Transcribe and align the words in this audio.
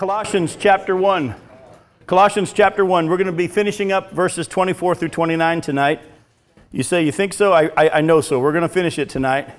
Colossians 0.00 0.56
chapter 0.58 0.96
1. 0.96 1.34
Colossians 2.06 2.54
chapter 2.54 2.86
1. 2.86 3.10
We're 3.10 3.18
going 3.18 3.26
to 3.26 3.34
be 3.34 3.48
finishing 3.48 3.92
up 3.92 4.12
verses 4.12 4.48
24 4.48 4.94
through 4.94 5.10
29 5.10 5.60
tonight. 5.60 6.00
You 6.72 6.82
say, 6.82 7.04
You 7.04 7.12
think 7.12 7.34
so? 7.34 7.52
I, 7.52 7.64
I, 7.76 7.90
I 7.98 8.00
know 8.00 8.22
so. 8.22 8.40
We're 8.40 8.52
going 8.52 8.62
to 8.62 8.68
finish 8.70 8.98
it 8.98 9.10
tonight. 9.10 9.50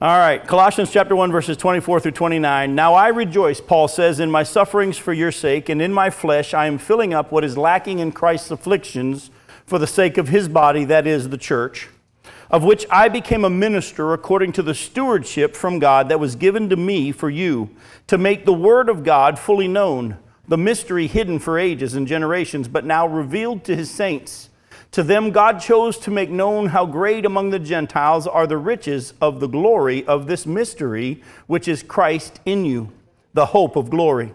All 0.00 0.18
right, 0.18 0.44
Colossians 0.44 0.90
chapter 0.90 1.14
1, 1.14 1.30
verses 1.30 1.56
24 1.56 2.00
through 2.00 2.10
29. 2.10 2.74
Now 2.74 2.94
I 2.94 3.06
rejoice, 3.06 3.60
Paul 3.60 3.86
says, 3.86 4.18
in 4.18 4.32
my 4.32 4.42
sufferings 4.42 4.98
for 4.98 5.12
your 5.12 5.30
sake, 5.30 5.68
and 5.68 5.80
in 5.80 5.92
my 5.92 6.10
flesh 6.10 6.52
I 6.52 6.66
am 6.66 6.76
filling 6.76 7.14
up 7.14 7.30
what 7.30 7.44
is 7.44 7.56
lacking 7.56 8.00
in 8.00 8.10
Christ's 8.10 8.50
afflictions 8.50 9.30
for 9.64 9.78
the 9.78 9.86
sake 9.86 10.18
of 10.18 10.26
his 10.26 10.48
body, 10.48 10.84
that 10.86 11.06
is, 11.06 11.28
the 11.28 11.38
church, 11.38 11.88
of 12.52 12.62
which 12.62 12.86
I 12.90 13.08
became 13.08 13.44
a 13.44 13.50
minister 13.50 14.12
according 14.12 14.52
to 14.52 14.62
the 14.62 14.74
stewardship 14.74 15.56
from 15.56 15.78
God 15.78 16.10
that 16.10 16.20
was 16.20 16.36
given 16.36 16.68
to 16.68 16.76
me 16.76 17.10
for 17.10 17.30
you, 17.30 17.70
to 18.06 18.18
make 18.18 18.44
the 18.44 18.52
word 18.52 18.90
of 18.90 19.02
God 19.02 19.38
fully 19.38 19.66
known, 19.66 20.18
the 20.46 20.58
mystery 20.58 21.06
hidden 21.06 21.38
for 21.38 21.58
ages 21.58 21.94
and 21.94 22.06
generations, 22.06 22.68
but 22.68 22.84
now 22.84 23.06
revealed 23.06 23.64
to 23.64 23.74
his 23.74 23.90
saints. 23.90 24.50
To 24.90 25.02
them, 25.02 25.30
God 25.30 25.60
chose 25.60 25.96
to 26.00 26.10
make 26.10 26.28
known 26.28 26.66
how 26.66 26.84
great 26.84 27.24
among 27.24 27.48
the 27.48 27.58
Gentiles 27.58 28.26
are 28.26 28.46
the 28.46 28.58
riches 28.58 29.14
of 29.22 29.40
the 29.40 29.48
glory 29.48 30.04
of 30.06 30.26
this 30.26 30.44
mystery, 30.44 31.22
which 31.46 31.66
is 31.66 31.82
Christ 31.82 32.40
in 32.44 32.66
you, 32.66 32.92
the 33.32 33.46
hope 33.46 33.74
of 33.76 33.88
glory. 33.88 34.34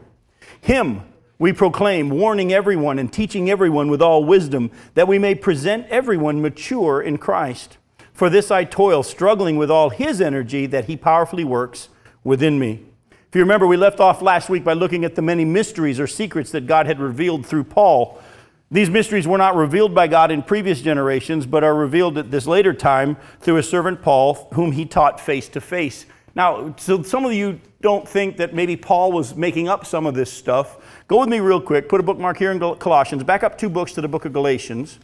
Him 0.59 1.03
we 1.39 1.53
proclaim, 1.53 2.09
warning 2.09 2.51
everyone 2.51 2.97
and 2.97 3.13
teaching 3.13 3.49
everyone 3.49 3.89
with 3.89 4.01
all 4.01 4.23
wisdom, 4.23 4.71
that 4.95 5.07
we 5.07 5.19
may 5.19 5.35
present 5.35 5.85
everyone 5.89 6.41
mature 6.41 6.99
in 6.99 7.19
Christ. 7.19 7.77
For 8.17 8.29
this 8.29 8.51
I 8.51 8.65
toil, 8.65 9.03
struggling 9.03 9.55
with 9.55 9.71
all 9.71 9.91
His 9.91 10.19
energy 10.19 10.65
that 10.65 10.85
He 10.85 10.97
powerfully 10.97 11.45
works 11.45 11.87
within 12.23 12.59
me. 12.59 12.83
If 13.11 13.35
you 13.35 13.41
remember, 13.41 13.67
we 13.67 13.77
left 13.77 13.99
off 13.99 14.21
last 14.21 14.49
week 14.49 14.63
by 14.63 14.73
looking 14.73 15.05
at 15.05 15.15
the 15.15 15.21
many 15.21 15.45
mysteries 15.45 15.99
or 15.99 16.07
secrets 16.07 16.51
that 16.51 16.67
God 16.67 16.87
had 16.87 16.99
revealed 16.99 17.45
through 17.45 17.65
Paul 17.65 18.21
these 18.69 18.89
mysteries 18.89 19.25
were 19.25 19.37
not 19.37 19.55
revealed 19.55 19.95
by 19.95 20.07
God 20.07 20.29
in 20.29 20.43
previous 20.43 20.81
generations, 20.81 21.45
but 21.45 21.63
are 21.63 21.73
revealed 21.73 22.17
at 22.17 22.31
this 22.31 22.45
later 22.45 22.73
time 22.73 23.15
through 23.39 23.55
his 23.55 23.69
servant 23.69 24.01
Paul, 24.01 24.49
whom 24.53 24.73
he 24.73 24.85
taught 24.85 25.21
face 25.21 25.47
to 25.49 25.61
face. 25.61 26.05
Now, 26.35 26.75
so 26.77 27.01
some 27.01 27.25
of 27.25 27.31
you 27.31 27.61
don't 27.81 28.07
think 28.07 28.37
that 28.37 28.53
maybe 28.53 28.75
Paul 28.75 29.13
was 29.13 29.35
making 29.35 29.69
up 29.69 29.85
some 29.85 30.05
of 30.05 30.15
this 30.15 30.31
stuff. 30.31 30.77
Go 31.07 31.21
with 31.21 31.29
me 31.29 31.39
real 31.39 31.61
quick. 31.61 31.87
Put 31.87 32.01
a 32.01 32.03
bookmark 32.03 32.37
here 32.37 32.51
in 32.51 32.59
Colossians. 32.59 33.23
Back 33.23 33.43
up 33.43 33.57
two 33.57 33.69
books 33.69 33.93
to 33.93 34.01
the 34.01 34.07
book 34.09 34.25
of 34.25 34.33
Galatians. 34.33 34.99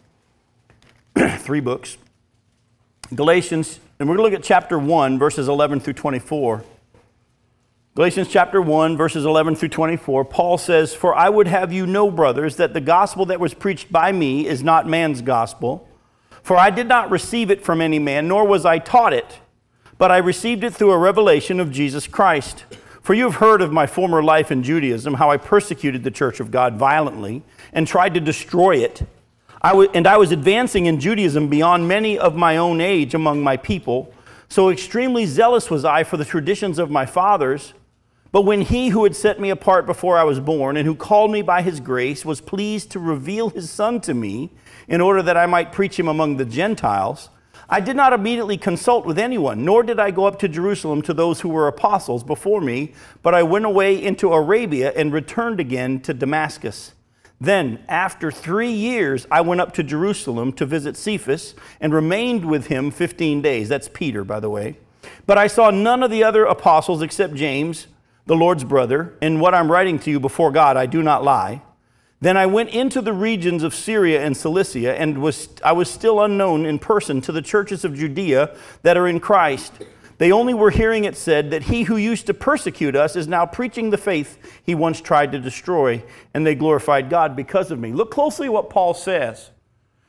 Three 1.38 1.61
books. 1.61 1.98
Galatians, 3.14 3.80
and 4.00 4.08
we're 4.08 4.16
going 4.16 4.30
to 4.30 4.36
look 4.36 4.40
at 4.40 4.46
chapter 4.46 4.80
1, 4.80 5.20
verses 5.20 5.48
11 5.48 5.82
through 5.82 5.94
24. 5.94 6.64
Galatians 7.95 8.28
chapter 8.28 8.60
1, 8.60 8.98
verses 8.98 9.26
11 9.26 9.56
through 9.56 9.70
24, 9.70 10.26
Paul 10.26 10.58
says, 10.58 10.95
For 10.95 11.14
I 11.14 11.30
would 11.30 11.48
have 11.48 11.72
you 11.72 11.86
know, 11.86 12.10
brothers, 12.10 12.56
that 12.56 12.73
the 12.73 12.82
gospel 12.82 13.26
that 13.28 13.40
was 13.40 13.54
preached 13.54 13.92
by 13.92 14.12
me 14.12 14.48
is 14.48 14.64
not 14.64 14.88
man's 14.88 15.22
gospel. 15.22 15.88
For 16.42 16.58
I 16.58 16.72
did 16.72 16.88
not 16.88 17.12
receive 17.12 17.52
it 17.52 17.64
from 17.64 17.82
any 17.82 18.00
man, 18.00 18.28
nor 18.28 18.48
was 18.48 18.66
I 18.66 18.80
taught 18.80 19.14
it, 19.14 19.40
but 19.98 20.10
I 20.10 20.17
received 20.17 20.64
it 20.64 20.73
through 20.73 20.92
a 20.92 20.98
revelation 20.98 21.60
of 21.60 21.72
Jesus 21.72 22.08
Christ. 22.08 22.66
For 23.02 23.14
you 23.14 23.26
have 23.26 23.36
heard 23.36 23.62
of 23.62 23.72
my 23.72 23.86
former 23.86 24.23
life 24.23 24.52
in 24.52 24.64
Judaism, 24.64 25.16
how 25.16 25.30
I 25.30 25.38
persecuted 25.38 26.04
the 26.04 26.12
church 26.12 26.40
of 26.40 26.52
God 26.52 26.76
violently 26.76 27.44
and 27.72 27.86
tried 27.86 28.14
to 28.16 28.20
destroy 28.20 28.78
it. 28.78 29.04
I 29.64 29.69
w- 29.69 29.89
and 29.94 30.06
I 30.06 30.17
was 30.17 30.31
advancing 30.31 30.88
in 30.88 31.00
Judaism 31.00 31.47
beyond 31.47 31.88
many 31.88 32.19
of 32.19 32.36
my 32.36 32.58
own 32.58 32.81
age 32.81 33.14
among 33.14 33.42
my 33.42 33.56
people. 33.56 34.14
So 34.50 34.70
extremely 34.70 35.25
zealous 35.25 35.70
was 35.70 35.86
I 35.86 36.03
for 36.03 36.17
the 36.17 36.25
traditions 36.25 36.80
of 36.80 36.92
my 36.92 37.05
fathers. 37.05 37.73
But 38.33 38.42
when 38.42 38.61
he 38.61 38.89
who 38.89 39.03
had 39.03 39.16
set 39.16 39.39
me 39.39 39.52
apart 39.52 39.86
before 39.86 40.17
I 40.17 40.23
was 40.23 40.39
born 40.39 40.75
and 40.75 40.86
who 40.86 40.95
called 40.95 41.31
me 41.31 41.42
by 41.42 41.61
his 41.61 41.80
grace 41.80 42.25
was 42.25 42.42
pleased 42.42 42.92
to 42.92 43.00
reveal 43.00 43.50
his 43.50 43.70
son 43.70 44.02
to 44.02 44.14
me 44.14 44.50
in 44.88 45.00
order 45.00 45.22
that 45.22 45.38
I 45.38 45.45
might 45.45 45.72
preach 45.72 45.98
him 45.98 46.08
among 46.08 46.38
the 46.38 46.45
Gentiles, 46.45 47.30
I 47.70 47.80
did 47.80 47.95
not 47.95 48.11
immediately 48.11 48.58
consult 48.58 49.05
with 49.05 49.17
anyone, 49.17 49.64
nor 49.64 49.83
did 49.83 49.99
I 49.99 50.11
go 50.11 50.26
up 50.26 50.39
to 50.39 50.49
Jerusalem 50.49 51.02
to 51.04 51.14
those 51.14 51.39
who 51.39 51.49
were 51.49 51.67
apostles 51.67 52.23
before 52.23 52.59
me, 52.59 52.93
but 53.21 53.33
I 53.33 53.43
went 53.43 53.65
away 53.65 54.04
into 54.04 54.33
Arabia 54.33 54.92
and 54.95 55.14
returned 55.14 55.59
again 55.59 56.02
to 56.02 56.14
Damascus. 56.14 56.93
Then, 57.43 57.83
after 57.89 58.31
three 58.31 58.71
years, 58.71 59.27
I 59.30 59.42
went 59.42 59.59
up 59.59 59.73
to 59.73 59.83
Jerusalem 59.83 60.54
to 60.54 60.65
visit 60.65 60.95
Cephas 60.95 61.55
and 61.81 61.93
remained 61.93 62.45
with 62.45 62.67
him 62.67 62.89
15 62.89 63.42
days. 63.42 63.67
That's 63.67 63.89
Peter, 63.89 64.23
by 64.23 64.39
the 64.39 64.49
way. 64.49 64.77
But 65.26 65.37
I 65.37 65.48
saw 65.48 65.70
none 65.70 66.03
of 66.03 66.09
the 66.09 66.23
other 66.23 66.45
apostles 66.45 67.02
except 67.02 67.33
James 67.33 67.87
the 68.26 68.36
Lord's 68.37 68.64
brother, 68.64 69.14
in 69.21 69.42
what 69.42 69.53
I'm 69.53 69.70
writing 69.70 69.99
to 69.99 70.09
you 70.09 70.21
before 70.21 70.52
God, 70.52 70.77
I 70.77 70.86
do 70.86 71.03
not 71.03 71.26
lie. 71.26 71.61
Then 72.21 72.37
I 72.37 72.45
went 72.45 72.70
into 72.70 73.02
the 73.02 73.11
regions 73.11 73.64
of 73.64 73.76
Syria 73.76 74.23
and 74.23 74.37
Cilicia, 74.37 74.98
and 74.98 75.17
was, 75.17 75.49
I 75.61 75.73
was 75.73 75.92
still 75.92 76.21
unknown 76.21 76.65
in 76.65 76.80
person 76.80 77.20
to 77.20 77.33
the 77.33 77.42
churches 77.42 77.83
of 77.83 77.93
Judea 77.93 78.55
that 78.83 78.95
are 78.95 79.05
in 79.05 79.20
Christ. 79.20 79.73
They 80.18 80.32
only 80.32 80.54
were 80.54 80.70
hearing 80.70 81.06
it 81.06 81.18
said 81.18 81.52
that 81.52 81.64
he 81.64 81.84
who 81.84 81.98
used 81.98 82.28
to 82.28 82.34
persecute 82.34 82.96
us 82.96 83.16
is 83.16 83.28
now 83.28 83.46
preaching 83.46 83.90
the 83.90 83.98
faith 83.98 84.38
he 84.64 84.76
once 84.76 85.02
tried 85.02 85.32
to 85.32 85.40
destroy, 85.40 86.04
and 86.34 86.46
they 86.46 86.56
glorified 86.56 87.10
God 87.10 87.36
because 87.36 87.72
of 87.72 87.80
me. 87.80 87.92
Look 87.92 88.12
closely 88.12 88.50
what 88.50 88.70
Paul 88.70 88.94
says. 88.94 89.50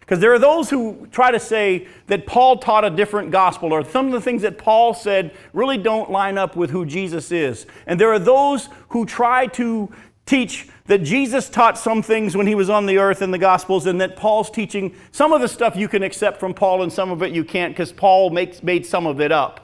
Because 0.00 0.20
there 0.20 0.34
are 0.34 0.38
those 0.38 0.68
who 0.68 1.08
try 1.10 1.30
to 1.30 1.40
say 1.40 1.88
that 2.08 2.26
Paul 2.26 2.58
taught 2.58 2.84
a 2.84 2.90
different 2.90 3.30
gospel, 3.30 3.72
or 3.72 3.82
some 3.84 4.06
of 4.06 4.12
the 4.12 4.20
things 4.20 4.42
that 4.42 4.58
Paul 4.58 4.92
said 4.92 5.34
really 5.54 5.78
don't 5.78 6.10
line 6.10 6.36
up 6.36 6.56
with 6.56 6.68
who 6.68 6.84
Jesus 6.84 7.32
is. 7.32 7.66
And 7.86 7.98
there 7.98 8.12
are 8.12 8.18
those 8.18 8.68
who 8.88 9.06
try 9.06 9.46
to 9.48 9.90
teach 10.26 10.68
that 10.86 10.98
Jesus 10.98 11.48
taught 11.48 11.78
some 11.78 12.02
things 12.02 12.36
when 12.36 12.46
he 12.46 12.54
was 12.54 12.68
on 12.68 12.84
the 12.84 12.98
earth 12.98 13.22
in 13.22 13.30
the 13.30 13.38
Gospels, 13.38 13.86
and 13.86 13.98
that 14.02 14.14
Paul's 14.14 14.50
teaching 14.50 14.94
some 15.10 15.32
of 15.32 15.40
the 15.40 15.48
stuff 15.48 15.74
you 15.74 15.88
can 15.88 16.02
accept 16.02 16.38
from 16.38 16.52
Paul, 16.52 16.82
and 16.82 16.92
some 16.92 17.10
of 17.10 17.22
it 17.22 17.32
you 17.32 17.42
can't 17.42 17.72
because 17.72 17.90
Paul 17.90 18.28
makes, 18.28 18.62
made 18.62 18.84
some 18.84 19.06
of 19.06 19.22
it 19.22 19.32
up. 19.32 19.63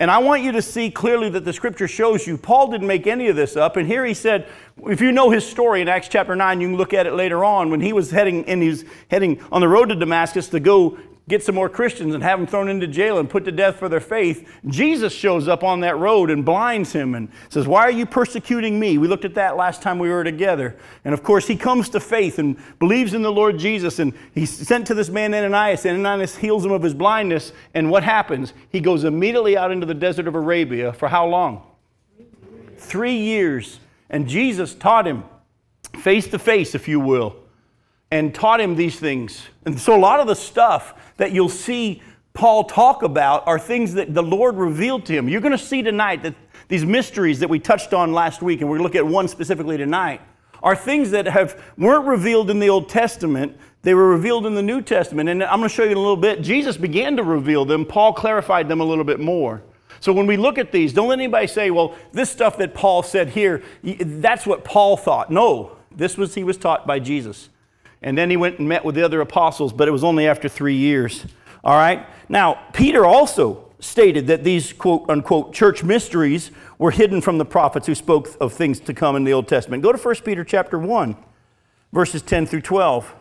And 0.00 0.10
I 0.10 0.16
want 0.16 0.42
you 0.42 0.50
to 0.52 0.62
see 0.62 0.90
clearly 0.90 1.28
that 1.28 1.44
the 1.44 1.52
scripture 1.52 1.86
shows 1.86 2.26
you 2.26 2.38
Paul 2.38 2.70
didn't 2.70 2.86
make 2.86 3.06
any 3.06 3.28
of 3.28 3.36
this 3.36 3.54
up. 3.54 3.76
And 3.76 3.86
here 3.86 4.02
he 4.06 4.14
said, 4.14 4.48
if 4.86 5.02
you 5.02 5.12
know 5.12 5.28
his 5.28 5.46
story 5.46 5.82
in 5.82 5.88
Acts 5.88 6.08
chapter 6.08 6.34
9, 6.34 6.58
you 6.62 6.68
can 6.68 6.76
look 6.78 6.94
at 6.94 7.06
it 7.06 7.12
later 7.12 7.44
on 7.44 7.70
when 7.70 7.82
he 7.82 7.92
was 7.92 8.10
heading 8.10 8.46
and 8.46 8.62
he's 8.62 8.86
heading 9.08 9.38
on 9.52 9.60
the 9.60 9.68
road 9.68 9.90
to 9.90 9.94
Damascus 9.94 10.48
to 10.48 10.58
go 10.58 10.98
get 11.28 11.42
some 11.44 11.54
more 11.54 11.68
Christians 11.68 12.14
and 12.14 12.22
have 12.22 12.38
them 12.38 12.46
thrown 12.46 12.68
into 12.68 12.86
jail 12.86 13.18
and 13.18 13.30
put 13.30 13.44
to 13.44 13.52
death 13.52 13.76
for 13.76 13.88
their 13.88 14.00
faith, 14.00 14.48
Jesus 14.66 15.12
shows 15.12 15.48
up 15.48 15.62
on 15.62 15.80
that 15.80 15.96
road 15.96 16.30
and 16.30 16.44
blinds 16.44 16.92
him 16.92 17.14
and 17.14 17.28
says, 17.48 17.66
Why 17.66 17.82
are 17.82 17.90
you 17.90 18.06
persecuting 18.06 18.80
me? 18.80 18.98
We 18.98 19.06
looked 19.06 19.24
at 19.24 19.34
that 19.34 19.56
last 19.56 19.82
time 19.82 19.98
we 19.98 20.08
were 20.08 20.24
together. 20.24 20.76
And 21.04 21.14
of 21.14 21.22
course, 21.22 21.46
he 21.46 21.56
comes 21.56 21.88
to 21.90 22.00
faith 22.00 22.38
and 22.38 22.56
believes 22.78 23.14
in 23.14 23.22
the 23.22 23.32
Lord 23.32 23.58
Jesus. 23.58 23.98
And 23.98 24.12
he's 24.34 24.50
sent 24.50 24.86
to 24.88 24.94
this 24.94 25.08
man 25.08 25.34
Ananias. 25.34 25.86
Ananias 25.86 26.36
heals 26.36 26.64
him 26.64 26.72
of 26.72 26.82
his 26.82 26.94
blindness. 26.94 27.52
And 27.74 27.90
what 27.90 28.02
happens? 28.02 28.52
He 28.70 28.80
goes 28.80 29.04
immediately 29.04 29.56
out 29.56 29.70
into 29.70 29.86
the 29.86 29.94
desert 29.94 30.26
of 30.26 30.34
Arabia 30.34 30.92
for 30.92 31.08
how 31.08 31.26
long? 31.26 31.62
Three 32.76 33.16
years. 33.16 33.78
And 34.08 34.26
Jesus 34.28 34.74
taught 34.74 35.06
him 35.06 35.22
face 35.98 36.26
to 36.28 36.38
face, 36.38 36.74
if 36.74 36.88
you 36.88 37.00
will, 37.00 37.36
and 38.10 38.34
taught 38.34 38.60
him 38.60 38.76
these 38.76 38.98
things. 38.98 39.42
And 39.64 39.78
so 39.78 39.96
a 39.96 39.98
lot 39.98 40.20
of 40.20 40.26
the 40.26 40.34
stuff 40.34 40.94
that 41.16 41.32
you'll 41.32 41.48
see 41.48 42.02
Paul 42.32 42.64
talk 42.64 43.02
about 43.02 43.46
are 43.46 43.58
things 43.58 43.94
that 43.94 44.14
the 44.14 44.22
Lord 44.22 44.56
revealed 44.56 45.06
to 45.06 45.12
him. 45.12 45.28
You're 45.28 45.40
going 45.40 45.56
to 45.56 45.58
see 45.58 45.82
tonight 45.82 46.22
that 46.22 46.34
these 46.68 46.84
mysteries 46.84 47.40
that 47.40 47.50
we 47.50 47.58
touched 47.58 47.92
on 47.92 48.12
last 48.12 48.42
week, 48.42 48.60
and 48.60 48.70
we're 48.70 48.78
going 48.78 48.90
to 48.90 48.98
look 48.98 49.06
at 49.06 49.12
one 49.12 49.28
specifically 49.28 49.76
tonight, 49.76 50.20
are 50.62 50.76
things 50.76 51.10
that 51.10 51.26
have, 51.26 51.60
weren't 51.76 52.06
revealed 52.06 52.50
in 52.50 52.60
the 52.60 52.68
Old 52.68 52.88
Testament. 52.88 53.56
They 53.82 53.94
were 53.94 54.08
revealed 54.08 54.46
in 54.46 54.54
the 54.54 54.62
New 54.62 54.82
Testament. 54.82 55.28
And 55.28 55.42
I'm 55.42 55.58
going 55.58 55.68
to 55.68 55.74
show 55.74 55.84
you 55.84 55.90
in 55.90 55.96
a 55.96 56.00
little 56.00 56.16
bit. 56.16 56.42
Jesus 56.42 56.76
began 56.76 57.16
to 57.16 57.24
reveal 57.24 57.64
them, 57.64 57.84
Paul 57.84 58.12
clarified 58.12 58.68
them 58.68 58.80
a 58.80 58.84
little 58.84 59.04
bit 59.04 59.20
more. 59.20 59.62
So 60.00 60.12
when 60.12 60.26
we 60.26 60.36
look 60.36 60.56
at 60.56 60.72
these, 60.72 60.92
don't 60.92 61.08
let 61.08 61.18
anybody 61.18 61.46
say, 61.46 61.70
well, 61.70 61.94
this 62.12 62.30
stuff 62.30 62.56
that 62.58 62.74
Paul 62.74 63.02
said 63.02 63.30
here, 63.30 63.62
that's 63.82 64.46
what 64.46 64.64
Paul 64.64 64.96
thought. 64.96 65.30
No, 65.30 65.76
this 65.90 66.16
was 66.16 66.34
he 66.34 66.44
was 66.44 66.56
taught 66.56 66.86
by 66.86 66.98
Jesus. 67.00 67.50
And 68.02 68.16
then 68.16 68.30
he 68.30 68.36
went 68.36 68.58
and 68.58 68.68
met 68.68 68.84
with 68.84 68.94
the 68.94 69.02
other 69.02 69.20
apostles, 69.20 69.72
but 69.72 69.88
it 69.88 69.90
was 69.90 70.04
only 70.04 70.26
after 70.26 70.48
three 70.48 70.76
years. 70.76 71.26
All 71.62 71.76
right? 71.76 72.06
Now, 72.28 72.66
Peter 72.72 73.04
also 73.04 73.70
stated 73.80 74.26
that 74.28 74.44
these 74.44 74.72
quote 74.72 75.08
unquote 75.08 75.52
church 75.52 75.82
mysteries 75.82 76.50
were 76.78 76.90
hidden 76.90 77.20
from 77.20 77.38
the 77.38 77.44
prophets 77.44 77.86
who 77.86 77.94
spoke 77.94 78.28
of 78.40 78.52
things 78.52 78.80
to 78.80 78.94
come 78.94 79.16
in 79.16 79.24
the 79.24 79.32
Old 79.32 79.48
Testament. 79.48 79.82
Go 79.82 79.92
to 79.92 79.98
1 79.98 80.14
Peter 80.24 80.44
chapter 80.44 80.78
1, 80.78 81.16
verses 81.92 82.22
10 82.22 82.46
through 82.46 82.62
12. 82.62 83.14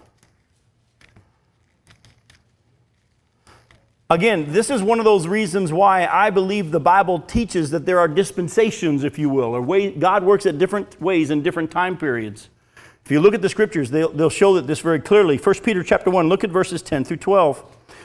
Again, 4.11 4.51
this 4.51 4.71
is 4.71 4.81
one 4.81 4.97
of 4.97 5.05
those 5.05 5.27
reasons 5.27 5.71
why 5.71 6.07
I 6.07 6.31
believe 6.31 6.71
the 6.71 6.79
Bible 6.79 7.19
teaches 7.19 7.69
that 7.69 7.85
there 7.85 7.99
are 7.99 8.07
dispensations, 8.07 9.03
if 9.03 9.19
you 9.19 9.29
will, 9.29 9.55
or 9.55 9.61
way, 9.61 9.91
God 9.91 10.23
works 10.23 10.47
at 10.47 10.57
different 10.57 10.99
ways 10.99 11.29
in 11.29 11.43
different 11.43 11.69
time 11.69 11.95
periods. 11.95 12.49
If 13.09 13.13
you 13.13 13.21
look 13.21 13.33
at 13.33 13.41
the 13.41 13.49
scriptures, 13.49 13.89
they'll, 13.89 14.11
they'll 14.11 14.29
show 14.29 14.53
that 14.53 14.67
this 14.67 14.81
very 14.81 14.99
clearly. 14.99 15.37
1 15.37 15.55
Peter 15.63 15.81
chapter 15.81 16.11
1, 16.11 16.29
look 16.29 16.43
at 16.43 16.51
verses 16.51 16.83
10 16.83 17.05
through 17.05 17.17
12. 17.17 17.63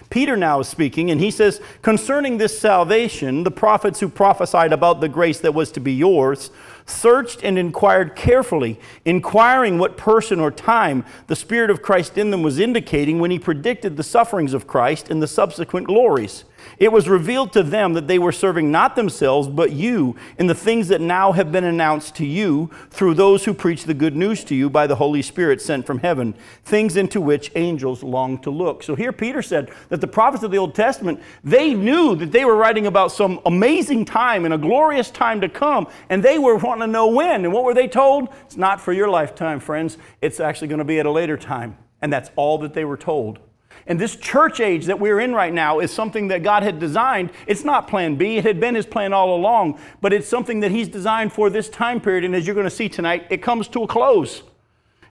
Peter 0.08 0.34
now 0.34 0.60
is 0.60 0.66
speaking, 0.66 1.10
and 1.10 1.20
he 1.20 1.30
says, 1.30 1.60
Concerning 1.82 2.38
this 2.38 2.58
salvation, 2.58 3.44
the 3.44 3.50
prophets 3.50 4.00
who 4.00 4.08
prophesied 4.08 4.72
about 4.72 5.02
the 5.02 5.08
grace 5.10 5.40
that 5.40 5.52
was 5.52 5.70
to 5.72 5.78
be 5.80 5.92
yours 5.92 6.50
searched 6.86 7.44
and 7.44 7.58
inquired 7.58 8.16
carefully, 8.16 8.80
inquiring 9.04 9.76
what 9.76 9.98
person 9.98 10.40
or 10.40 10.50
time 10.50 11.04
the 11.26 11.36
Spirit 11.36 11.68
of 11.68 11.82
Christ 11.82 12.16
in 12.16 12.30
them 12.30 12.42
was 12.42 12.58
indicating 12.58 13.18
when 13.18 13.30
he 13.30 13.38
predicted 13.38 13.98
the 13.98 14.02
sufferings 14.02 14.54
of 14.54 14.66
Christ 14.66 15.10
and 15.10 15.22
the 15.22 15.28
subsequent 15.28 15.86
glories. 15.86 16.44
It 16.78 16.92
was 16.92 17.08
revealed 17.08 17.52
to 17.52 17.62
them 17.62 17.92
that 17.94 18.08
they 18.08 18.18
were 18.18 18.32
serving 18.32 18.70
not 18.70 18.96
themselves, 18.96 19.48
but 19.48 19.72
you 19.72 20.16
in 20.38 20.46
the 20.46 20.54
things 20.54 20.88
that 20.88 21.00
now 21.00 21.32
have 21.32 21.52
been 21.52 21.64
announced 21.64 22.16
to 22.16 22.26
you 22.26 22.70
through 22.90 23.14
those 23.14 23.44
who 23.44 23.54
preach 23.54 23.84
the 23.84 23.94
good 23.94 24.16
news 24.16 24.44
to 24.44 24.54
you 24.54 24.68
by 24.68 24.86
the 24.86 24.96
Holy 24.96 25.22
Spirit 25.22 25.60
sent 25.62 25.86
from 25.86 25.98
heaven, 25.98 26.34
things 26.64 26.96
into 26.96 27.20
which 27.20 27.50
angels 27.54 28.02
long 28.02 28.38
to 28.38 28.50
look. 28.50 28.82
So 28.82 28.94
here 28.94 29.12
Peter 29.12 29.42
said 29.42 29.70
that 29.88 30.00
the 30.00 30.06
prophets 30.06 30.42
of 30.42 30.50
the 30.50 30.58
Old 30.58 30.74
Testament, 30.74 31.20
they 31.42 31.74
knew 31.74 32.16
that 32.16 32.32
they 32.32 32.44
were 32.44 32.56
writing 32.56 32.86
about 32.86 33.12
some 33.12 33.40
amazing 33.46 34.04
time 34.04 34.44
and 34.44 34.54
a 34.54 34.58
glorious 34.58 35.10
time 35.10 35.40
to 35.40 35.48
come, 35.48 35.86
and 36.08 36.22
they 36.22 36.38
were 36.38 36.56
wanting 36.56 36.86
to 36.88 36.92
know 36.92 37.08
when. 37.08 37.44
And 37.44 37.52
what 37.52 37.64
were 37.64 37.74
they 37.74 37.88
told? 37.88 38.28
It's 38.44 38.56
not 38.56 38.80
for 38.80 38.92
your 38.92 39.08
lifetime, 39.08 39.60
friends. 39.60 39.98
It's 40.20 40.40
actually 40.40 40.68
going 40.68 40.78
to 40.78 40.84
be 40.84 40.98
at 40.98 41.06
a 41.06 41.10
later 41.10 41.36
time. 41.36 41.76
And 42.02 42.12
that's 42.12 42.30
all 42.36 42.58
that 42.58 42.74
they 42.74 42.84
were 42.84 42.96
told. 42.96 43.38
And 43.86 44.00
this 44.00 44.16
church 44.16 44.60
age 44.60 44.86
that 44.86 44.98
we're 44.98 45.20
in 45.20 45.34
right 45.34 45.52
now 45.52 45.80
is 45.80 45.90
something 45.90 46.28
that 46.28 46.42
God 46.42 46.62
had 46.62 46.78
designed. 46.78 47.30
It's 47.46 47.64
not 47.64 47.88
plan 47.88 48.16
B, 48.16 48.38
it 48.38 48.44
had 48.44 48.60
been 48.60 48.74
his 48.74 48.86
plan 48.86 49.12
all 49.12 49.36
along, 49.36 49.78
but 50.00 50.12
it's 50.12 50.28
something 50.28 50.60
that 50.60 50.70
he's 50.70 50.88
designed 50.88 51.32
for 51.32 51.50
this 51.50 51.68
time 51.68 52.00
period. 52.00 52.24
And 52.24 52.34
as 52.34 52.46
you're 52.46 52.54
going 52.54 52.64
to 52.64 52.70
see 52.70 52.88
tonight, 52.88 53.26
it 53.30 53.42
comes 53.42 53.68
to 53.68 53.82
a 53.82 53.86
close. 53.86 54.42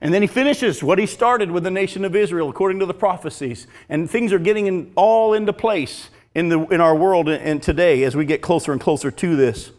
And 0.02 0.14
then 0.14 0.22
he 0.22 0.28
finishes 0.28 0.84
what 0.84 1.00
he 1.00 1.06
started 1.06 1.50
with 1.50 1.64
the 1.64 1.72
nation 1.72 2.04
of 2.04 2.16
Israel 2.16 2.50
according 2.50 2.80
to 2.80 2.86
the 2.86 2.94
prophecies. 2.94 3.68
And 3.88 4.10
things 4.10 4.34
are 4.34 4.40
getting 4.40 4.68
in, 4.68 4.92
all 4.96 5.34
into 5.34 5.54
place 5.54 6.10
in, 6.36 6.50
the, 6.50 6.60
in 6.68 6.82
our 6.82 6.96
world 6.96 7.30
and 7.30 7.62
today 7.62 8.04
as 8.04 8.16
we 8.16 8.26
get 8.26 8.42
closer 8.42 8.72
and 8.72 8.82
closer 8.82 9.12
to 9.12 9.36
this. 9.36 9.72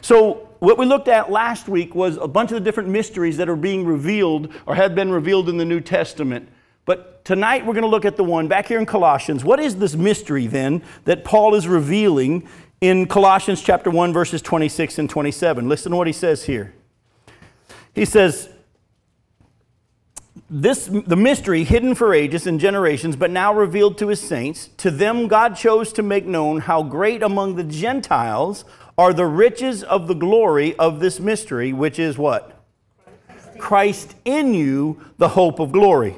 So, 0.00 0.48
what 0.60 0.78
we 0.78 0.86
looked 0.86 1.08
at 1.08 1.30
last 1.30 1.68
week 1.68 1.94
was 1.94 2.16
a 2.16 2.28
bunch 2.28 2.50
of 2.50 2.54
the 2.54 2.60
different 2.60 2.88
mysteries 2.88 3.36
that 3.36 3.48
are 3.48 3.56
being 3.56 3.84
revealed 3.84 4.52
or 4.64 4.74
have 4.74 4.94
been 4.94 5.10
revealed 5.10 5.48
in 5.48 5.58
the 5.58 5.64
New 5.64 5.80
Testament. 5.80 6.48
But 6.84 7.24
tonight 7.24 7.64
we're 7.64 7.72
going 7.72 7.82
to 7.82 7.88
look 7.88 8.04
at 8.04 8.16
the 8.16 8.24
one 8.24 8.48
back 8.48 8.68
here 8.68 8.78
in 8.78 8.86
Colossians. 8.86 9.44
What 9.44 9.60
is 9.60 9.76
this 9.76 9.94
mystery 9.94 10.46
then 10.46 10.82
that 11.04 11.24
Paul 11.24 11.54
is 11.54 11.66
revealing 11.66 12.46
in 12.80 13.06
Colossians 13.06 13.62
chapter 13.62 13.90
1 13.90 14.12
verses 14.12 14.42
26 14.42 14.98
and 14.98 15.08
27? 15.08 15.68
Listen 15.68 15.92
to 15.92 15.96
what 15.96 16.06
he 16.06 16.12
says 16.12 16.44
here. 16.44 16.74
He 17.94 18.04
says, 18.04 18.50
this 20.50 20.86
the 20.86 21.16
mystery 21.16 21.64
hidden 21.64 21.94
for 21.94 22.12
ages 22.12 22.46
and 22.46 22.60
generations 22.60 23.16
but 23.16 23.30
now 23.30 23.54
revealed 23.54 23.96
to 23.96 24.08
his 24.08 24.20
saints 24.20 24.68
to 24.76 24.90
them 24.90 25.26
god 25.26 25.56
chose 25.56 25.92
to 25.92 26.02
make 26.02 26.26
known 26.26 26.60
how 26.60 26.82
great 26.82 27.22
among 27.22 27.54
the 27.54 27.64
gentiles 27.64 28.64
are 28.98 29.12
the 29.12 29.26
riches 29.26 29.82
of 29.82 30.06
the 30.06 30.14
glory 30.14 30.76
of 30.76 31.00
this 31.00 31.18
mystery 31.18 31.72
which 31.72 31.98
is 31.98 32.18
what 32.18 32.62
christ 33.58 34.14
in 34.24 34.52
you 34.52 35.00
the 35.16 35.30
hope 35.30 35.58
of 35.60 35.72
glory 35.72 36.16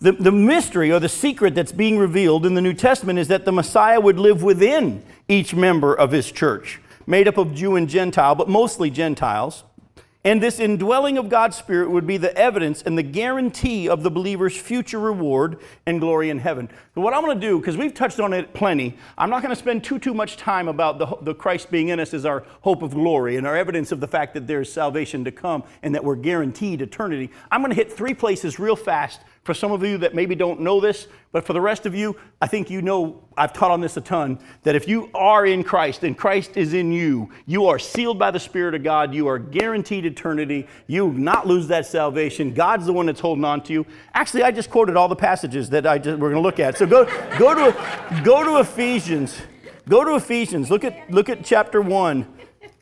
the, 0.00 0.12
the 0.12 0.32
mystery 0.32 0.90
or 0.90 0.98
the 0.98 1.08
secret 1.08 1.54
that's 1.54 1.72
being 1.72 1.98
revealed 1.98 2.46
in 2.46 2.54
the 2.54 2.62
New 2.62 2.72
Testament 2.72 3.18
is 3.18 3.28
that 3.28 3.44
the 3.44 3.52
Messiah 3.52 4.00
would 4.00 4.18
live 4.18 4.42
within 4.42 5.02
each 5.28 5.54
member 5.54 5.94
of 5.94 6.10
his 6.10 6.32
church, 6.32 6.80
made 7.06 7.28
up 7.28 7.36
of 7.36 7.54
Jew 7.54 7.76
and 7.76 7.88
Gentile, 7.88 8.34
but 8.34 8.48
mostly 8.48 8.88
Gentiles. 8.90 9.64
And 10.22 10.42
this 10.42 10.60
indwelling 10.60 11.16
of 11.16 11.30
God's 11.30 11.56
Spirit 11.56 11.90
would 11.90 12.06
be 12.06 12.18
the 12.18 12.36
evidence 12.36 12.82
and 12.82 12.96
the 12.96 13.02
guarantee 13.02 13.88
of 13.88 14.02
the 14.02 14.10
believer's 14.10 14.54
future 14.54 14.98
reward 14.98 15.58
and 15.86 15.98
glory 15.98 16.28
in 16.28 16.38
heaven. 16.38 16.68
What 16.92 17.14
I'm 17.14 17.24
going 17.24 17.40
to 17.40 17.46
do, 17.46 17.58
because 17.58 17.78
we've 17.78 17.94
touched 17.94 18.20
on 18.20 18.34
it 18.34 18.52
plenty, 18.52 18.98
I'm 19.16 19.30
not 19.30 19.42
going 19.42 19.54
to 19.54 19.58
spend 19.58 19.82
too, 19.82 19.98
too 19.98 20.12
much 20.12 20.36
time 20.36 20.68
about 20.68 20.98
the, 20.98 21.06
the 21.22 21.34
Christ 21.34 21.70
being 21.70 21.88
in 21.88 22.00
us 22.00 22.12
as 22.12 22.26
our 22.26 22.44
hope 22.60 22.82
of 22.82 22.92
glory 22.92 23.36
and 23.36 23.46
our 23.46 23.56
evidence 23.56 23.92
of 23.92 24.00
the 24.00 24.08
fact 24.08 24.34
that 24.34 24.46
there's 24.46 24.70
salvation 24.70 25.24
to 25.24 25.32
come 25.32 25.62
and 25.82 25.94
that 25.94 26.04
we're 26.04 26.16
guaranteed 26.16 26.82
eternity. 26.82 27.30
I'm 27.50 27.62
going 27.62 27.70
to 27.70 27.76
hit 27.76 27.90
three 27.90 28.14
places 28.14 28.58
real 28.58 28.76
fast 28.76 29.20
for 29.42 29.54
some 29.54 29.72
of 29.72 29.82
you 29.82 29.96
that 29.98 30.14
maybe 30.14 30.34
don't 30.34 30.60
know 30.60 30.80
this, 30.80 31.08
but 31.32 31.46
for 31.46 31.54
the 31.54 31.60
rest 31.60 31.86
of 31.86 31.94
you, 31.94 32.14
I 32.42 32.46
think 32.46 32.68
you 32.68 32.82
know, 32.82 33.24
I've 33.38 33.54
taught 33.54 33.70
on 33.70 33.80
this 33.80 33.96
a 33.96 34.02
ton, 34.02 34.38
that 34.64 34.74
if 34.74 34.86
you 34.86 35.10
are 35.14 35.46
in 35.46 35.64
Christ 35.64 36.04
and 36.04 36.16
Christ 36.16 36.58
is 36.58 36.74
in 36.74 36.92
you, 36.92 37.30
you 37.46 37.66
are 37.66 37.78
sealed 37.78 38.18
by 38.18 38.30
the 38.30 38.40
Spirit 38.40 38.74
of 38.74 38.82
God. 38.82 39.14
You 39.14 39.28
are 39.28 39.38
guaranteed 39.38 40.04
eternity. 40.04 40.66
You 40.86 41.12
not 41.12 41.46
lose 41.46 41.68
that 41.68 41.86
salvation. 41.86 42.52
God's 42.52 42.84
the 42.84 42.92
one 42.92 43.06
that's 43.06 43.20
holding 43.20 43.44
on 43.44 43.62
to 43.62 43.72
you. 43.72 43.86
Actually, 44.12 44.42
I 44.42 44.50
just 44.50 44.68
quoted 44.70 44.96
all 44.96 45.08
the 45.08 45.16
passages 45.16 45.70
that 45.70 45.86
I 45.86 45.96
just, 45.98 46.18
we're 46.18 46.30
going 46.30 46.42
to 46.42 46.46
look 46.46 46.60
at. 46.60 46.76
So 46.76 46.86
go, 46.86 47.06
go, 47.38 47.54
to, 47.54 48.22
go 48.22 48.44
to 48.44 48.60
Ephesians. 48.60 49.40
Go 49.88 50.04
to 50.04 50.16
Ephesians. 50.16 50.70
Look 50.70 50.84
at, 50.84 51.10
look 51.10 51.30
at 51.30 51.44
chapter 51.44 51.80
1. 51.80 52.26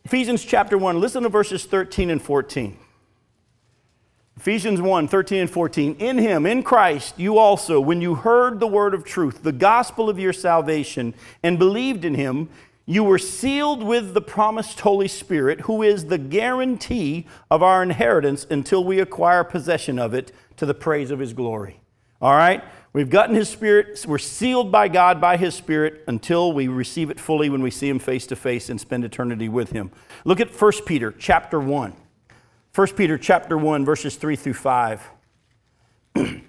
Ephesians 0.05 0.45
chapter 0.45 0.77
1. 0.77 0.99
Listen 0.99 1.23
to 1.23 1.29
verses 1.29 1.67
13 1.67 2.11
and 2.11 2.21
14. 2.21 2.77
Ephesians 4.39 4.81
1 4.81 5.09
13 5.09 5.41
and 5.41 5.51
14. 5.51 5.97
In 5.99 6.17
him, 6.17 6.47
in 6.47 6.63
Christ, 6.63 7.19
you 7.19 7.39
also, 7.39 7.81
when 7.81 8.01
you 8.01 8.15
heard 8.15 8.61
the 8.61 8.69
word 8.69 8.95
of 8.95 9.03
truth, 9.03 9.43
the 9.43 9.51
gospel 9.51 10.09
of 10.09 10.17
your 10.17 10.33
salvation, 10.33 11.13
and 11.43 11.59
believed 11.59 12.05
in 12.05 12.15
him, 12.15 12.49
you 12.87 13.03
were 13.03 13.19
sealed 13.19 13.83
with 13.83 14.15
the 14.15 14.21
promised 14.21 14.79
Holy 14.79 15.09
Spirit, 15.09 15.63
who 15.63 15.83
is 15.83 16.07
the 16.07 16.19
guarantee 16.19 17.27
of 17.51 17.65
our 17.65 17.83
inheritance 17.83 18.47
until 18.49 18.85
we 18.85 19.01
acquire 19.01 19.43
possession 19.43 19.99
of 19.99 20.15
it 20.15 20.31
to 20.57 20.65
the 20.65 20.73
praise 20.73 21.11
of 21.11 21.19
his 21.19 21.33
glory. 21.33 21.81
All 22.23 22.37
right? 22.37 22.63
We've 22.93 23.11
gotten 23.11 23.35
his 23.35 23.49
spirit. 23.49 24.05
We're 24.07 24.19
sealed 24.19 24.71
by 24.71 24.87
God 24.87 25.21
by 25.21 25.37
his 25.37 25.57
spirit 25.57 26.05
until 26.07 26.53
we 26.53 26.69
receive 26.69 27.11
it 27.11 27.19
fully 27.19 27.51
when 27.51 27.61
we 27.61 27.73
see 27.73 27.89
him 27.89 27.99
face 27.99 28.27
to 28.29 28.37
face 28.37 28.71
and 28.71 28.81
spend 28.81 29.05
eternity 29.05 29.49
with 29.49 29.73
him. 29.73 29.91
Look 30.25 30.39
at 30.41 30.55
1 30.55 30.73
Peter 30.87 31.13
chapter 31.19 31.59
1. 31.59 31.93
1 32.79 32.87
Peter 32.91 33.19
chapter 33.19 33.59
1 33.59 33.85
verses 33.85 34.15
3 34.15 34.37
through 34.37 34.55
5. 34.55 35.11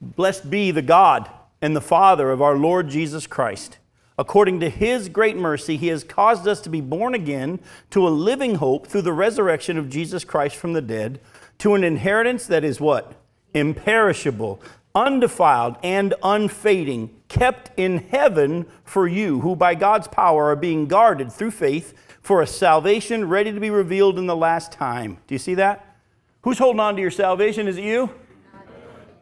Blessed 0.00 0.50
be 0.50 0.72
the 0.72 0.82
God 0.82 1.30
and 1.62 1.76
the 1.76 1.80
Father 1.80 2.32
of 2.32 2.42
our 2.42 2.56
Lord 2.56 2.88
Jesus 2.88 3.28
Christ. 3.28 3.78
According 4.18 4.58
to 4.58 4.68
his 4.68 5.08
great 5.08 5.36
mercy, 5.36 5.76
he 5.76 5.86
has 5.86 6.02
caused 6.02 6.48
us 6.48 6.60
to 6.62 6.68
be 6.68 6.80
born 6.80 7.14
again 7.14 7.60
to 7.90 8.08
a 8.08 8.10
living 8.10 8.56
hope 8.56 8.88
through 8.88 9.02
the 9.02 9.12
resurrection 9.12 9.78
of 9.78 9.88
Jesus 9.88 10.24
Christ 10.24 10.56
from 10.56 10.72
the 10.72 10.82
dead, 10.82 11.20
to 11.58 11.76
an 11.76 11.84
inheritance 11.84 12.44
that 12.48 12.64
is 12.64 12.80
what? 12.80 13.12
Imperishable, 13.54 14.60
undefiled, 14.98 15.76
and 15.82 16.14
unfading, 16.22 17.10
kept 17.28 17.70
in 17.78 17.98
heaven 18.08 18.66
for 18.84 19.06
you, 19.06 19.40
who 19.40 19.54
by 19.54 19.74
God's 19.74 20.08
power 20.08 20.46
are 20.46 20.56
being 20.56 20.86
guarded 20.86 21.30
through 21.32 21.52
faith 21.52 21.94
for 22.20 22.42
a 22.42 22.46
salvation 22.46 23.28
ready 23.28 23.52
to 23.52 23.60
be 23.60 23.70
revealed 23.70 24.18
in 24.18 24.26
the 24.26 24.36
last 24.36 24.72
time. 24.72 25.18
Do 25.26 25.34
you 25.34 25.38
see 25.38 25.54
that? 25.54 25.96
Who's 26.42 26.58
holding 26.58 26.80
on 26.80 26.96
to 26.96 27.00
your 27.00 27.10
salvation? 27.10 27.68
Is 27.68 27.78
it 27.78 27.84
you? 27.84 28.10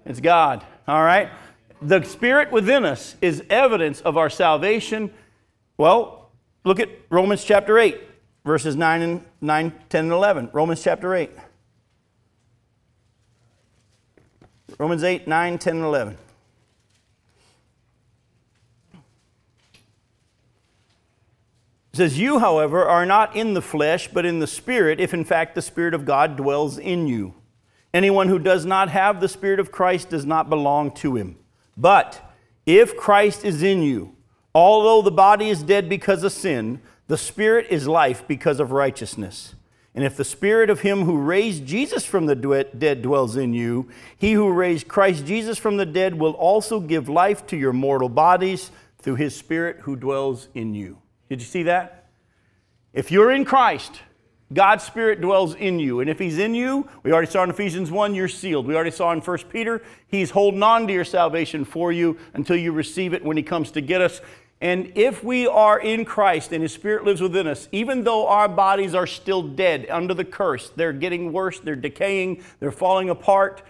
It's 0.04 0.20
God. 0.20 0.64
All 0.88 1.02
right? 1.02 1.28
The 1.82 2.02
Spirit 2.04 2.50
within 2.50 2.84
us 2.84 3.16
is 3.20 3.44
evidence 3.50 4.00
of 4.00 4.16
our 4.16 4.30
salvation. 4.30 5.12
Well, 5.76 6.30
look 6.64 6.80
at 6.80 6.88
Romans 7.10 7.44
chapter 7.44 7.78
8, 7.78 8.00
verses 8.44 8.76
9 8.76 9.02
and 9.02 9.24
9, 9.40 9.72
10 9.88 10.04
and 10.04 10.12
11. 10.12 10.50
Romans 10.52 10.82
chapter 10.82 11.14
8. 11.14 11.30
Romans 14.78 15.02
8, 15.02 15.26
9, 15.26 15.58
10, 15.58 15.76
and 15.76 15.84
11. 15.84 16.18
It 21.92 21.96
says, 21.96 22.18
You, 22.18 22.40
however, 22.40 22.84
are 22.84 23.06
not 23.06 23.34
in 23.34 23.54
the 23.54 23.62
flesh, 23.62 24.08
but 24.08 24.26
in 24.26 24.38
the 24.38 24.46
Spirit, 24.46 25.00
if 25.00 25.14
in 25.14 25.24
fact 25.24 25.54
the 25.54 25.62
Spirit 25.62 25.94
of 25.94 26.04
God 26.04 26.36
dwells 26.36 26.76
in 26.76 27.06
you. 27.06 27.34
Anyone 27.94 28.28
who 28.28 28.38
does 28.38 28.66
not 28.66 28.90
have 28.90 29.20
the 29.20 29.28
Spirit 29.28 29.58
of 29.58 29.72
Christ 29.72 30.10
does 30.10 30.26
not 30.26 30.50
belong 30.50 30.90
to 30.96 31.16
him. 31.16 31.38
But 31.74 32.22
if 32.66 32.98
Christ 32.98 33.46
is 33.46 33.62
in 33.62 33.82
you, 33.82 34.14
although 34.54 35.00
the 35.00 35.10
body 35.10 35.48
is 35.48 35.62
dead 35.62 35.88
because 35.88 36.22
of 36.22 36.32
sin, 36.32 36.82
the 37.06 37.16
Spirit 37.16 37.68
is 37.70 37.88
life 37.88 38.28
because 38.28 38.60
of 38.60 38.72
righteousness. 38.72 39.54
And 39.96 40.04
if 40.04 40.16
the 40.16 40.24
spirit 40.24 40.68
of 40.68 40.80
him 40.80 41.04
who 41.04 41.16
raised 41.16 41.66
Jesus 41.66 42.04
from 42.04 42.26
the 42.26 42.34
dead 42.36 43.02
dwells 43.02 43.36
in 43.36 43.54
you, 43.54 43.88
he 44.16 44.32
who 44.34 44.52
raised 44.52 44.86
Christ 44.86 45.24
Jesus 45.24 45.58
from 45.58 45.78
the 45.78 45.86
dead 45.86 46.14
will 46.18 46.32
also 46.32 46.78
give 46.78 47.08
life 47.08 47.46
to 47.46 47.56
your 47.56 47.72
mortal 47.72 48.10
bodies 48.10 48.70
through 48.98 49.14
his 49.14 49.34
spirit 49.34 49.78
who 49.80 49.96
dwells 49.96 50.48
in 50.54 50.74
you. 50.74 50.98
Did 51.30 51.40
you 51.40 51.46
see 51.46 51.62
that? 51.64 52.08
If 52.92 53.10
you're 53.10 53.32
in 53.32 53.46
Christ, 53.46 54.02
God's 54.52 54.84
Spirit 54.84 55.20
dwells 55.20 55.54
in 55.54 55.78
you. 55.78 56.00
And 56.00 56.08
if 56.08 56.18
He's 56.18 56.38
in 56.38 56.54
you, 56.54 56.88
we 57.02 57.12
already 57.12 57.30
saw 57.30 57.42
in 57.42 57.50
Ephesians 57.50 57.90
1, 57.90 58.14
you're 58.14 58.28
sealed. 58.28 58.66
We 58.66 58.74
already 58.74 58.92
saw 58.92 59.12
in 59.12 59.20
1 59.20 59.38
Peter, 59.50 59.82
He's 60.06 60.30
holding 60.30 60.62
on 60.62 60.86
to 60.86 60.92
your 60.92 61.04
salvation 61.04 61.64
for 61.64 61.90
you 61.90 62.16
until 62.32 62.56
you 62.56 62.72
receive 62.72 63.12
it 63.12 63.24
when 63.24 63.36
He 63.36 63.42
comes 63.42 63.72
to 63.72 63.80
get 63.80 64.00
us. 64.00 64.20
And 64.60 64.92
if 64.94 65.22
we 65.22 65.46
are 65.46 65.78
in 65.78 66.04
Christ 66.04 66.52
and 66.52 66.62
His 66.62 66.72
Spirit 66.72 67.04
lives 67.04 67.20
within 67.20 67.46
us, 67.46 67.68
even 67.72 68.04
though 68.04 68.26
our 68.26 68.48
bodies 68.48 68.94
are 68.94 69.06
still 69.06 69.42
dead 69.42 69.86
under 69.90 70.14
the 70.14 70.24
curse, 70.24 70.70
they're 70.76 70.94
getting 70.94 71.32
worse, 71.32 71.60
they're 71.60 71.76
decaying, 71.76 72.42
they're 72.58 72.70
falling 72.70 73.10
apart, 73.10 73.62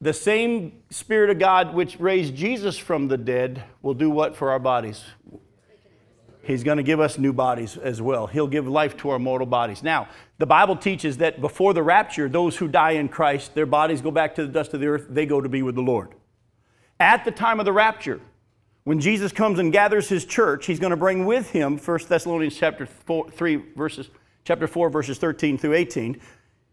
the 0.00 0.12
same 0.12 0.80
Spirit 0.90 1.30
of 1.30 1.40
God 1.40 1.74
which 1.74 1.98
raised 1.98 2.36
Jesus 2.36 2.78
from 2.78 3.08
the 3.08 3.16
dead 3.16 3.64
will 3.82 3.94
do 3.94 4.08
what 4.10 4.36
for 4.36 4.50
our 4.50 4.60
bodies? 4.60 5.04
He's 6.42 6.62
going 6.62 6.76
to 6.76 6.84
give 6.84 7.00
us 7.00 7.18
new 7.18 7.32
bodies 7.32 7.76
as 7.76 8.00
well. 8.00 8.26
He'll 8.26 8.46
give 8.46 8.66
life 8.66 8.96
to 8.98 9.10
our 9.10 9.18
mortal 9.18 9.46
bodies. 9.46 9.82
Now, 9.82 10.08
the 10.38 10.46
Bible 10.46 10.76
teaches 10.76 11.18
that 11.18 11.40
before 11.40 11.74
the 11.74 11.82
rapture, 11.82 12.28
those 12.28 12.56
who 12.56 12.68
die 12.68 12.92
in 12.92 13.08
Christ, 13.08 13.54
their 13.54 13.66
bodies 13.66 14.00
go 14.00 14.10
back 14.10 14.36
to 14.36 14.46
the 14.46 14.52
dust 14.52 14.72
of 14.72 14.80
the 14.80 14.86
earth, 14.86 15.06
they 15.10 15.26
go 15.26 15.40
to 15.40 15.48
be 15.48 15.62
with 15.62 15.74
the 15.74 15.82
Lord. 15.82 16.14
At 17.00 17.24
the 17.24 17.32
time 17.32 17.58
of 17.58 17.66
the 17.66 17.72
rapture, 17.72 18.20
when 18.88 19.00
Jesus 19.00 19.32
comes 19.32 19.58
and 19.58 19.70
gathers 19.70 20.08
his 20.08 20.24
church, 20.24 20.64
he's 20.64 20.80
going 20.80 20.92
to 20.92 20.96
bring 20.96 21.26
with 21.26 21.50
him 21.50 21.76
1 21.76 21.98
Thessalonians 22.08 22.56
chapter 22.56 22.86
4, 22.86 23.30
3 23.30 23.56
verses 23.76 24.08
chapter 24.44 24.66
4 24.66 24.88
verses 24.88 25.18
13 25.18 25.58
through 25.58 25.74
18. 25.74 26.18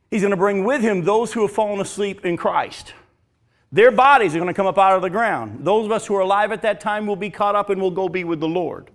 He's 0.10 0.22
going 0.22 0.32
to 0.32 0.38
bring 0.38 0.64
with 0.64 0.80
him 0.80 1.04
those 1.04 1.34
who 1.34 1.42
have 1.42 1.52
fallen 1.52 1.82
asleep 1.82 2.24
in 2.24 2.38
Christ. 2.38 2.94
Their 3.74 3.92
bodies 3.92 4.34
are 4.34 4.40
going 4.40 4.48
to 4.48 4.54
come 4.54 4.66
up 4.66 4.78
out 4.78 4.96
of 4.96 5.02
the 5.02 5.10
ground. 5.10 5.66
Those 5.66 5.88
of 5.88 5.92
us 5.92 6.06
who 6.06 6.16
are 6.16 6.22
alive 6.22 6.54
at 6.54 6.62
that 6.62 6.80
time 6.80 7.06
will 7.06 7.18
be 7.18 7.30
caught 7.30 7.54
up 7.54 7.70
and 7.70 7.82
will 7.82 7.92
go 7.92 8.08
be 8.08 8.24
with 8.24 8.40
the 8.40 8.48
Lord. 8.48 8.92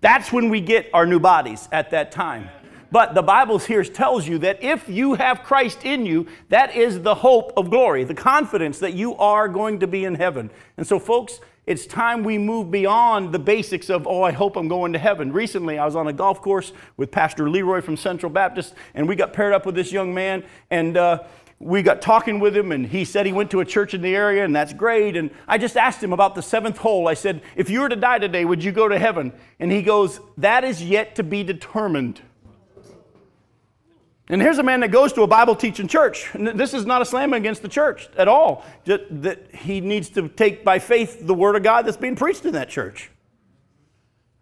That's 0.00 0.32
when 0.32 0.48
we 0.48 0.60
get 0.60 0.90
our 0.92 1.06
new 1.06 1.20
bodies 1.20 1.68
at 1.70 1.92
that 1.92 2.10
time. 2.10 2.48
But 2.90 3.14
the 3.14 3.22
Bible 3.22 3.60
here 3.60 3.84
tells 3.84 4.26
you 4.26 4.38
that 4.38 4.60
if 4.64 4.88
you 4.88 5.14
have 5.14 5.44
Christ 5.44 5.84
in 5.84 6.04
you, 6.04 6.26
that 6.48 6.74
is 6.74 7.00
the 7.00 7.14
hope 7.14 7.52
of 7.56 7.70
glory, 7.70 8.02
the 8.02 8.14
confidence 8.14 8.80
that 8.80 8.94
you 8.94 9.14
are 9.18 9.46
going 9.46 9.78
to 9.78 9.86
be 9.86 10.04
in 10.04 10.16
heaven. 10.16 10.50
And 10.76 10.84
so, 10.84 10.98
folks, 10.98 11.38
it's 11.66 11.84
time 11.84 12.22
we 12.22 12.38
move 12.38 12.70
beyond 12.70 13.32
the 13.32 13.40
basics 13.40 13.90
of, 13.90 14.06
oh, 14.06 14.22
I 14.22 14.30
hope 14.30 14.56
I'm 14.56 14.68
going 14.68 14.92
to 14.92 15.00
heaven. 15.00 15.32
Recently, 15.32 15.78
I 15.78 15.84
was 15.84 15.96
on 15.96 16.06
a 16.06 16.12
golf 16.12 16.40
course 16.40 16.72
with 16.96 17.10
Pastor 17.10 17.50
Leroy 17.50 17.80
from 17.80 17.96
Central 17.96 18.30
Baptist, 18.30 18.72
and 18.94 19.08
we 19.08 19.16
got 19.16 19.32
paired 19.32 19.52
up 19.52 19.66
with 19.66 19.74
this 19.74 19.90
young 19.90 20.14
man, 20.14 20.44
and 20.70 20.96
uh, 20.96 21.24
we 21.58 21.82
got 21.82 22.00
talking 22.00 22.38
with 22.38 22.56
him, 22.56 22.70
and 22.70 22.86
he 22.86 23.04
said 23.04 23.26
he 23.26 23.32
went 23.32 23.50
to 23.50 23.60
a 23.60 23.64
church 23.64 23.94
in 23.94 24.02
the 24.02 24.14
area, 24.14 24.44
and 24.44 24.54
that's 24.54 24.72
great. 24.72 25.16
And 25.16 25.30
I 25.48 25.58
just 25.58 25.76
asked 25.76 26.02
him 26.02 26.12
about 26.12 26.36
the 26.36 26.42
seventh 26.42 26.78
hole. 26.78 27.08
I 27.08 27.14
said, 27.14 27.42
If 27.56 27.68
you 27.68 27.80
were 27.80 27.88
to 27.88 27.96
die 27.96 28.20
today, 28.20 28.44
would 28.44 28.62
you 28.62 28.70
go 28.70 28.88
to 28.88 28.98
heaven? 28.98 29.32
And 29.58 29.72
he 29.72 29.82
goes, 29.82 30.20
That 30.36 30.62
is 30.62 30.84
yet 30.84 31.16
to 31.16 31.24
be 31.24 31.42
determined. 31.42 32.20
And 34.28 34.42
here's 34.42 34.58
a 34.58 34.62
man 34.62 34.80
that 34.80 34.90
goes 34.90 35.12
to 35.12 35.22
a 35.22 35.26
Bible 35.26 35.54
teaching 35.54 35.86
church. 35.86 36.28
This 36.34 36.74
is 36.74 36.84
not 36.84 37.00
a 37.00 37.04
slam 37.04 37.32
against 37.32 37.62
the 37.62 37.68
church 37.68 38.08
at 38.16 38.26
all. 38.26 38.64
That 38.84 39.54
he 39.54 39.80
needs 39.80 40.08
to 40.10 40.28
take 40.28 40.64
by 40.64 40.80
faith 40.80 41.24
the 41.26 41.34
word 41.34 41.54
of 41.54 41.62
God 41.62 41.86
that's 41.86 41.96
being 41.96 42.16
preached 42.16 42.44
in 42.44 42.52
that 42.52 42.68
church. 42.68 43.10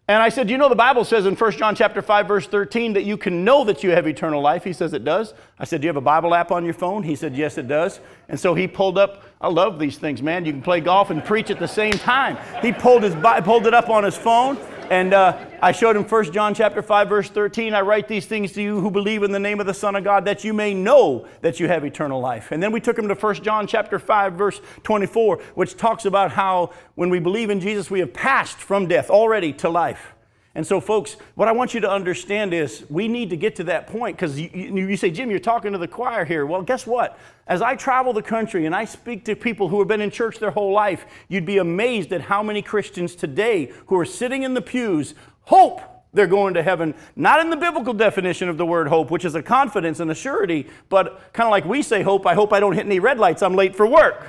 And 0.07 0.21
I 0.21 0.29
said, 0.29 0.51
you 0.51 0.59
know 0.59 0.69
the 0.69 0.75
Bible 0.75 1.03
says 1.03 1.25
in 1.25 1.35
1 1.35 1.51
John 1.53 1.73
chapter 1.75 1.99
5 1.99 2.27
verse 2.27 2.45
13 2.45 2.93
that 2.93 3.05
you 3.05 3.17
can 3.17 3.43
know 3.43 3.63
that 3.63 3.83
you 3.83 3.89
have 3.89 4.05
eternal 4.05 4.39
life. 4.39 4.63
He 4.63 4.71
says 4.71 4.93
it 4.93 5.03
does. 5.03 5.33
I 5.57 5.65
said, 5.65 5.81
"Do 5.81 5.85
you 5.85 5.89
have 5.89 5.95
a 5.95 6.01
Bible 6.01 6.35
app 6.35 6.51
on 6.51 6.63
your 6.63 6.75
phone?" 6.75 7.01
He 7.01 7.15
said, 7.15 7.35
"Yes, 7.35 7.57
it 7.57 7.67
does." 7.67 7.99
And 8.29 8.39
so 8.39 8.53
he 8.53 8.67
pulled 8.67 8.99
up, 8.99 9.23
I 9.41 9.47
love 9.47 9.79
these 9.79 9.97
things, 9.97 10.21
man. 10.21 10.45
You 10.45 10.51
can 10.51 10.61
play 10.61 10.79
golf 10.79 11.09
and 11.09 11.25
preach 11.25 11.49
at 11.49 11.57
the 11.57 11.67
same 11.67 11.93
time. 11.93 12.37
He 12.61 12.71
pulled 12.71 13.01
his 13.01 13.15
pulled 13.43 13.65
it 13.65 13.73
up 13.73 13.89
on 13.89 14.03
his 14.03 14.15
phone 14.15 14.59
and 14.89 15.13
uh, 15.13 15.37
I 15.61 15.71
showed 15.71 15.95
him 15.95 16.03
1 16.03 16.31
John 16.31 16.53
chapter 16.53 16.81
5 16.81 17.09
verse 17.09 17.29
13. 17.29 17.73
I 17.73 17.81
write 17.81 18.07
these 18.07 18.25
things 18.25 18.51
to 18.53 18.61
you 18.61 18.79
who 18.79 18.89
believe 18.89 19.23
in 19.23 19.31
the 19.31 19.39
name 19.39 19.59
of 19.59 19.65
the 19.65 19.73
Son 19.73 19.95
of 19.95 20.03
God 20.03 20.25
that 20.25 20.43
you 20.43 20.53
may 20.53 20.73
know 20.73 21.27
that 21.41 21.59
you 21.59 21.67
have 21.67 21.85
eternal 21.85 22.19
life. 22.19 22.51
And 22.51 22.61
then 22.61 22.71
we 22.71 22.79
took 22.79 22.97
him 22.97 23.07
to 23.07 23.15
1 23.15 23.35
John 23.35 23.67
chapter 23.67 23.99
5 23.99 24.33
verse 24.33 24.61
24, 24.83 25.37
which 25.55 25.77
talks 25.77 26.05
about 26.05 26.31
how 26.31 26.71
when 26.95 27.09
we 27.09 27.19
believe 27.19 27.49
in 27.49 27.59
Jesus, 27.59 27.91
we 27.91 27.99
have 27.99 28.13
passed 28.13 28.57
from 28.57 28.87
death 28.87 29.09
already 29.09 29.53
to 29.53 29.69
life. 29.69 30.14
And 30.55 30.65
so, 30.65 30.79
folks, 30.79 31.17
what 31.35 31.49
I 31.49 31.51
want 31.51 31.73
you 31.73 31.81
to 31.81 31.89
understand 31.89 32.53
is 32.53 32.85
we 32.89 33.09
need 33.09 33.29
to 33.29 33.35
get 33.35 33.57
to 33.57 33.65
that 33.65 33.87
point 33.87 34.15
because 34.15 34.39
you, 34.39 34.49
you, 34.53 34.87
you, 34.87 34.95
say, 34.95 35.11
Jim, 35.11 35.29
you're 35.29 35.37
talking 35.37 35.73
to 35.73 35.77
the 35.77 35.87
choir 35.87 36.23
here. 36.23 36.45
Well, 36.45 36.61
guess 36.61 36.87
what? 36.87 37.19
As 37.45 37.61
I 37.61 37.75
travel 37.75 38.13
the 38.13 38.21
country 38.21 38.65
and 38.65 38.73
I 38.73 38.85
speak 38.85 39.25
to 39.25 39.35
people 39.35 39.67
who 39.67 39.79
have 39.79 39.89
been 39.89 39.99
in 39.99 40.11
church 40.11 40.39
their 40.39 40.51
whole 40.51 40.71
life, 40.71 41.05
you'd 41.27 41.45
be 41.45 41.57
amazed 41.57 42.13
at 42.13 42.21
how 42.21 42.41
many 42.41 42.61
Christians 42.61 43.15
today 43.15 43.73
who 43.87 43.99
are 43.99 44.05
sitting 44.05 44.43
in 44.43 44.53
the 44.53 44.61
pews 44.61 45.13
hope 45.41 45.81
they're 46.13 46.25
going 46.25 46.53
to 46.53 46.63
heaven, 46.63 46.95
not 47.17 47.41
in 47.41 47.49
the 47.49 47.57
biblical 47.57 47.93
definition 47.93 48.47
of 48.47 48.57
the 48.57 48.65
word 48.65 48.87
hope, 48.87 49.11
which 49.11 49.25
is 49.25 49.35
a 49.35 49.43
confidence 49.43 49.99
and 49.99 50.09
a 50.09 50.15
surety, 50.15 50.67
but 50.87 51.33
kind 51.33 51.45
of 51.47 51.51
like 51.51 51.65
we 51.65 51.81
say 51.81 52.01
hope, 52.01 52.25
I 52.25 52.33
hope 52.33 52.53
I 52.53 52.61
don't 52.61 52.71
hit 52.71 52.85
any 52.85 52.99
red 52.99 53.19
lights, 53.19 53.43
I'm 53.43 53.55
late 53.55 53.75
for 53.75 53.85
work. 53.85 54.25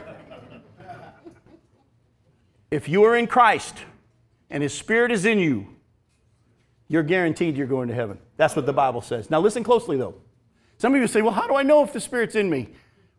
if 2.73 2.89
you 2.89 3.05
are 3.05 3.15
in 3.15 3.29
Christ 3.29 3.77
and 4.51 4.65
His 4.65 4.75
Spirit 4.75 5.13
is 5.13 5.25
in 5.25 5.39
you, 5.39 5.76
you're 6.89 7.03
guaranteed 7.03 7.57
you're 7.57 7.67
going 7.67 7.89
to 7.89 7.95
heaven. 7.95 8.19
That's 8.37 8.55
what 8.55 8.67
the 8.67 8.73
Bible 8.73 9.01
says. 9.01 9.31
Now, 9.31 9.41
listen 9.41 9.65
closely, 9.65 9.97
though. 9.97 10.15
Some 10.79 10.95
of 10.95 11.01
you 11.01 11.07
say, 11.07 11.23
well, 11.23 11.33
how 11.33 11.47
do 11.47 11.57
I 11.57 11.63
know 11.63 11.83
if 11.83 11.93
the 11.93 12.01
Spirit's 12.01 12.35
in 12.35 12.51
me? 12.51 12.69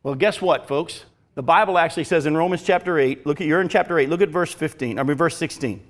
Well, 0.03 0.15
guess 0.15 0.41
what, 0.41 0.67
folks? 0.67 1.05
The 1.35 1.43
Bible 1.43 1.77
actually 1.77 2.05
says 2.05 2.25
in 2.25 2.35
Romans 2.35 2.63
chapter 2.63 2.97
8, 2.97 3.25
look 3.25 3.41
at, 3.41 3.47
you're 3.47 3.61
in 3.61 3.69
chapter 3.69 3.99
8, 3.99 4.09
look 4.09 4.21
at 4.21 4.29
verse 4.29 4.53
15, 4.53 4.97
I 4.97 5.03
mean, 5.03 5.17
verse 5.17 5.37
16. 5.37 5.83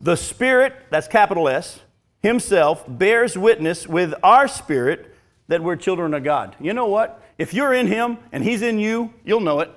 The 0.00 0.16
Spirit, 0.16 0.74
that's 0.90 1.08
capital 1.08 1.48
S, 1.48 1.80
Himself 2.22 2.84
bears 2.86 3.36
witness 3.36 3.86
with 3.86 4.14
our 4.22 4.48
spirit 4.48 5.14
that 5.48 5.62
we're 5.62 5.76
children 5.76 6.14
of 6.14 6.22
God. 6.22 6.56
You 6.60 6.72
know 6.72 6.86
what? 6.86 7.22
If 7.38 7.54
you're 7.54 7.74
in 7.74 7.86
Him 7.86 8.18
and 8.32 8.44
He's 8.44 8.62
in 8.62 8.78
you, 8.78 9.12
you'll 9.24 9.40
know 9.40 9.60
it. 9.60 9.70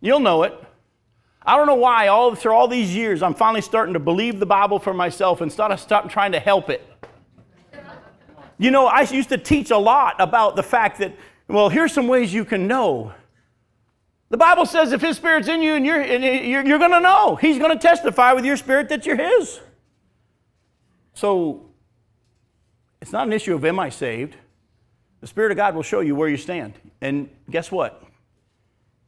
You'll 0.00 0.20
know 0.20 0.42
it. 0.42 0.52
I 1.46 1.56
don't 1.56 1.66
know 1.66 1.76
why, 1.76 2.08
all 2.08 2.34
through 2.34 2.52
all 2.52 2.66
these 2.66 2.94
years, 2.94 3.22
I'm 3.22 3.34
finally 3.34 3.60
starting 3.60 3.94
to 3.94 4.00
believe 4.00 4.40
the 4.40 4.46
Bible 4.46 4.80
for 4.80 4.92
myself 4.92 5.40
instead 5.40 5.70
of 5.70 5.78
stop 5.78 6.10
trying 6.10 6.32
to 6.32 6.40
help 6.40 6.70
it. 6.70 6.84
You 8.58 8.70
know, 8.70 8.86
I 8.86 9.02
used 9.02 9.28
to 9.28 9.38
teach 9.38 9.70
a 9.70 9.76
lot 9.76 10.16
about 10.18 10.56
the 10.56 10.62
fact 10.62 10.98
that, 10.98 11.14
well, 11.46 11.68
here's 11.68 11.92
some 11.92 12.08
ways 12.08 12.32
you 12.34 12.44
can 12.44 12.66
know. 12.66 13.12
The 14.30 14.36
Bible 14.36 14.66
says 14.66 14.92
if 14.92 15.00
His 15.00 15.16
Spirit's 15.16 15.46
in 15.46 15.62
you 15.62 15.74
and 15.74 15.86
you're, 15.86 16.00
and 16.00 16.24
you're, 16.24 16.66
you're 16.66 16.78
going 16.78 16.90
to 16.90 17.00
know. 17.00 17.36
He's 17.36 17.58
going 17.58 17.70
to 17.70 17.78
testify 17.78 18.32
with 18.32 18.44
your 18.44 18.56
spirit 18.56 18.88
that 18.88 19.06
you're 19.06 19.16
His. 19.16 19.60
So, 21.14 21.70
it's 23.00 23.12
not 23.12 23.26
an 23.26 23.32
issue 23.32 23.54
of 23.54 23.64
am 23.64 23.78
I 23.78 23.90
saved? 23.90 24.34
The 25.20 25.26
Spirit 25.26 25.52
of 25.52 25.56
God 25.56 25.74
will 25.74 25.82
show 25.82 26.00
you 26.00 26.16
where 26.16 26.28
you 26.28 26.36
stand. 26.36 26.74
And 27.00 27.28
guess 27.48 27.70
what? 27.70 28.02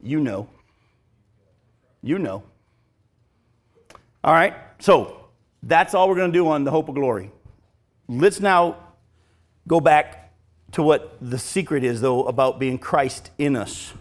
You 0.01 0.21
know. 0.21 0.47
You 2.01 2.19
know. 2.19 2.43
All 4.23 4.33
right, 4.33 4.53
so 4.79 5.25
that's 5.63 5.93
all 5.93 6.09
we're 6.09 6.15
going 6.15 6.31
to 6.31 6.37
do 6.37 6.47
on 6.47 6.63
the 6.63 6.71
hope 6.71 6.89
of 6.89 6.95
glory. 6.95 7.31
Let's 8.07 8.39
now 8.39 8.77
go 9.67 9.79
back 9.79 10.33
to 10.71 10.83
what 10.83 11.17
the 11.21 11.37
secret 11.37 11.83
is, 11.83 12.01
though, 12.01 12.23
about 12.25 12.59
being 12.59 12.77
Christ 12.77 13.31
in 13.37 13.55
us. 13.55 13.93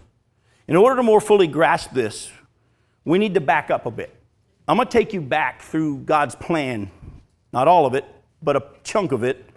In 0.67 0.77
order 0.77 0.97
to 0.97 1.03
more 1.03 1.21
fully 1.21 1.47
grasp 1.47 1.93
this, 1.93 2.31
we 3.05 3.19
need 3.19 3.35
to 3.35 3.41
back 3.41 3.71
up 3.71 3.87
a 3.87 3.91
bit. 3.91 4.15
I'm 4.67 4.77
going 4.77 4.87
to 4.87 4.93
take 4.93 5.13
you 5.15 5.21
back 5.21 5.63
through 5.63 5.99
God's 6.01 6.35
plan, 6.35 6.91
not 7.53 7.69
all 7.69 7.87
of 7.87 7.95
it, 7.95 8.05
but 8.43 8.57
a 8.57 8.63
chunk 8.85 9.13
of 9.13 9.25
it, 9.25 9.48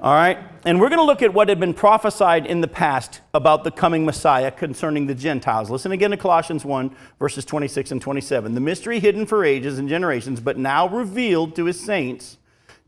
all 0.00 0.14
right? 0.14 0.38
And 0.64 0.80
we're 0.80 0.88
going 0.88 1.00
to 1.00 1.04
look 1.04 1.22
at 1.22 1.34
what 1.34 1.48
had 1.48 1.58
been 1.58 1.74
prophesied 1.74 2.46
in 2.46 2.60
the 2.60 2.68
past 2.68 3.20
about 3.34 3.64
the 3.64 3.70
coming 3.70 4.04
Messiah 4.04 4.50
concerning 4.50 5.06
the 5.06 5.14
Gentiles. 5.14 5.70
Listen 5.70 5.92
again 5.92 6.10
to 6.10 6.16
Colossians 6.16 6.64
1, 6.64 6.94
verses 7.18 7.44
26 7.44 7.92
and 7.92 8.02
27. 8.02 8.54
The 8.54 8.60
mystery 8.60 9.00
hidden 9.00 9.26
for 9.26 9.44
ages 9.44 9.78
and 9.78 9.88
generations, 9.88 10.40
but 10.40 10.58
now 10.58 10.88
revealed 10.88 11.56
to 11.56 11.64
his 11.64 11.80
saints. 11.80 12.38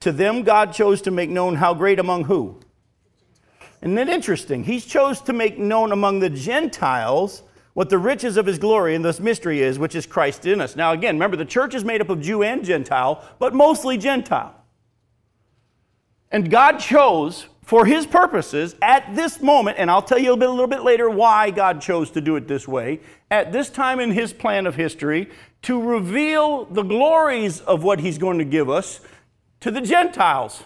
To 0.00 0.12
them 0.12 0.42
God 0.42 0.72
chose 0.72 1.02
to 1.02 1.10
make 1.10 1.30
known 1.30 1.56
how 1.56 1.74
great 1.74 1.98
among 1.98 2.24
who? 2.24 2.60
Isn't 3.82 3.98
it 3.98 4.08
interesting? 4.08 4.64
He 4.64 4.80
chose 4.80 5.20
to 5.22 5.32
make 5.32 5.58
known 5.58 5.92
among 5.92 6.20
the 6.20 6.30
Gentiles 6.30 7.42
what 7.72 7.88
the 7.88 7.98
riches 7.98 8.36
of 8.36 8.46
his 8.46 8.58
glory 8.58 8.94
and 8.94 9.04
this 9.04 9.20
mystery 9.20 9.62
is, 9.62 9.78
which 9.78 9.94
is 9.94 10.06
Christ 10.06 10.46
in 10.46 10.60
us. 10.60 10.76
Now, 10.76 10.92
again, 10.92 11.14
remember, 11.14 11.36
the 11.36 11.44
church 11.44 11.74
is 11.74 11.84
made 11.84 12.00
up 12.00 12.10
of 12.10 12.20
Jew 12.20 12.42
and 12.42 12.64
Gentile, 12.64 13.24
but 13.38 13.54
mostly 13.54 13.96
Gentile. 13.96 14.59
And 16.30 16.50
God 16.50 16.78
chose 16.78 17.46
for 17.62 17.87
his 17.87 18.06
purposes 18.06 18.75
at 18.82 19.14
this 19.14 19.40
moment, 19.40 19.78
and 19.78 19.90
I'll 19.90 20.02
tell 20.02 20.18
you 20.18 20.32
a, 20.32 20.37
bit, 20.37 20.49
a 20.49 20.52
little 20.52 20.66
bit 20.66 20.82
later 20.82 21.08
why 21.08 21.50
God 21.50 21.80
chose 21.80 22.10
to 22.12 22.20
do 22.20 22.37
it 22.37 22.49
this 22.49 22.66
way, 22.66 23.00
at 23.30 23.52
this 23.52 23.70
time 23.70 24.00
in 24.00 24.10
his 24.10 24.32
plan 24.32 24.66
of 24.66 24.75
history, 24.75 25.30
to 25.62 25.80
reveal 25.80 26.64
the 26.64 26.82
glories 26.82 27.60
of 27.60 27.84
what 27.84 28.00
he's 28.00 28.18
going 28.18 28.38
to 28.38 28.44
give 28.44 28.68
us 28.68 29.00
to 29.60 29.70
the 29.70 29.80
Gentiles. 29.80 30.64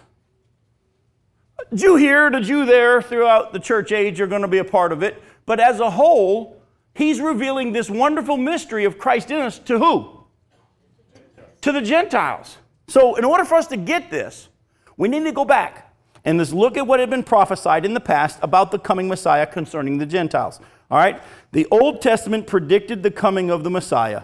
Jew 1.75 1.97
here, 1.97 2.30
the 2.30 2.40
Jew 2.40 2.64
there, 2.64 3.02
throughout 3.02 3.52
the 3.52 3.59
church 3.59 3.92
age 3.92 4.21
are 4.21 4.26
going 4.26 4.42
to 4.42 4.49
be 4.49 4.59
a 4.59 4.64
part 4.64 4.92
of 4.92 5.02
it. 5.02 5.23
But 5.47 5.61
as 5.61 5.80
a 5.80 5.90
whole, 5.90 6.61
he's 6.94 7.21
revealing 7.21 7.73
this 7.73 7.90
wonderful 7.90 8.37
mystery 8.37 8.85
of 8.85 8.99
Christ 8.99 9.30
in 9.30 9.40
us 9.40 9.59
to 9.61 9.78
who? 9.78 10.25
To 11.62 11.73
the 11.73 11.83
Gentiles. 11.83 12.59
So, 12.88 13.16
in 13.16 13.25
order 13.25 13.44
for 13.44 13.54
us 13.56 13.66
to 13.68 13.76
get 13.76 14.11
this, 14.11 14.49
we 14.96 15.08
need 15.08 15.24
to 15.24 15.32
go 15.32 15.44
back 15.44 15.94
and 16.24 16.38
just 16.38 16.52
look 16.52 16.76
at 16.76 16.86
what 16.86 17.00
had 17.00 17.10
been 17.10 17.22
prophesied 17.22 17.84
in 17.84 17.94
the 17.94 18.00
past 18.00 18.38
about 18.42 18.70
the 18.70 18.78
coming 18.78 19.08
Messiah 19.08 19.46
concerning 19.46 19.98
the 19.98 20.06
Gentiles. 20.06 20.60
All 20.90 20.98
right? 20.98 21.22
The 21.52 21.66
Old 21.70 22.00
Testament 22.00 22.46
predicted 22.46 23.02
the 23.02 23.10
coming 23.10 23.50
of 23.50 23.64
the 23.64 23.70
Messiah. 23.70 24.22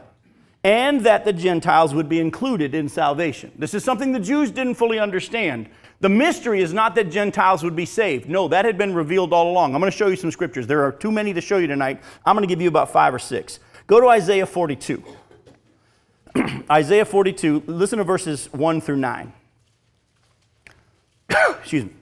and 0.62 1.00
that 1.06 1.24
the 1.24 1.32
Gentiles 1.32 1.94
would 1.94 2.08
be 2.08 2.20
included 2.20 2.74
in 2.74 2.86
salvation. 2.88 3.50
This 3.56 3.72
is 3.72 3.82
something 3.82 4.12
the 4.12 4.20
Jews 4.20 4.50
didn't 4.50 4.74
fully 4.74 4.98
understand. 4.98 5.70
The 6.00 6.08
mystery 6.10 6.60
is 6.60 6.74
not 6.74 6.94
that 6.96 7.10
Gentiles 7.10 7.62
would 7.62 7.74
be 7.74 7.86
saved. 7.86 8.28
No, 8.28 8.46
that 8.48 8.66
had 8.66 8.76
been 8.76 8.94
revealed 8.94 9.32
all 9.32 9.50
along. 9.50 9.74
I'm 9.74 9.80
going 9.80 9.90
to 9.90 9.96
show 9.96 10.08
you 10.08 10.16
some 10.16 10.30
scriptures. 10.30 10.66
There 10.66 10.82
are 10.84 10.92
too 10.92 11.10
many 11.10 11.32
to 11.32 11.40
show 11.40 11.56
you 11.56 11.66
tonight. 11.66 12.02
I'm 12.26 12.36
going 12.36 12.46
to 12.46 12.54
give 12.54 12.60
you 12.60 12.68
about 12.68 12.90
five 12.90 13.14
or 13.14 13.18
six. 13.18 13.58
Go 13.86 14.00
to 14.00 14.08
Isaiah 14.08 14.46
42. 14.46 15.02
Isaiah 16.70 17.04
42, 17.04 17.64
listen 17.66 17.98
to 17.98 18.04
verses 18.04 18.52
1 18.52 18.80
through 18.82 18.96
9. 18.96 19.32
Excuse 21.60 21.84
me. 21.84 21.92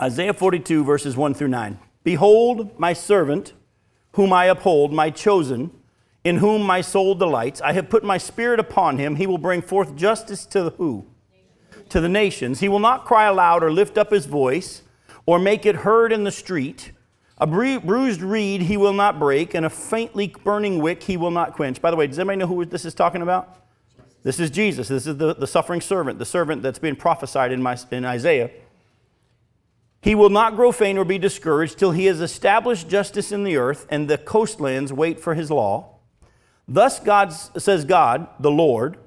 Isaiah 0.00 0.34
42, 0.34 0.84
verses 0.84 1.16
1 1.16 1.34
through 1.34 1.48
9. 1.48 1.78
Behold, 2.04 2.78
my 2.78 2.92
servant, 2.92 3.54
whom 4.12 4.32
I 4.32 4.46
uphold, 4.46 4.92
my 4.92 5.10
chosen, 5.10 5.70
in 6.22 6.38
whom 6.38 6.62
my 6.62 6.80
soul 6.80 7.14
delights. 7.14 7.60
I 7.62 7.72
have 7.72 7.88
put 7.88 8.04
my 8.04 8.18
spirit 8.18 8.60
upon 8.60 8.98
him. 8.98 9.16
He 9.16 9.26
will 9.26 9.38
bring 9.38 9.62
forth 9.62 9.96
justice 9.96 10.44
to 10.46 10.62
the 10.64 10.70
who? 10.70 11.06
To 11.90 12.00
the 12.00 12.08
nations. 12.08 12.60
He 12.60 12.68
will 12.68 12.78
not 12.78 13.04
cry 13.04 13.26
aloud 13.26 13.62
or 13.62 13.72
lift 13.72 13.96
up 13.96 14.10
his 14.10 14.26
voice 14.26 14.82
or 15.24 15.38
make 15.38 15.64
it 15.64 15.76
heard 15.76 16.12
in 16.12 16.24
the 16.24 16.32
street. 16.32 16.92
A 17.38 17.46
bruised 17.46 18.22
reed 18.22 18.62
he 18.62 18.76
will 18.76 18.94
not 18.94 19.18
break, 19.18 19.54
and 19.54 19.66
a 19.66 19.70
faintly 19.70 20.34
burning 20.42 20.78
wick 20.78 21.02
he 21.02 21.16
will 21.16 21.30
not 21.30 21.52
quench. 21.52 21.82
By 21.82 21.90
the 21.90 21.96
way, 21.96 22.06
does 22.06 22.18
anybody 22.18 22.38
know 22.38 22.46
who 22.46 22.64
this 22.64 22.84
is 22.84 22.94
talking 22.94 23.20
about? 23.20 23.58
This 24.22 24.40
is 24.40 24.50
Jesus. 24.50 24.88
This 24.88 25.06
is 25.06 25.16
the, 25.16 25.34
the 25.34 25.46
suffering 25.46 25.80
servant, 25.80 26.18
the 26.18 26.24
servant 26.24 26.62
that's 26.62 26.78
being 26.78 26.96
prophesied 26.96 27.52
in, 27.52 27.62
my, 27.62 27.76
in 27.90 28.04
Isaiah. 28.04 28.50
He 30.00 30.14
will 30.14 30.30
not 30.30 30.56
grow 30.56 30.72
faint 30.72 30.98
or 30.98 31.04
be 31.04 31.18
discouraged 31.18 31.78
till 31.78 31.90
he 31.90 32.06
has 32.06 32.20
established 32.20 32.88
justice 32.88 33.32
in 33.32 33.42
the 33.42 33.56
earth 33.56 33.88
and 33.90 34.08
the 34.08 34.16
coastlands 34.16 34.92
wait 34.92 35.18
for 35.18 35.34
his 35.34 35.50
law. 35.50 35.96
Thus 36.68 37.00
God 37.00 37.32
says 37.32 37.84
God, 37.84 38.28
the 38.38 38.50
Lord, 38.50 38.98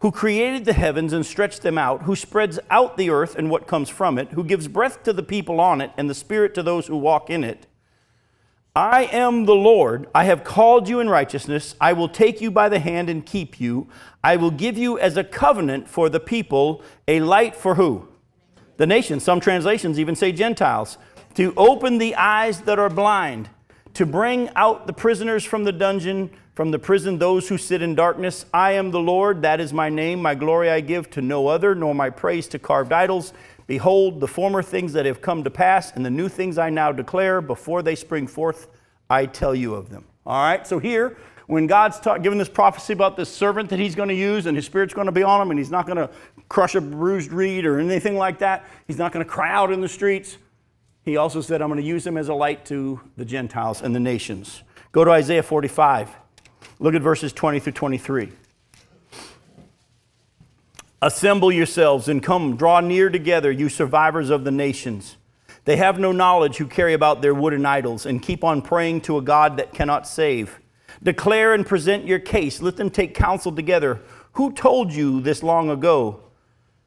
who 0.00 0.10
created 0.10 0.64
the 0.64 0.72
heavens 0.72 1.12
and 1.12 1.24
stretched 1.24 1.62
them 1.62 1.78
out, 1.78 2.02
who 2.02 2.16
spreads 2.16 2.58
out 2.70 2.96
the 2.96 3.08
earth 3.08 3.36
and 3.36 3.50
what 3.50 3.68
comes 3.68 3.88
from 3.88 4.18
it, 4.18 4.30
who 4.32 4.42
gives 4.42 4.66
breath 4.66 5.04
to 5.04 5.12
the 5.12 5.22
people 5.22 5.60
on 5.60 5.80
it 5.80 5.92
and 5.96 6.10
the 6.10 6.14
spirit 6.14 6.54
to 6.54 6.62
those 6.62 6.88
who 6.88 6.96
walk 6.96 7.30
in 7.30 7.44
it. 7.44 7.67
I 8.74 9.04
am 9.04 9.46
the 9.46 9.54
Lord. 9.54 10.08
I 10.14 10.24
have 10.24 10.44
called 10.44 10.88
you 10.88 11.00
in 11.00 11.08
righteousness. 11.08 11.74
I 11.80 11.92
will 11.92 12.08
take 12.08 12.40
you 12.40 12.50
by 12.50 12.68
the 12.68 12.78
hand 12.78 13.10
and 13.10 13.26
keep 13.26 13.60
you. 13.60 13.88
I 14.22 14.36
will 14.36 14.50
give 14.50 14.78
you 14.78 14.98
as 14.98 15.16
a 15.16 15.24
covenant 15.24 15.88
for 15.88 16.08
the 16.08 16.20
people, 16.20 16.82
a 17.08 17.20
light 17.20 17.56
for 17.56 17.74
who? 17.74 18.08
the 18.78 18.86
nations. 18.86 19.22
Some 19.22 19.40
translations 19.40 20.00
even 20.00 20.16
say 20.16 20.32
Gentiles. 20.32 20.96
To 21.34 21.52
open 21.56 21.98
the 21.98 22.14
eyes 22.14 22.62
that 22.62 22.78
are 22.78 22.88
blind, 22.88 23.50
to 23.94 24.06
bring 24.06 24.48
out 24.56 24.86
the 24.86 24.92
prisoners 24.92 25.44
from 25.44 25.64
the 25.64 25.72
dungeon, 25.72 26.30
from 26.54 26.70
the 26.70 26.78
prison 26.78 27.18
those 27.18 27.48
who 27.48 27.58
sit 27.58 27.82
in 27.82 27.94
darkness. 27.94 28.46
I 28.52 28.72
am 28.72 28.90
the 28.90 29.00
Lord, 29.00 29.42
that 29.42 29.60
is 29.60 29.72
my 29.72 29.88
name. 29.88 30.22
My 30.22 30.34
glory 30.34 30.70
I 30.70 30.80
give 30.80 31.10
to 31.10 31.22
no 31.22 31.46
other, 31.46 31.74
nor 31.74 31.94
my 31.94 32.10
praise 32.10 32.48
to 32.48 32.58
carved 32.58 32.92
idols. 32.92 33.32
Behold, 33.68 34.18
the 34.18 34.26
former 34.26 34.62
things 34.62 34.92
that 34.94 35.06
have 35.06 35.20
come 35.20 35.44
to 35.44 35.50
pass, 35.50 35.92
and 35.92 36.04
the 36.04 36.10
new 36.10 36.28
things 36.28 36.58
I 36.58 36.70
now 36.70 36.90
declare, 36.90 37.40
before 37.40 37.82
they 37.82 37.94
spring 37.94 38.26
forth, 38.26 38.66
I 39.08 39.26
tell 39.26 39.54
you 39.54 39.74
of 39.74 39.90
them. 39.90 40.04
All 40.26 40.42
right, 40.42 40.66
so 40.66 40.80
here 40.80 41.16
when 41.48 41.66
God's 41.66 41.98
ta- 41.98 42.18
given 42.18 42.38
this 42.38 42.48
prophecy 42.48 42.92
about 42.92 43.16
this 43.16 43.30
servant 43.30 43.70
that 43.70 43.78
he's 43.78 43.94
going 43.94 44.10
to 44.10 44.14
use 44.14 44.44
and 44.44 44.54
his 44.54 44.66
spirit's 44.66 44.92
going 44.92 45.06
to 45.06 45.12
be 45.12 45.22
on 45.22 45.40
him 45.40 45.50
and 45.50 45.58
he's 45.58 45.70
not 45.70 45.86
going 45.86 45.96
to 45.96 46.10
crush 46.50 46.74
a 46.74 46.80
bruised 46.80 47.32
reed 47.32 47.64
or 47.64 47.78
anything 47.78 48.16
like 48.16 48.38
that, 48.40 48.66
he's 48.86 48.98
not 48.98 49.12
going 49.12 49.24
to 49.24 49.30
cry 49.30 49.50
out 49.50 49.72
in 49.72 49.80
the 49.80 49.88
streets. 49.88 50.36
He 51.04 51.16
also 51.16 51.40
said, 51.40 51.62
I'm 51.62 51.68
going 51.68 51.80
to 51.80 51.86
use 51.86 52.06
him 52.06 52.18
as 52.18 52.28
a 52.28 52.34
light 52.34 52.66
to 52.66 53.00
the 53.16 53.24
Gentiles 53.24 53.80
and 53.80 53.94
the 53.94 54.00
nations. 54.00 54.62
Go 54.92 55.04
to 55.04 55.10
Isaiah 55.10 55.42
45. 55.42 56.10
Look 56.80 56.94
at 56.94 57.00
verses 57.00 57.32
20 57.32 57.60
through 57.60 57.72
23. 57.72 58.30
Assemble 61.00 61.52
yourselves 61.52 62.08
and 62.08 62.22
come, 62.22 62.56
draw 62.56 62.80
near 62.80 63.08
together, 63.08 63.52
you 63.52 63.68
survivors 63.68 64.30
of 64.30 64.42
the 64.44 64.50
nations. 64.50 65.16
They 65.64 65.76
have 65.76 66.00
no 66.00 66.12
knowledge 66.12 66.56
who 66.56 66.66
carry 66.66 66.94
about 66.94 67.22
their 67.22 67.34
wooden 67.34 67.66
idols 67.66 68.06
and 68.06 68.22
keep 68.22 68.42
on 68.42 68.62
praying 68.62 69.02
to 69.02 69.18
a 69.18 69.22
God 69.22 69.58
that 69.58 69.72
cannot 69.72 70.08
save. 70.08 70.58
Declare 71.02 71.54
and 71.54 71.64
present 71.64 72.06
your 72.06 72.18
case. 72.18 72.60
Let 72.60 72.76
them 72.76 72.90
take 72.90 73.14
counsel 73.14 73.52
together. 73.52 74.00
Who 74.32 74.52
told 74.52 74.92
you 74.92 75.20
this 75.20 75.42
long 75.42 75.70
ago? 75.70 76.20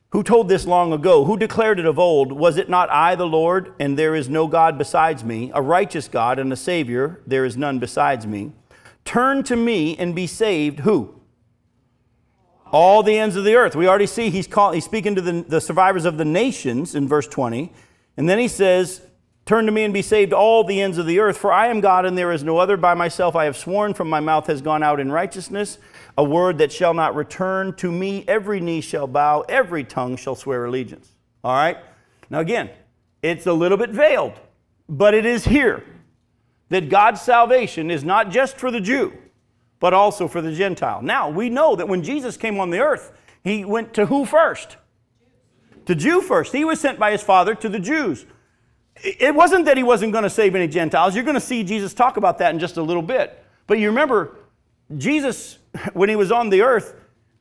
Who 0.10 0.24
told 0.24 0.50
this 0.50 0.66
long 0.66 0.92
ago? 0.92 1.24
Who 1.24 1.38
declared 1.38 1.80
it 1.80 1.86
of 1.86 1.98
old? 1.98 2.34
Was 2.34 2.58
it 2.58 2.68
not 2.70 2.90
I, 2.90 3.16
the 3.16 3.28
Lord, 3.28 3.74
and 3.80 3.98
there 3.98 4.14
is 4.14 4.28
no 4.28 4.46
God 4.46 4.78
besides 4.78 5.24
me, 5.24 5.52
a 5.54 5.62
righteous 5.62 6.10
God 6.10 6.38
and 6.38 6.52
a 6.52 6.58
Savior? 6.58 7.22
There 7.26 7.46
is 7.46 7.56
none 7.56 7.80
besides 7.80 8.28
me. 8.28 8.52
Turn 9.06 9.44
to 9.44 9.56
me 9.56 9.96
and 9.98 10.14
be 10.14 10.28
saved. 10.28 10.80
Who? 10.80 11.21
All 12.72 13.04
the 13.04 13.18
ends 13.18 13.36
of 13.36 13.44
the 13.44 13.56
earth. 13.56 13.76
We 13.76 13.88
already 13.88 14.08
see 14.08 14.30
he's, 14.30 14.48
call, 14.48 14.72
he's 14.72 14.86
speaking 14.86 15.16
to 15.16 15.22
the, 15.22 15.44
the 15.48 15.62
survivors 15.62 16.06
of 16.06 16.18
the 16.18 16.26
nations 16.26 16.96
in 16.96 17.08
verse 17.08 17.28
20. 17.28 17.72
And 18.18 18.30
then 18.30 18.40
he 18.40 18.48
says, 18.48 19.02
Turn 19.46 19.66
to 19.66 19.72
me 19.72 19.84
and 19.84 19.94
be 19.94 20.04
saved, 20.04 20.34
all 20.34 20.64
the 20.64 20.82
ends 20.82 20.98
of 20.98 21.08
the 21.08 21.20
earth, 21.20 21.38
for 21.38 21.52
I 21.52 21.68
am 21.68 21.82
God 21.82 22.06
and 22.06 22.18
there 22.18 22.32
is 22.32 22.44
no 22.44 22.58
other. 22.58 22.78
By 22.78 22.94
myself 22.94 23.36
I 23.36 23.46
have 23.46 23.58
sworn, 23.58 23.94
from 23.94 24.10
my 24.10 24.20
mouth 24.20 24.48
has 24.48 24.62
gone 24.62 24.84
out 24.84 25.00
in 25.00 25.12
righteousness, 25.12 25.80
a 26.18 26.24
word 26.24 26.60
that 26.60 26.72
shall 26.72 26.94
not 26.94 27.16
return 27.16 27.74
to 27.78 27.92
me. 27.92 28.24
Every 28.28 28.60
knee 28.60 28.82
shall 28.82 29.08
bow, 29.08 29.42
every 29.50 29.84
tongue 29.84 30.16
shall 30.16 30.36
swear 30.36 30.66
allegiance. 30.66 31.12
All 31.44 31.54
right? 31.54 31.78
Now, 32.30 32.40
again, 32.40 32.70
it's 33.22 33.48
a 33.48 33.54
little 33.54 33.78
bit 33.78 33.90
veiled, 33.90 34.40
but 34.88 35.14
it 35.14 35.26
is 35.26 35.46
here 35.46 35.84
that 36.70 36.90
God's 36.90 37.22
salvation 37.22 37.92
is 37.92 38.04
not 38.04 38.30
just 38.30 38.58
for 38.58 38.72
the 38.72 38.80
Jew, 38.80 39.12
but 39.82 39.94
also 39.94 40.30
for 40.30 40.42
the 40.42 40.54
Gentile. 40.54 41.02
Now, 41.02 41.30
we 41.30 41.50
know 41.50 41.76
that 41.76 41.90
when 41.90 42.04
Jesus 42.04 42.38
came 42.38 42.58
on 42.58 42.70
the 42.70 42.80
earth, 42.80 43.12
he 43.44 43.66
went 43.66 43.94
to 43.96 44.06
who 44.06 44.26
first? 44.26 44.78
To 45.88 45.96
Jew 45.96 46.22
first. 46.22 46.54
He 46.54 46.64
was 46.64 46.80
sent 46.80 46.98
by 46.98 47.12
his 47.12 47.22
Father 47.22 47.54
to 47.56 47.68
the 47.68 47.80
Jews 47.80 48.26
it 49.04 49.34
wasn't 49.34 49.66
that 49.66 49.78
he 49.78 49.84
wasn't 49.84 50.12
going 50.12 50.24
to 50.24 50.30
save 50.30 50.56
any 50.56 50.68
Gentiles. 50.68 51.16
You're 51.16 51.24
going 51.24 51.36
to 51.36 51.42
see 51.42 51.64
Jesus 51.64 51.94
talk 51.94 52.18
about 52.18 52.38
that 52.40 52.54
in 52.54 52.60
just 52.60 52.78
a 52.78 52.84
little 52.84 53.02
bit. 53.02 53.44
But 53.68 53.80
you 53.80 53.88
remember, 53.88 54.38
Jesus, 54.98 55.58
when 55.94 56.10
he 56.10 56.16
was 56.16 56.32
on 56.32 56.50
the 56.50 56.62
earth, 56.62 56.96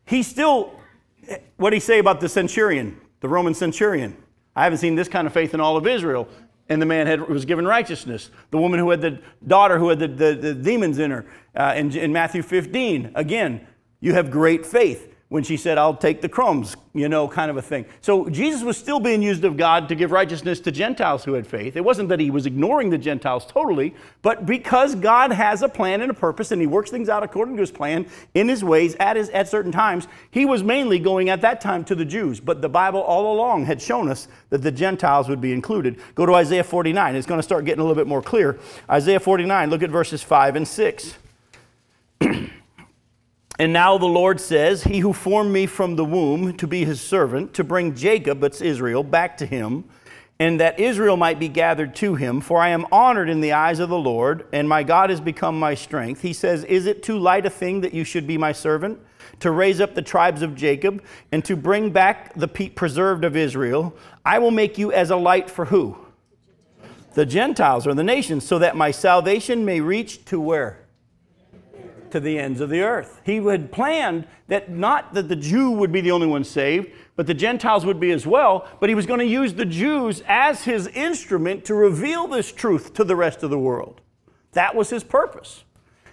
he 0.07 0.23
still, 0.23 0.73
what 1.57 1.71
did 1.71 1.77
he 1.77 1.81
say 1.81 1.99
about 1.99 2.21
the 2.21 2.29
centurion, 2.29 3.01
the 3.21 3.29
Roman 3.29 3.55
centurion? 3.55 4.17
I 4.57 4.65
haven't 4.65 4.79
seen 4.79 4.95
this 4.95 5.09
kind 5.09 5.27
of 5.27 5.33
faith 5.33 5.55
in 5.55 5.61
all 5.61 5.77
of 5.77 5.87
Israel. 5.87 6.29
And 6.71 6.81
the 6.81 6.87
man 6.87 7.07
had, 7.07 7.29
was 7.29 7.45
given 7.45 7.67
righteousness. 7.67 8.31
The 8.51 8.59
woman 8.59 8.79
who 8.79 8.89
had 8.91 9.03
the 9.03 9.21
daughter 9.47 9.79
who 9.79 9.91
had 9.91 9.99
the, 9.99 10.09
the, 10.09 10.35
the 10.35 10.55
demons 10.55 10.99
in 10.99 11.11
her. 11.11 11.27
Uh, 11.55 11.75
in, 11.77 11.95
in 11.95 12.13
Matthew 12.13 12.43
15, 12.43 13.13
again, 13.15 13.67
you 14.01 14.15
have 14.15 14.31
great 14.31 14.65
faith 14.65 15.10
when 15.31 15.45
she 15.45 15.57
said, 15.57 15.79
I'll 15.79 15.95
take 15.95 16.23
the 16.23 16.29
crumbs, 16.29 16.77
you 16.93 17.09
know, 17.09 17.29
kind 17.29 17.53
of 17.53 17.57
a 17.57 17.63
thing. 17.63 17.87
So 18.01 18.29
Jesus 18.29 18.65
was 18.65 18.77
still 18.77 18.99
being 18.99 19.23
used 19.23 19.45
of 19.45 19.57
God 19.57 19.89
to 19.89 19.95
give 19.95 20.11
righteousness 20.11 20.59
to 20.61 20.73
Gentiles 20.73 21.25
who 21.25 21.35
had 21.35 21.47
faith. 21.47 21.77
It 21.77 21.85
wasn't 21.85 22.09
that 22.09 22.19
he 22.19 22.33
was 22.33 22.47
ignoring 22.47 22.91
the 22.91 22.99
Gentiles 22.99 23.47
totally, 23.47 23.95
but 24.23 24.45
because 24.45 24.97
God 24.97 25.31
has 25.31 25.63
a 25.63 25.69
plan 25.69 26.01
and 26.01 26.11
a 26.11 26.15
purpose 26.15 26.51
and 26.51 26.61
he 26.61 26.67
works 26.67 26.91
things 26.91 27.09
out 27.09 27.23
according 27.23 27.55
to 27.55 27.61
his 27.61 27.71
plan 27.71 28.07
in 28.35 28.49
his 28.49 28.65
ways 28.65 28.97
at, 28.97 29.17
his, 29.17 29.29
at 29.31 29.49
certain 29.49 29.71
times, 29.71 30.09
he 30.33 30.45
was 30.45 30.65
mainly 30.65 30.99
going 30.99 31.29
at 31.29 31.43
that 31.43 31.61
time 31.61 31.85
to 31.85 31.95
the 31.95 32.05
Jews. 32.05 32.41
But 32.41 32.61
the 32.61 32.69
Bible 32.69 33.01
all 33.01 33.33
along 33.33 33.67
had 33.67 33.81
shown 33.81 34.09
us 34.09 34.27
that 34.49 34.63
the 34.63 34.73
Gentiles 34.73 35.29
would 35.29 35.41
be 35.41 35.53
included. 35.53 36.01
Go 36.17 36.27
to 36.27 36.35
Isaiah 36.35 36.65
49. 36.65 37.15
It's 37.15 37.27
going 37.29 37.39
to 37.39 37.45
start 37.45 37.65
getting 37.65 37.81
a 37.81 37.85
little 37.85 37.95
bit 37.95 38.09
more 38.09 38.21
clear. 38.21 38.59
Isaiah 38.91 39.21
49, 39.21 39.71
look 39.71 39.85
at 39.85 39.91
verses 39.91 40.25
5 40.25 40.57
and 40.57 40.67
6. 40.67 41.15
And 43.61 43.75
now 43.75 43.99
the 43.99 44.07
Lord 44.07 44.41
says, 44.41 44.85
He 44.85 45.01
who 45.01 45.13
formed 45.13 45.53
me 45.53 45.67
from 45.67 45.97
the 45.97 46.05
womb 46.05 46.57
to 46.57 46.67
be 46.67 46.87
his 46.87 46.99
servant, 46.99 47.53
to 47.53 47.63
bring 47.63 47.95
Jacob, 47.95 48.41
that's 48.41 48.63
Israel, 48.63 49.03
back 49.03 49.37
to 49.37 49.45
him, 49.45 49.85
and 50.39 50.59
that 50.61 50.81
Israel 50.81 51.19
might 51.19 51.39
be 51.39 51.49
gathered 51.49 51.95
to 51.97 52.15
him. 52.15 52.41
For 52.41 52.59
I 52.59 52.71
am 52.71 52.87
honored 52.91 53.29
in 53.29 53.43
the 53.43 53.53
eyes 53.53 53.79
of 53.79 53.91
the 53.91 53.99
Lord, 53.99 54.47
and 54.51 54.67
my 54.67 54.83
God 54.83 55.11
has 55.11 55.21
become 55.21 55.59
my 55.59 55.75
strength. 55.75 56.23
He 56.23 56.33
says, 56.33 56.65
Is 56.65 56.87
it 56.87 57.03
too 57.03 57.19
light 57.19 57.45
a 57.45 57.51
thing 57.51 57.83
that 57.83 57.93
you 57.93 58.03
should 58.03 58.27
be 58.27 58.39
my 58.39 58.53
servant? 58.53 58.99
To 59.41 59.51
raise 59.51 59.79
up 59.79 59.95
the 59.95 60.01
tribes 60.01 60.41
of 60.41 60.55
Jacob, 60.55 61.05
and 61.31 61.45
to 61.45 61.55
bring 61.55 61.91
back 61.91 62.33
the 62.33 62.49
preserved 62.49 63.27
of 63.27 63.37
Israel? 63.37 63.95
I 64.25 64.39
will 64.39 64.53
make 64.53 64.79
you 64.79 64.91
as 64.91 65.11
a 65.11 65.17
light 65.17 65.51
for 65.51 65.67
who? 65.67 65.99
The 67.13 67.27
Gentiles 67.27 67.87
or 67.87 67.93
the 67.93 68.05
nations, 68.05 68.47
so 68.47 68.59
that 68.59 68.75
my 68.75 68.91
salvation 68.91 69.67
may 69.67 69.83
reach 69.83 70.25
to 70.25 70.41
where? 70.41 70.79
To 72.13 72.21
the 72.21 72.39
ends 72.39 72.61
of 72.61 72.71
the 72.71 72.83
earth. 72.83 73.21
He 73.25 73.37
had 73.37 73.73
planned 73.73 74.27
that 74.49 74.71
not 74.71 75.15
that 75.15 75.29
the 75.29 75.37
Jew 75.37 75.71
would 75.73 75.93
be 75.93 76.01
the 76.01 76.11
only 76.11 76.27
one 76.27 76.45
saved, 76.45 76.91
but 77.17 77.27
the 77.27 77.35
Gentiles 77.35 77.85
would 77.85 78.01
be 78.01 78.11
as 78.11 78.27
well, 78.27 78.69
but 78.81 78.89
he 78.89 78.95
was 78.95 79.07
going 79.07 79.21
to 79.21 79.27
use 79.27 79.55
the 79.55 79.65
Jews 79.65 80.23
as 80.27 80.65
his 80.65 80.87
instrument 80.89 81.65
to 81.67 81.75
reveal 81.75 82.27
this 82.27 82.53
truth 82.53 82.95
to 82.95 83.05
the 83.05 83.17
rest 83.17 83.43
of 83.43 83.51
the 83.51 83.59
world. 83.59 84.01
That 84.53 84.75
was 84.75 84.91
his 84.91 85.05
purpose. 85.05 85.65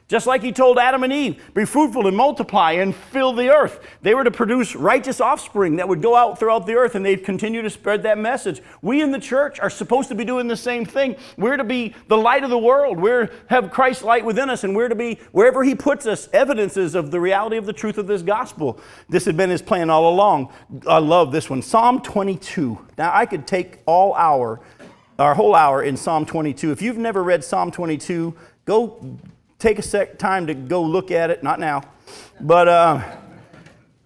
Just 0.08 0.26
like 0.26 0.42
he 0.42 0.54
told 0.54 0.80
Adam 0.80 1.04
and 1.04 1.12
Eve, 1.12 1.44
be 1.54 1.66
fruitful 1.66 2.08
and 2.08 2.16
multiply 2.16 2.72
and 2.74 2.96
fill 2.96 3.34
the 3.34 3.50
earth. 3.50 3.86
They 4.02 4.16
were 4.16 4.24
to 4.24 4.32
produce 4.32 4.74
righteous 4.74 5.20
offspring 5.20 5.76
that 5.78 5.90
would 5.90 6.02
go 6.02 6.16
out 6.16 6.40
throughout 6.40 6.66
the 6.66 6.76
earth 6.76 6.96
and 6.96 7.06
they'd 7.06 7.26
continue 7.26 7.62
to 7.62 7.70
spread 7.70 8.04
that 8.04 8.18
message. 8.18 8.62
We 8.82 9.02
in 9.02 9.12
the 9.12 9.20
church 9.20 9.60
are 9.60 9.70
supposed 9.70 10.08
to 10.08 10.16
be 10.16 10.24
doing 10.24 10.48
the 10.48 10.56
same 10.56 10.86
thing. 10.86 11.18
We're 11.38 11.58
to 11.58 11.66
be 11.66 11.94
the 12.08 12.18
light 12.18 12.46
of 12.46 12.50
the 12.50 12.58
world. 12.58 12.98
We're 12.98 13.30
have 13.48 13.70
Christ's 13.70 14.04
light 14.04 14.24
within 14.24 14.50
us 14.50 14.64
and 14.64 14.74
we're 14.74 14.88
to 14.88 14.96
be 14.96 15.20
wherever 15.34 15.62
he 15.62 15.76
puts 15.76 16.06
us 16.06 16.30
evidences 16.32 16.96
of 16.96 17.12
the 17.12 17.20
reality 17.20 17.58
of 17.58 17.66
the 17.66 17.74
truth 17.74 17.98
of 17.98 18.08
this 18.08 18.22
gospel. 18.22 18.80
This 19.10 19.26
had 19.26 19.36
been 19.36 19.50
his 19.50 19.62
plan 19.62 19.90
all 19.90 20.10
along. 20.10 20.54
I 20.88 21.00
love 21.00 21.34
this 21.34 21.50
one. 21.50 21.62
Psalm 21.62 22.02
22. 22.02 22.80
Now 22.98 23.12
I 23.14 23.26
could 23.26 23.46
take 23.46 23.80
all 23.86 24.14
hour 24.14 24.62
our 25.20 25.36
whole 25.36 25.56
hour 25.56 25.84
in 25.84 25.98
Psalm 25.98 26.26
22. 26.26 26.72
If 26.72 26.82
you've 26.82 26.98
never 26.98 27.24
read 27.24 27.44
Psalm 27.44 27.72
22, 27.72 28.34
go 28.66 29.18
take 29.60 29.80
a 29.80 29.82
sec 29.82 30.18
time 30.18 30.48
to 30.48 30.54
go 30.54 30.82
look 30.84 31.12
at 31.12 31.30
it. 31.30 31.44
Not 31.44 31.60
now, 31.60 31.82
but 32.40 32.68
uh, 32.68 33.18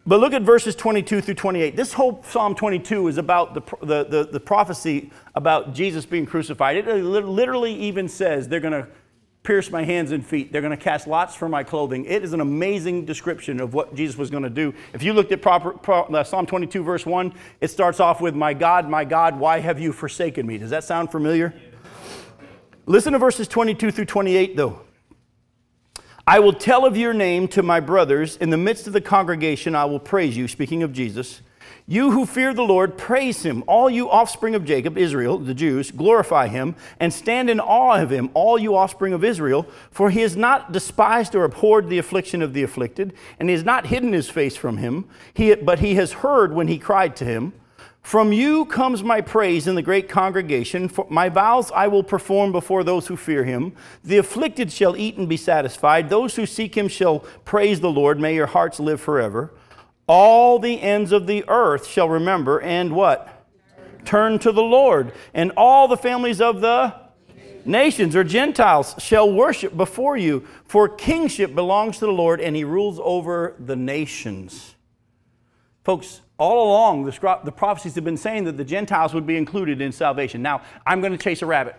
but 0.06 0.20
look 0.20 0.34
at 0.34 0.42
verses 0.42 0.76
22 0.76 1.22
through 1.22 1.36
28. 1.36 1.76
This 1.76 1.94
whole 1.94 2.24
Psalm 2.24 2.56
22 2.56 3.08
is 3.08 3.18
about 3.18 3.54
the, 3.54 3.62
the, 3.86 4.04
the, 4.04 4.30
the 4.32 4.40
prophecy 4.40 5.12
about 5.36 5.74
Jesus 5.74 6.08
being 6.08 6.26
crucified. 6.26 6.76
It 6.78 6.88
literally 6.88 7.74
even 7.76 8.08
says 8.08 8.48
they're 8.48 8.60
going 8.60 8.74
to 8.74 8.88
pierce 9.44 9.70
my 9.70 9.84
hands 9.84 10.12
and 10.12 10.26
feet. 10.26 10.52
They're 10.52 10.62
going 10.62 10.76
to 10.76 10.84
cast 10.84 11.08
lots 11.08 11.36
for 11.36 11.48
my 11.48 11.64
clothing. 11.64 12.06
It 12.06 12.24
is 12.24 12.34
an 12.34 12.42
amazing 12.42 13.06
description 13.06 13.60
of 13.60 13.74
what 13.74 13.94
Jesus 13.96 14.18
was 14.18 14.32
going 14.32 14.44
to 14.44 14.50
do. 14.50 14.74
If 14.94 15.04
you 15.04 15.14
looked 15.14 15.32
at 15.32 15.42
proper, 15.42 15.72
pro, 15.72 16.02
uh, 16.04 16.24
Psalm 16.24 16.48
22, 16.48 16.84
verse 16.84 17.06
1, 17.06 17.34
it 17.60 17.70
starts 17.70 18.00
off 18.00 18.22
with, 18.22 18.36
My 18.36 18.54
God, 18.54 18.90
my 18.90 19.06
God, 19.06 19.40
why 19.40 19.60
have 19.60 19.80
you 19.80 19.94
forsaken 19.94 20.48
me? 20.48 20.58
Does 20.58 20.72
that 20.72 20.84
sound 20.84 21.12
familiar? 21.12 21.54
Listen 22.88 23.14
to 23.14 23.20
verses 23.20 23.48
22 23.48 23.92
through 23.92 24.06
28, 24.06 24.56
though. 24.56 24.82
I 26.28 26.40
will 26.40 26.54
tell 26.54 26.86
of 26.86 26.98
your 26.98 27.14
name 27.14 27.48
to 27.50 27.64
my 27.64 27.80
brothers. 27.80 28.38
In 28.38 28.52
the 28.52 28.58
midst 28.58 28.88
of 28.88 28.94
the 28.94 29.02
congregation, 29.02 29.76
I 29.76 29.86
will 29.86 30.00
praise 30.00 30.38
you. 30.38 30.48
Speaking 30.48 30.84
of 30.84 30.94
Jesus. 30.94 31.42
You 31.88 32.12
who 32.12 32.26
fear 32.26 32.54
the 32.54 32.62
Lord, 32.62 32.98
praise 32.98 33.44
him. 33.44 33.64
All 33.68 33.90
you 33.90 34.10
offspring 34.10 34.56
of 34.56 34.64
Jacob, 34.64 34.98
Israel, 34.98 35.38
the 35.38 35.54
Jews, 35.54 35.92
glorify 35.92 36.48
him 36.48 36.76
and 37.00 37.12
stand 37.12 37.50
in 37.50 37.60
awe 37.60 38.02
of 38.02 38.12
him, 38.12 38.30
all 38.34 38.58
you 38.58 38.76
offspring 38.76 39.14
of 39.14 39.24
Israel. 39.24 39.68
For 39.90 40.10
he 40.10 40.22
has 40.22 40.38
not 40.38 40.72
despised 40.72 41.36
or 41.36 41.44
abhorred 41.44 41.90
the 41.90 41.98
affliction 41.98 42.42
of 42.42 42.54
the 42.54 42.64
afflicted, 42.64 43.14
and 43.40 43.50
he 43.50 43.56
has 43.56 43.66
not 43.66 43.88
hidden 43.88 44.14
his 44.14 44.30
face 44.30 44.56
from 44.56 44.78
him, 44.78 45.06
he, 45.34 45.54
but 45.56 45.80
he 45.80 45.96
has 45.96 46.14
heard 46.14 46.54
when 46.54 46.68
he 46.68 46.78
cried 46.78 47.16
to 47.18 47.26
him. 47.26 47.54
From 48.02 48.34
you 48.34 48.66
comes 48.66 49.04
my 49.04 49.22
praise 49.22 49.68
in 49.68 49.76
the 49.76 49.82
great 49.82 50.10
congregation. 50.10 50.90
For 50.90 51.06
my 51.10 51.30
vows 51.30 51.72
I 51.72 51.88
will 51.88 52.04
perform 52.04 52.52
before 52.52 52.84
those 52.84 53.08
who 53.08 53.16
fear 53.16 53.44
him. 53.44 53.74
The 54.04 54.18
afflicted 54.18 54.72
shall 54.72 54.98
eat 54.98 55.18
and 55.18 55.30
be 55.30 55.38
satisfied. 55.38 56.10
Those 56.10 56.36
who 56.36 56.46
seek 56.46 56.76
him 56.76 56.88
shall 56.88 57.20
praise 57.46 57.80
the 57.80 57.92
Lord. 57.92 58.20
May 58.20 58.36
your 58.36 58.48
hearts 58.48 58.80
live 58.80 59.00
forever. 59.00 59.54
All 60.08 60.60
the 60.60 60.82
ends 60.82 61.12
of 61.12 61.28
the 61.28 61.46
earth 61.48 61.88
shall 61.88 62.10
remember 62.10 62.60
and 62.60 62.94
what? 62.96 63.46
Turn 64.04 64.40
to 64.40 64.52
the 64.52 64.64
Lord. 64.64 65.14
And 65.34 65.52
all 65.56 65.88
the 65.88 65.96
families 65.96 66.42
of 66.42 66.60
the 66.60 66.94
nations 67.66 68.16
or 68.16 68.24
Gentiles 68.24 68.96
shall 68.98 69.32
worship 69.32 69.78
before 69.78 70.18
you. 70.18 70.46
For 70.66 70.90
kingship 70.90 71.54
belongs 71.54 72.00
to 72.00 72.08
the 72.08 72.12
Lord, 72.12 72.42
and 72.42 72.56
he 72.56 72.64
rules 72.64 73.00
over 73.02 73.56
the 73.60 73.76
nations. 73.76 74.76
Folks, 75.84 76.22
all 76.42 76.70
along, 76.70 77.04
the, 77.04 77.40
the 77.44 77.52
prophecies 77.52 77.94
have 77.94 78.04
been 78.04 78.18
saying 78.18 78.46
that 78.46 78.58
the 78.58 78.64
Gentiles 78.64 79.14
would 79.14 79.28
be 79.28 79.38
included 79.38 79.80
in 79.80 79.92
salvation. 79.92 80.42
Now, 80.42 80.64
I'm 80.88 81.00
going 81.00 81.12
to 81.12 81.18
chase 81.18 81.44
a 81.44 81.46
rabbit. 81.46 81.76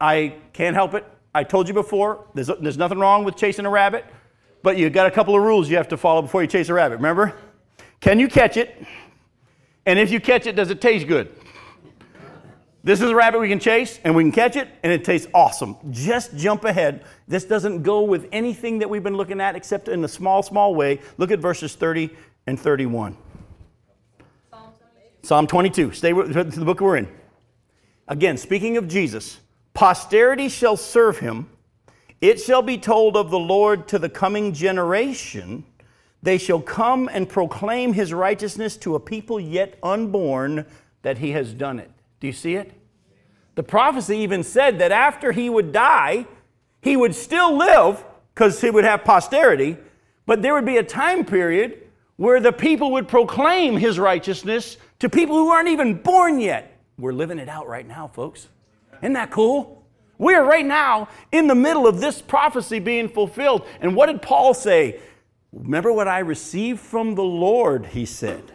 I 0.00 0.36
can't 0.54 0.74
help 0.74 0.94
it. 0.94 1.04
I 1.34 1.44
told 1.44 1.68
you 1.68 1.74
before, 1.74 2.24
there's, 2.32 2.50
there's 2.60 2.78
nothing 2.78 2.98
wrong 2.98 3.24
with 3.24 3.36
chasing 3.36 3.66
a 3.66 3.70
rabbit, 3.70 4.06
but 4.62 4.78
you've 4.78 4.94
got 4.94 5.06
a 5.06 5.10
couple 5.10 5.36
of 5.36 5.42
rules 5.42 5.68
you 5.68 5.76
have 5.76 5.88
to 5.88 5.98
follow 5.98 6.22
before 6.22 6.40
you 6.40 6.48
chase 6.48 6.70
a 6.70 6.74
rabbit. 6.74 6.96
Remember? 6.96 7.36
Can 8.00 8.18
you 8.18 8.26
catch 8.26 8.56
it? 8.56 8.86
And 9.84 9.98
if 9.98 10.10
you 10.10 10.18
catch 10.18 10.46
it, 10.46 10.56
does 10.56 10.70
it 10.70 10.80
taste 10.80 11.06
good? 11.06 11.30
This 12.82 13.02
is 13.02 13.10
a 13.10 13.14
rabbit 13.14 13.38
we 13.38 13.50
can 13.50 13.60
chase 13.60 14.00
and 14.02 14.16
we 14.16 14.22
can 14.24 14.32
catch 14.32 14.56
it 14.56 14.68
and 14.82 14.90
it 14.90 15.04
tastes 15.04 15.28
awesome. 15.34 15.76
Just 15.90 16.34
jump 16.36 16.64
ahead. 16.64 17.04
This 17.28 17.44
doesn't 17.44 17.82
go 17.82 18.00
with 18.00 18.28
anything 18.32 18.78
that 18.78 18.88
we've 18.88 19.04
been 19.04 19.18
looking 19.18 19.42
at 19.42 19.56
except 19.56 19.88
in 19.88 20.02
a 20.04 20.08
small, 20.08 20.42
small 20.42 20.74
way. 20.74 21.00
Look 21.18 21.30
at 21.30 21.38
verses 21.38 21.74
30 21.74 22.08
and 22.46 22.58
31. 22.58 23.14
Psalm 25.24 25.46
22. 25.46 25.92
Stay 25.92 26.12
with 26.12 26.32
the 26.32 26.64
book 26.64 26.80
we're 26.80 26.96
in. 26.96 27.08
Again, 28.08 28.36
speaking 28.36 28.76
of 28.76 28.88
Jesus, 28.88 29.38
posterity 29.72 30.48
shall 30.48 30.76
serve 30.76 31.18
him. 31.20 31.48
It 32.20 32.40
shall 32.40 32.60
be 32.60 32.76
told 32.76 33.16
of 33.16 33.30
the 33.30 33.38
Lord 33.38 33.86
to 33.88 34.00
the 34.00 34.08
coming 34.08 34.52
generation. 34.52 35.64
They 36.24 36.38
shall 36.38 36.60
come 36.60 37.08
and 37.12 37.28
proclaim 37.28 37.92
his 37.92 38.12
righteousness 38.12 38.76
to 38.78 38.96
a 38.96 39.00
people 39.00 39.38
yet 39.38 39.78
unborn 39.80 40.66
that 41.02 41.18
he 41.18 41.30
has 41.30 41.54
done 41.54 41.78
it. 41.78 41.90
Do 42.18 42.26
you 42.26 42.32
see 42.32 42.56
it? 42.56 42.72
The 43.54 43.62
prophecy 43.62 44.18
even 44.18 44.42
said 44.42 44.80
that 44.80 44.90
after 44.90 45.30
he 45.30 45.48
would 45.48 45.72
die, 45.72 46.26
he 46.80 46.96
would 46.96 47.14
still 47.14 47.56
live 47.56 48.04
because 48.34 48.60
he 48.60 48.70
would 48.70 48.84
have 48.84 49.04
posterity, 49.04 49.76
but 50.26 50.42
there 50.42 50.54
would 50.54 50.66
be 50.66 50.78
a 50.78 50.82
time 50.82 51.24
period 51.24 51.81
where 52.16 52.40
the 52.40 52.52
people 52.52 52.92
would 52.92 53.08
proclaim 53.08 53.76
his 53.76 53.98
righteousness 53.98 54.76
to 54.98 55.08
people 55.08 55.36
who 55.36 55.48
aren't 55.48 55.68
even 55.68 55.94
born 55.94 56.40
yet. 56.40 56.78
We're 56.98 57.12
living 57.12 57.38
it 57.38 57.48
out 57.48 57.66
right 57.66 57.86
now, 57.86 58.06
folks. 58.06 58.48
Isn't 59.02 59.14
that 59.14 59.30
cool? 59.30 59.84
We 60.18 60.34
are 60.34 60.44
right 60.44 60.64
now 60.64 61.08
in 61.32 61.48
the 61.48 61.54
middle 61.54 61.86
of 61.86 62.00
this 62.00 62.22
prophecy 62.22 62.78
being 62.78 63.08
fulfilled. 63.08 63.66
And 63.80 63.96
what 63.96 64.06
did 64.06 64.22
Paul 64.22 64.54
say? 64.54 65.00
Remember 65.52 65.92
what 65.92 66.06
I 66.06 66.20
received 66.20 66.80
from 66.80 67.14
the 67.14 67.24
Lord, 67.24 67.86
he 67.86 68.06
said, 68.06 68.52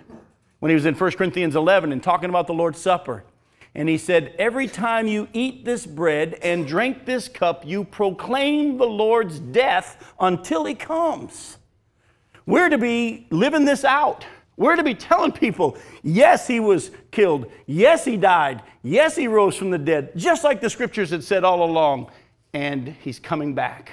when 0.59 0.69
he 0.69 0.75
was 0.75 0.85
in 0.85 0.95
1 0.95 1.11
Corinthians 1.11 1.55
11 1.55 1.91
and 1.91 2.01
talking 2.01 2.29
about 2.29 2.47
the 2.47 2.53
Lord's 2.53 2.79
Supper. 2.79 3.23
And 3.75 3.87
he 3.87 3.97
said, 3.97 4.33
Every 4.39 4.67
time 4.67 5.07
you 5.07 5.27
eat 5.33 5.65
this 5.65 5.85
bread 5.85 6.39
and 6.41 6.65
drink 6.65 7.05
this 7.05 7.27
cup, 7.27 7.65
you 7.65 7.83
proclaim 7.83 8.77
the 8.77 8.87
Lord's 8.87 9.39
death 9.39 10.13
until 10.19 10.65
he 10.65 10.73
comes. 10.73 11.57
We're 12.47 12.69
to 12.69 12.79
be 12.79 13.27
living 13.29 13.65
this 13.65 13.83
out. 13.83 14.25
We're 14.55 14.77
to 14.77 14.83
be 14.83 14.95
telling 14.95 15.33
people, 15.33 15.77
yes, 16.01 16.47
he 16.47 16.59
was 16.59 16.89
killed. 17.11 17.51
Yes, 17.67 18.05
he 18.05 18.17
died. 18.17 18.63
Yes, 18.81 19.15
he 19.15 19.27
rose 19.27 19.55
from 19.55 19.69
the 19.69 19.77
dead, 19.77 20.13
just 20.15 20.43
like 20.43 20.61
the 20.61 20.69
scriptures 20.69 21.11
had 21.11 21.23
said 21.23 21.43
all 21.43 21.63
along. 21.63 22.09
And 22.53 22.87
he's 22.87 23.19
coming 23.19 23.53
back 23.53 23.91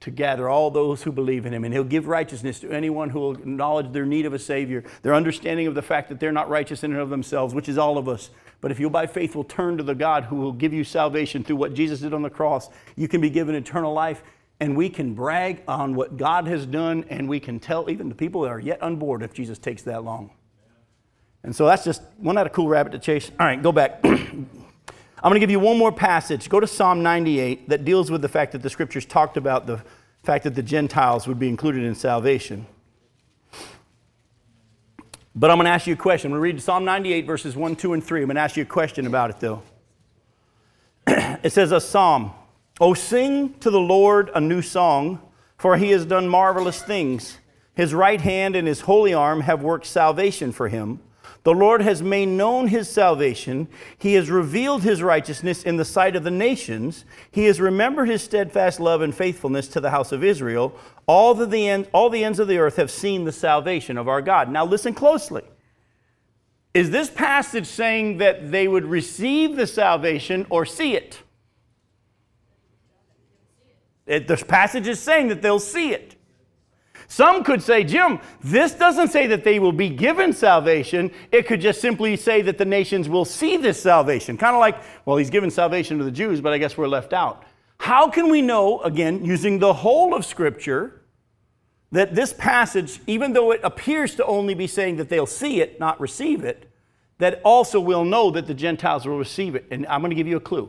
to 0.00 0.10
gather 0.10 0.48
all 0.48 0.70
those 0.70 1.02
who 1.02 1.12
believe 1.12 1.44
in 1.44 1.52
him. 1.52 1.62
And 1.62 1.72
he'll 1.74 1.84
give 1.84 2.08
righteousness 2.08 2.58
to 2.60 2.72
anyone 2.72 3.10
who 3.10 3.20
will 3.20 3.34
acknowledge 3.34 3.92
their 3.92 4.06
need 4.06 4.24
of 4.24 4.32
a 4.32 4.38
Savior, 4.38 4.82
their 5.02 5.14
understanding 5.14 5.66
of 5.66 5.74
the 5.74 5.82
fact 5.82 6.08
that 6.08 6.18
they're 6.18 6.32
not 6.32 6.48
righteous 6.48 6.82
in 6.82 6.92
and 6.92 7.00
of 7.00 7.10
themselves, 7.10 7.54
which 7.54 7.68
is 7.68 7.78
all 7.78 7.98
of 7.98 8.08
us. 8.08 8.30
But 8.62 8.70
if 8.70 8.80
you 8.80 8.90
by 8.90 9.06
faith 9.06 9.36
will 9.36 9.44
turn 9.44 9.76
to 9.76 9.82
the 9.82 9.94
God 9.94 10.24
who 10.24 10.36
will 10.36 10.52
give 10.52 10.72
you 10.72 10.84
salvation 10.84 11.44
through 11.44 11.56
what 11.56 11.74
Jesus 11.74 12.00
did 12.00 12.14
on 12.14 12.22
the 12.22 12.30
cross, 12.30 12.70
you 12.96 13.08
can 13.08 13.20
be 13.20 13.30
given 13.30 13.54
eternal 13.54 13.92
life 13.92 14.22
and 14.60 14.76
we 14.76 14.90
can 14.90 15.14
brag 15.14 15.62
on 15.66 15.94
what 15.94 16.18
God 16.18 16.46
has 16.46 16.66
done, 16.66 17.04
and 17.08 17.28
we 17.28 17.40
can 17.40 17.58
tell 17.58 17.90
even 17.90 18.10
the 18.10 18.14
people 18.14 18.42
that 18.42 18.48
are 18.48 18.60
yet 18.60 18.82
unborn 18.82 19.22
if 19.22 19.32
Jesus 19.32 19.58
takes 19.58 19.82
that 19.82 20.04
long. 20.04 20.30
And 21.42 21.56
so 21.56 21.64
that's 21.66 21.84
just 21.84 22.02
one 22.18 22.34
not 22.34 22.46
of 22.46 22.52
cool 22.52 22.68
rabbit 22.68 22.92
to 22.92 22.98
chase. 22.98 23.30
All 23.40 23.46
right, 23.46 23.60
go 23.60 23.72
back. 23.72 24.00
I'm 24.04 24.48
going 25.22 25.34
to 25.34 25.40
give 25.40 25.50
you 25.50 25.60
one 25.60 25.78
more 25.78 25.92
passage. 25.92 26.48
Go 26.48 26.60
to 26.60 26.66
Psalm 26.66 27.02
98 27.02 27.70
that 27.70 27.84
deals 27.84 28.10
with 28.10 28.22
the 28.22 28.28
fact 28.28 28.52
that 28.52 28.62
the 28.62 28.70
scriptures 28.70 29.06
talked 29.06 29.36
about 29.36 29.66
the 29.66 29.82
fact 30.22 30.44
that 30.44 30.54
the 30.54 30.62
Gentiles 30.62 31.26
would 31.26 31.38
be 31.38 31.48
included 31.48 31.84
in 31.84 31.94
salvation. 31.94 32.66
But 35.34 35.50
I'm 35.50 35.56
going 35.56 35.66
to 35.66 35.70
ask 35.70 35.86
you 35.86 35.94
a 35.94 35.96
question. 35.96 36.30
We're 36.30 36.40
reading 36.40 36.60
Psalm 36.60 36.84
98, 36.84 37.26
verses 37.26 37.56
1, 37.56 37.76
2, 37.76 37.94
and 37.94 38.04
3. 38.04 38.20
I'm 38.20 38.26
going 38.26 38.34
to 38.34 38.42
ask 38.42 38.56
you 38.56 38.64
a 38.64 38.66
question 38.66 39.06
about 39.06 39.30
it, 39.30 39.40
though. 39.40 39.62
it 41.06 41.52
says, 41.52 41.72
A 41.72 41.80
psalm 41.80 42.32
Oh, 42.80 42.94
sing 42.94 43.52
to 43.60 43.70
the 43.70 43.78
Lord 43.78 44.30
a 44.34 44.40
new 44.40 44.62
song, 44.62 45.20
for 45.58 45.76
he 45.76 45.90
has 45.90 46.06
done 46.06 46.26
marvelous 46.26 46.82
things. 46.82 47.38
His 47.74 47.92
right 47.92 48.20
hand 48.20 48.56
and 48.56 48.66
his 48.66 48.80
holy 48.80 49.12
arm 49.12 49.42
have 49.42 49.62
worked 49.62 49.84
salvation 49.84 50.50
for 50.50 50.68
him. 50.68 51.00
The 51.42 51.52
Lord 51.52 51.82
has 51.82 52.02
made 52.02 52.26
known 52.26 52.68
his 52.68 52.90
salvation. 52.90 53.68
He 53.98 54.14
has 54.14 54.30
revealed 54.30 54.82
his 54.82 55.02
righteousness 55.02 55.62
in 55.62 55.76
the 55.76 55.84
sight 55.84 56.16
of 56.16 56.24
the 56.24 56.30
nations. 56.30 57.04
He 57.30 57.44
has 57.44 57.60
remembered 57.60 58.08
his 58.08 58.22
steadfast 58.22 58.80
love 58.80 59.02
and 59.02 59.14
faithfulness 59.14 59.68
to 59.68 59.80
the 59.80 59.90
house 59.90 60.12
of 60.12 60.24
Israel. 60.24 60.74
All 61.06 61.34
the, 61.34 61.68
end, 61.68 61.88
all 61.92 62.08
the 62.08 62.24
ends 62.24 62.38
of 62.38 62.48
the 62.48 62.58
earth 62.58 62.76
have 62.76 62.90
seen 62.90 63.24
the 63.24 63.32
salvation 63.32 63.98
of 63.98 64.08
our 64.08 64.22
God. 64.22 64.50
Now, 64.50 64.64
listen 64.64 64.94
closely. 64.94 65.42
Is 66.72 66.90
this 66.90 67.10
passage 67.10 67.66
saying 67.66 68.18
that 68.18 68.50
they 68.50 68.68
would 68.68 68.84
receive 68.84 69.56
the 69.56 69.66
salvation 69.66 70.46
or 70.48 70.64
see 70.64 70.94
it? 70.94 71.20
It, 74.10 74.26
the 74.26 74.36
passage 74.36 74.88
is 74.88 74.98
saying 74.98 75.28
that 75.28 75.40
they'll 75.40 75.60
see 75.60 75.92
it. 75.92 76.16
Some 77.06 77.44
could 77.44 77.62
say, 77.62 77.84
Jim, 77.84 78.18
this 78.42 78.74
doesn't 78.74 79.08
say 79.08 79.28
that 79.28 79.44
they 79.44 79.60
will 79.60 79.70
be 79.70 79.88
given 79.88 80.32
salvation. 80.32 81.12
It 81.30 81.46
could 81.46 81.60
just 81.60 81.80
simply 81.80 82.16
say 82.16 82.42
that 82.42 82.58
the 82.58 82.64
nations 82.64 83.08
will 83.08 83.24
see 83.24 83.56
this 83.56 83.80
salvation. 83.80 84.36
Kind 84.36 84.56
of 84.56 84.60
like, 84.60 84.82
well, 85.04 85.16
he's 85.16 85.30
given 85.30 85.48
salvation 85.48 85.96
to 85.98 86.04
the 86.04 86.10
Jews, 86.10 86.40
but 86.40 86.52
I 86.52 86.58
guess 86.58 86.76
we're 86.76 86.88
left 86.88 87.12
out. 87.12 87.44
How 87.78 88.10
can 88.10 88.30
we 88.30 88.42
know, 88.42 88.80
again, 88.80 89.24
using 89.24 89.60
the 89.60 89.72
whole 89.72 90.12
of 90.12 90.26
Scripture, 90.26 91.02
that 91.92 92.16
this 92.16 92.32
passage, 92.32 93.00
even 93.06 93.32
though 93.32 93.52
it 93.52 93.60
appears 93.62 94.16
to 94.16 94.26
only 94.26 94.54
be 94.54 94.66
saying 94.66 94.96
that 94.96 95.08
they'll 95.08 95.24
see 95.24 95.60
it, 95.60 95.78
not 95.78 96.00
receive 96.00 96.42
it, 96.42 96.68
that 97.18 97.40
also 97.44 97.78
will 97.78 98.04
know 98.04 98.32
that 98.32 98.48
the 98.48 98.54
Gentiles 98.54 99.06
will 99.06 99.18
receive 99.18 99.54
it? 99.54 99.66
And 99.70 99.86
I'm 99.86 100.00
going 100.00 100.10
to 100.10 100.16
give 100.16 100.26
you 100.26 100.36
a 100.36 100.40
clue. 100.40 100.68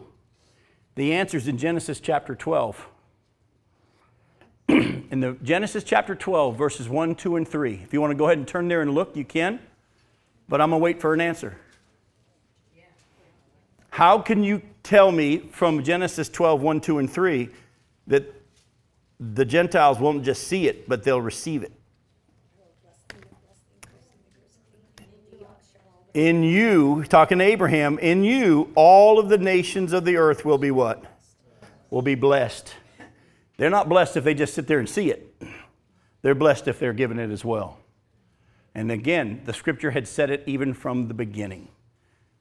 The 0.93 1.13
answer 1.13 1.37
is 1.37 1.47
in 1.47 1.57
Genesis 1.57 1.99
chapter 1.99 2.35
12. 2.35 2.87
in 4.67 5.19
the 5.19 5.37
Genesis 5.43 5.83
chapter 5.83 6.15
12, 6.15 6.57
verses 6.57 6.87
1, 6.87 7.15
2, 7.15 7.35
and 7.37 7.47
3. 7.47 7.81
If 7.83 7.93
you 7.93 8.01
want 8.01 8.11
to 8.11 8.15
go 8.15 8.25
ahead 8.25 8.37
and 8.37 8.47
turn 8.47 8.67
there 8.67 8.81
and 8.81 8.93
look, 8.93 9.15
you 9.15 9.25
can. 9.25 9.59
But 10.47 10.61
I'm 10.61 10.69
going 10.69 10.79
to 10.79 10.83
wait 10.83 11.01
for 11.01 11.13
an 11.13 11.21
answer. 11.21 11.57
How 13.91 14.19
can 14.19 14.43
you 14.43 14.61
tell 14.83 15.11
me 15.11 15.37
from 15.51 15.83
Genesis 15.83 16.29
12, 16.29 16.61
1, 16.61 16.81
2, 16.81 16.99
and 16.99 17.09
3 17.09 17.49
that 18.07 18.33
the 19.19 19.45
Gentiles 19.45 19.99
won't 19.99 20.23
just 20.23 20.47
see 20.47 20.67
it, 20.67 20.87
but 20.87 21.03
they'll 21.03 21.21
receive 21.21 21.63
it? 21.63 21.73
In 26.13 26.43
you, 26.43 27.05
talking 27.05 27.37
to 27.39 27.43
Abraham, 27.43 27.97
in 27.99 28.23
you, 28.23 28.71
all 28.75 29.19
of 29.19 29.29
the 29.29 29.37
nations 29.37 29.93
of 29.93 30.03
the 30.03 30.17
earth 30.17 30.43
will 30.43 30.57
be 30.57 30.71
what? 30.71 31.05
Will 31.89 32.01
be 32.01 32.15
blessed. 32.15 32.73
They're 33.57 33.69
not 33.69 33.89
blessed 33.89 34.17
if 34.17 34.23
they 34.23 34.33
just 34.33 34.53
sit 34.53 34.67
there 34.67 34.79
and 34.79 34.89
see 34.89 35.11
it, 35.11 35.35
they're 36.21 36.35
blessed 36.35 36.67
if 36.67 36.79
they're 36.79 36.93
given 36.93 37.19
it 37.19 37.31
as 37.31 37.45
well. 37.45 37.77
And 38.73 38.91
again, 38.91 39.41
the 39.45 39.53
scripture 39.53 39.91
had 39.91 40.07
said 40.07 40.29
it 40.29 40.43
even 40.47 40.73
from 40.73 41.07
the 41.07 41.13
beginning 41.13 41.67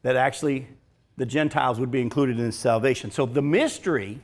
that 0.03 0.17
actually 0.17 0.69
the 1.17 1.27
Gentiles 1.27 1.79
would 1.81 1.91
be 1.91 2.01
included 2.01 2.39
in 2.39 2.53
salvation. 2.53 3.11
So 3.11 3.27
the 3.27 3.43
mystery, 3.43 4.21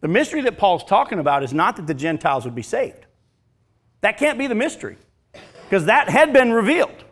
the 0.00 0.08
mystery 0.08 0.40
that 0.42 0.56
Paul's 0.56 0.84
talking 0.84 1.18
about 1.18 1.42
is 1.42 1.52
not 1.52 1.76
that 1.76 1.86
the 1.86 1.94
Gentiles 1.94 2.44
would 2.44 2.54
be 2.54 2.62
saved. 2.62 3.06
That 4.00 4.18
can't 4.18 4.38
be 4.38 4.46
the 4.46 4.54
mystery 4.54 4.96
because 5.64 5.86
that 5.86 6.08
had 6.08 6.32
been 6.32 6.52
revealed. 6.52 7.04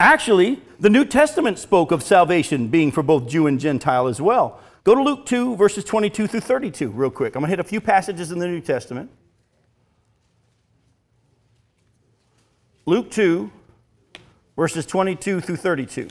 Actually, 0.00 0.62
the 0.80 0.88
New 0.88 1.04
Testament 1.04 1.58
spoke 1.58 1.92
of 1.92 2.02
salvation 2.02 2.68
being 2.68 2.90
for 2.90 3.02
both 3.02 3.28
Jew 3.28 3.46
and 3.46 3.60
Gentile 3.60 4.06
as 4.06 4.20
well. 4.20 4.58
Go 4.82 4.94
to 4.94 5.02
Luke 5.02 5.26
2, 5.26 5.56
verses 5.56 5.84
22 5.84 6.26
through 6.26 6.40
32, 6.40 6.90
real 6.90 7.10
quick. 7.10 7.34
I'm 7.34 7.40
going 7.40 7.48
to 7.48 7.56
hit 7.56 7.60
a 7.60 7.64
few 7.64 7.80
passages 7.80 8.32
in 8.32 8.38
the 8.38 8.46
New 8.46 8.60
Testament. 8.60 9.10
Luke 12.86 13.10
2, 13.10 13.50
verses 14.56 14.86
22 14.86 15.40
through 15.40 15.56
32. 15.56 16.08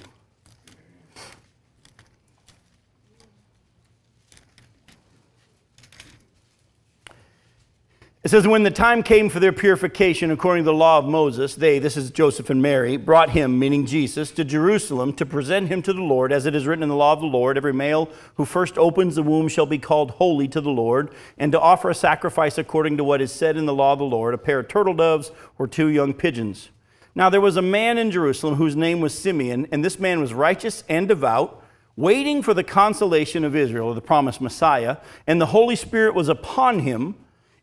It 8.21 8.31
says, 8.31 8.45
When 8.45 8.63
the 8.63 8.71
time 8.71 9.01
came 9.01 9.29
for 9.29 9.39
their 9.39 9.53
purification 9.53 10.29
according 10.29 10.65
to 10.65 10.71
the 10.71 10.73
law 10.73 10.97
of 10.97 11.05
Moses, 11.05 11.55
they, 11.55 11.79
this 11.79 11.95
is 11.95 12.11
Joseph 12.11 12.49
and 12.49 12.61
Mary, 12.61 12.97
brought 12.97 13.29
him, 13.29 13.57
meaning 13.57 13.85
Jesus, 13.85 14.29
to 14.31 14.43
Jerusalem 14.43 15.13
to 15.13 15.25
present 15.25 15.69
him 15.69 15.81
to 15.83 15.93
the 15.93 16.01
Lord, 16.01 16.33
as 16.33 16.45
it 16.45 16.53
is 16.53 16.67
written 16.67 16.83
in 16.83 16.89
the 16.89 16.97
law 16.97 17.13
of 17.13 17.21
the 17.21 17.27
Lord 17.27 17.55
every 17.55 17.71
male 17.71 18.09
who 18.35 18.43
first 18.43 18.77
opens 18.77 19.15
the 19.15 19.23
womb 19.23 19.47
shall 19.47 19.65
be 19.65 19.77
called 19.77 20.11
holy 20.11 20.49
to 20.49 20.59
the 20.59 20.69
Lord, 20.69 21.11
and 21.37 21.53
to 21.53 21.61
offer 21.61 21.89
a 21.89 21.95
sacrifice 21.95 22.57
according 22.57 22.97
to 22.97 23.05
what 23.05 23.21
is 23.21 23.31
said 23.31 23.55
in 23.55 23.65
the 23.65 23.73
law 23.73 23.93
of 23.93 23.99
the 23.99 24.05
Lord, 24.05 24.33
a 24.33 24.37
pair 24.37 24.59
of 24.59 24.67
turtle 24.67 24.93
doves 24.93 25.31
or 25.57 25.65
two 25.65 25.87
young 25.87 26.13
pigeons. 26.13 26.71
Now 27.15 27.29
there 27.29 27.39
was 27.39 27.55
a 27.55 27.61
man 27.61 27.97
in 27.97 28.11
Jerusalem 28.11 28.55
whose 28.55 28.75
name 28.75 28.99
was 28.99 29.17
Simeon, 29.17 29.65
and 29.71 29.83
this 29.83 29.97
man 29.97 30.19
was 30.19 30.33
righteous 30.33 30.83
and 30.89 31.07
devout 31.07 31.63
waiting 31.95 32.41
for 32.41 32.53
the 32.53 32.63
consolation 32.65 33.45
of 33.45 33.55
Israel, 33.55 33.93
the 33.93 34.01
promised 34.01 34.41
Messiah, 34.41 34.97
and 35.25 35.39
the 35.39 35.47
Holy 35.47 35.77
Spirit 35.77 36.13
was 36.13 36.27
upon 36.27 36.79
him 36.79 37.15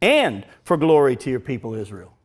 and 0.00 0.46
for 0.62 0.76
glory 0.76 1.16
to 1.16 1.30
your 1.30 1.40
people 1.40 1.74
Israel. 1.74 2.16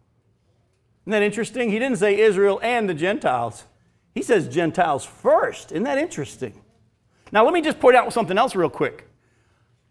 Isn't 1.03 1.11
that 1.11 1.23
interesting? 1.23 1.69
He 1.69 1.79
didn't 1.79 1.97
say 1.97 2.19
Israel 2.19 2.59
and 2.61 2.87
the 2.87 2.93
Gentiles. 2.93 3.65
He 4.13 4.21
says 4.21 4.47
Gentiles 4.47 5.05
first. 5.05 5.71
Isn't 5.71 5.83
that 5.83 5.97
interesting? 5.97 6.61
Now, 7.31 7.43
let 7.43 7.53
me 7.53 7.61
just 7.61 7.79
point 7.79 7.95
out 7.95 8.11
something 8.13 8.37
else 8.37 8.55
real 8.55 8.69
quick. 8.69 9.07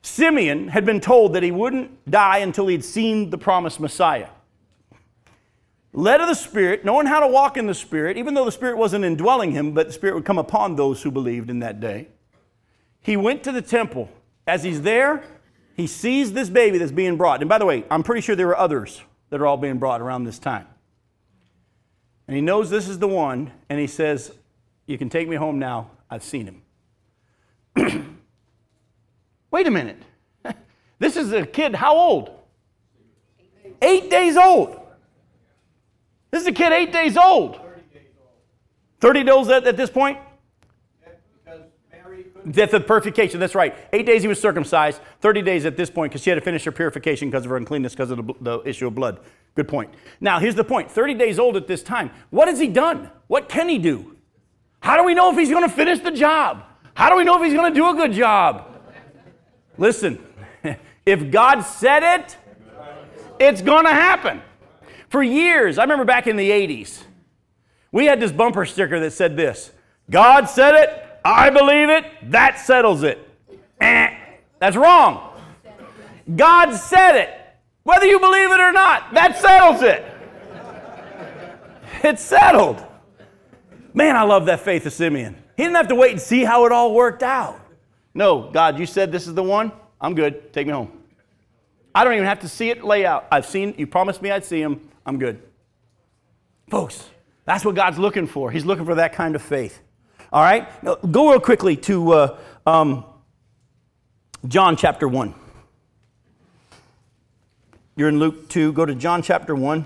Simeon 0.02 0.68
had 0.68 0.84
been 0.86 1.00
told 1.00 1.34
that 1.34 1.42
he 1.42 1.50
wouldn't 1.50 2.10
die 2.10 2.38
until 2.38 2.66
he'd 2.66 2.84
seen 2.84 3.30
the 3.30 3.38
promised 3.38 3.80
Messiah. 3.80 4.28
Led 5.92 6.20
of 6.20 6.28
the 6.28 6.34
Spirit, 6.34 6.84
knowing 6.84 7.06
how 7.06 7.20
to 7.20 7.26
walk 7.26 7.56
in 7.56 7.66
the 7.66 7.74
Spirit, 7.74 8.16
even 8.16 8.34
though 8.34 8.44
the 8.44 8.52
Spirit 8.52 8.76
wasn't 8.76 9.04
indwelling 9.04 9.52
him, 9.52 9.72
but 9.72 9.88
the 9.88 9.92
Spirit 9.92 10.14
would 10.14 10.24
come 10.24 10.38
upon 10.38 10.76
those 10.76 11.02
who 11.02 11.10
believed 11.10 11.50
in 11.50 11.58
that 11.58 11.80
day. 11.80 12.08
He 13.00 13.16
went 13.16 13.42
to 13.44 13.52
the 13.52 13.62
temple. 13.62 14.08
As 14.46 14.62
he's 14.62 14.82
there, 14.82 15.24
he 15.80 15.86
sees 15.86 16.32
this 16.32 16.50
baby 16.50 16.76
that's 16.76 16.92
being 16.92 17.16
brought. 17.16 17.40
And 17.40 17.48
by 17.48 17.56
the 17.56 17.64
way, 17.64 17.84
I'm 17.90 18.02
pretty 18.02 18.20
sure 18.20 18.36
there 18.36 18.46
were 18.46 18.58
others 18.58 19.02
that 19.30 19.40
are 19.40 19.46
all 19.46 19.56
being 19.56 19.78
brought 19.78 20.02
around 20.02 20.24
this 20.24 20.38
time. 20.38 20.66
And 22.28 22.36
he 22.36 22.42
knows 22.42 22.68
this 22.68 22.86
is 22.86 22.98
the 22.98 23.08
one, 23.08 23.50
and 23.68 23.80
he 23.80 23.86
says, 23.86 24.32
You 24.86 24.98
can 24.98 25.08
take 25.08 25.26
me 25.26 25.36
home 25.36 25.58
now. 25.58 25.90
I've 26.10 26.22
seen 26.22 26.46
him. 26.46 26.62
Wait 29.50 29.66
a 29.66 29.70
minute. 29.70 30.02
This 30.98 31.16
is 31.16 31.32
a 31.32 31.46
kid, 31.46 31.74
how 31.74 31.96
old? 31.96 32.28
Eight 33.80 34.10
days 34.10 34.36
old. 34.36 34.78
This 36.30 36.42
is 36.42 36.48
a 36.48 36.52
kid 36.52 36.74
eight 36.74 36.92
days 36.92 37.16
old. 37.16 37.58
30 39.00 39.22
days 39.22 39.32
old 39.32 39.50
at, 39.50 39.66
at 39.66 39.78
this 39.78 39.88
point? 39.88 40.18
Death 42.48 42.72
of 42.74 42.86
purification, 42.86 43.40
that's 43.40 43.54
right. 43.54 43.74
Eight 43.92 44.06
days 44.06 44.22
he 44.22 44.28
was 44.28 44.40
circumcised, 44.40 45.00
30 45.20 45.42
days 45.42 45.66
at 45.66 45.76
this 45.76 45.90
point 45.90 46.12
because 46.12 46.22
she 46.22 46.30
had 46.30 46.36
to 46.36 46.40
finish 46.40 46.64
her 46.64 46.72
purification 46.72 47.28
because 47.28 47.44
of 47.44 47.50
her 47.50 47.56
uncleanness 47.56 47.92
because 47.92 48.10
of 48.10 48.26
the, 48.26 48.34
the, 48.40 48.62
issue 48.68 48.86
of 48.86 48.94
blood. 48.94 49.20
Good 49.54 49.68
point. 49.68 49.92
Now, 50.20 50.38
here's 50.38 50.54
the 50.54 50.64
point 50.64 50.90
30 50.90 51.14
days 51.14 51.38
old 51.38 51.56
at 51.56 51.66
this 51.66 51.82
time. 51.82 52.10
What 52.30 52.48
has 52.48 52.60
he 52.60 52.68
done? 52.68 53.10
What 53.26 53.48
can 53.48 53.68
he 53.68 53.78
do? 53.78 54.16
How 54.80 54.96
do 54.96 55.04
we 55.04 55.14
know 55.14 55.30
if 55.30 55.36
he's 55.36 55.50
going 55.50 55.68
to 55.68 55.74
finish 55.74 56.00
the 56.00 56.10
job? 56.10 56.64
How 56.94 57.10
do 57.10 57.16
we 57.16 57.24
know 57.24 57.36
if 57.36 57.44
he's 57.44 57.54
going 57.54 57.72
to 57.72 57.78
do 57.78 57.88
a 57.88 57.94
good 57.94 58.12
job? 58.12 58.66
Listen, 59.76 60.24
if 61.06 61.30
God 61.30 61.62
said 61.62 62.02
it, 62.02 62.36
it's 63.38 63.62
going 63.62 63.84
to 63.84 63.92
happen. 63.92 64.42
For 65.08 65.22
years, 65.22 65.78
I 65.78 65.82
remember 65.82 66.04
back 66.04 66.26
in 66.26 66.36
the 66.36 66.50
80s, 66.50 67.02
we 67.92 68.06
had 68.06 68.20
this 68.20 68.32
bumper 68.32 68.64
sticker 68.64 69.00
that 69.00 69.12
said 69.12 69.36
this 69.36 69.72
God 70.08 70.48
said 70.48 70.74
it, 70.74 71.09
I 71.24 71.50
believe 71.50 71.88
it, 71.88 72.04
that 72.30 72.58
settles 72.58 73.02
it. 73.02 73.18
Eh, 73.80 74.14
that's 74.58 74.76
wrong. 74.76 75.40
God 76.34 76.74
said 76.74 77.16
it. 77.16 77.30
Whether 77.82 78.06
you 78.06 78.20
believe 78.20 78.50
it 78.50 78.60
or 78.60 78.72
not, 78.72 79.14
that 79.14 79.38
settles 79.38 79.82
it. 79.82 80.04
It's 82.02 82.22
settled. 82.22 82.84
Man, 83.92 84.16
I 84.16 84.22
love 84.22 84.46
that 84.46 84.60
faith 84.60 84.86
of 84.86 84.92
Simeon. 84.92 85.36
He 85.56 85.64
didn't 85.64 85.76
have 85.76 85.88
to 85.88 85.94
wait 85.94 86.12
and 86.12 86.20
see 86.20 86.44
how 86.44 86.64
it 86.66 86.72
all 86.72 86.94
worked 86.94 87.22
out. 87.22 87.60
No, 88.14 88.50
God, 88.50 88.78
you 88.78 88.86
said 88.86 89.12
this 89.12 89.26
is 89.26 89.34
the 89.34 89.42
one. 89.42 89.72
I'm 90.00 90.14
good. 90.14 90.52
Take 90.52 90.66
me 90.66 90.72
home. 90.72 90.90
I 91.94 92.04
don't 92.04 92.14
even 92.14 92.26
have 92.26 92.40
to 92.40 92.48
see 92.48 92.70
it 92.70 92.84
lay 92.84 93.04
out. 93.04 93.26
I've 93.30 93.46
seen, 93.46 93.74
you 93.76 93.86
promised 93.86 94.22
me 94.22 94.30
I'd 94.30 94.44
see 94.44 94.62
him. 94.62 94.88
I'm 95.04 95.18
good. 95.18 95.42
Folks, 96.68 97.08
that's 97.44 97.64
what 97.64 97.74
God's 97.74 97.98
looking 97.98 98.26
for. 98.26 98.50
He's 98.50 98.64
looking 98.64 98.84
for 98.84 98.94
that 98.94 99.12
kind 99.12 99.34
of 99.34 99.42
faith. 99.42 99.80
All 100.32 100.42
right? 100.42 100.82
Now, 100.84 100.94
go 100.94 101.30
real 101.30 101.40
quickly 101.40 101.76
to 101.76 102.12
uh, 102.12 102.38
um, 102.64 103.04
John 104.46 104.76
chapter 104.76 105.08
1. 105.08 105.34
You're 107.96 108.08
in 108.08 108.20
Luke 108.20 108.48
2. 108.48 108.72
Go 108.72 108.86
to 108.86 108.94
John 108.94 109.22
chapter 109.22 109.56
1. 109.56 109.84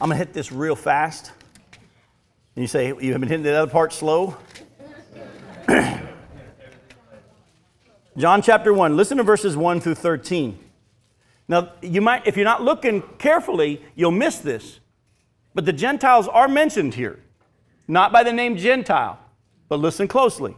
I'm 0.00 0.08
going 0.08 0.10
to 0.10 0.16
hit 0.16 0.32
this 0.32 0.50
real 0.50 0.74
fast. 0.74 1.32
And 2.56 2.62
you 2.62 2.66
say, 2.66 2.86
You 2.86 3.12
have 3.12 3.20
been 3.20 3.28
hitting 3.28 3.44
the 3.44 3.54
other 3.54 3.70
part 3.70 3.92
slow? 3.92 4.36
John 8.16 8.40
chapter 8.42 8.72
1. 8.72 8.96
Listen 8.96 9.18
to 9.18 9.22
verses 9.22 9.54
1 9.56 9.80
through 9.80 9.96
13. 9.96 10.58
Now, 11.46 11.72
you 11.82 12.00
might, 12.00 12.26
if 12.26 12.36
you're 12.36 12.44
not 12.44 12.62
looking 12.62 13.02
carefully, 13.18 13.82
you'll 13.94 14.12
miss 14.12 14.38
this. 14.38 14.80
But 15.54 15.66
the 15.66 15.72
Gentiles 15.72 16.26
are 16.26 16.48
mentioned 16.48 16.94
here, 16.94 17.20
not 17.86 18.12
by 18.12 18.22
the 18.22 18.32
name 18.32 18.56
Gentile. 18.56 19.18
But 19.68 19.80
listen 19.80 20.08
closely. 20.08 20.56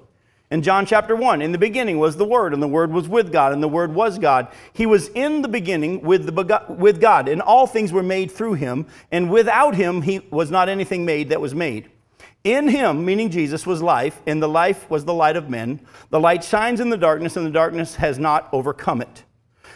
In 0.51 0.63
John 0.63 0.85
chapter 0.85 1.15
1, 1.15 1.43
in 1.43 1.53
the 1.53 1.59
beginning 1.59 2.01
was 2.01 2.17
the 2.17 2.25
Word, 2.25 2.53
and 2.53 2.61
the 2.61 2.67
Word 2.67 2.93
was 2.93 3.09
with 3.09 3.31
God, 3.31 3.53
and 3.53 3.63
the 3.63 3.69
Word 3.69 3.95
was 3.95 4.19
God. 4.19 4.49
He 4.73 4.85
was 4.85 5.09
in 5.11 5.43
the 5.43 5.49
beginning 5.49 6.03
with, 6.03 6.27
the, 6.27 6.65
with 6.69 7.01
God, 7.01 7.29
and 7.29 7.41
all 7.41 7.69
things 7.69 7.93
were 7.93 8.03
made 8.03 8.33
through 8.33 8.55
him, 8.55 8.87
and 9.13 9.31
without 9.31 9.77
him 9.77 10.03
he 10.03 10.19
was 10.31 10.51
not 10.51 10.69
anything 10.69 11.05
made 11.05 11.29
that 11.29 11.41
was 11.41 11.55
made. 11.55 11.89
In 12.43 12.67
him, 12.67 13.05
meaning 13.05 13.31
Jesus, 13.31 13.65
was 13.65 13.81
life, 13.81 14.21
and 14.27 14.43
the 14.43 14.49
life 14.49 14.91
was 14.91 15.05
the 15.05 15.15
light 15.15 15.37
of 15.37 15.49
men. 15.49 15.81
The 16.09 16.19
light 16.19 16.43
shines 16.43 16.81
in 16.81 16.91
the 16.91 16.97
darkness, 16.97 17.37
and 17.37 17.47
the 17.47 17.51
darkness 17.51 17.95
has 17.97 18.19
not 18.19 18.49
overcome 18.53 19.03
it. 19.03 19.25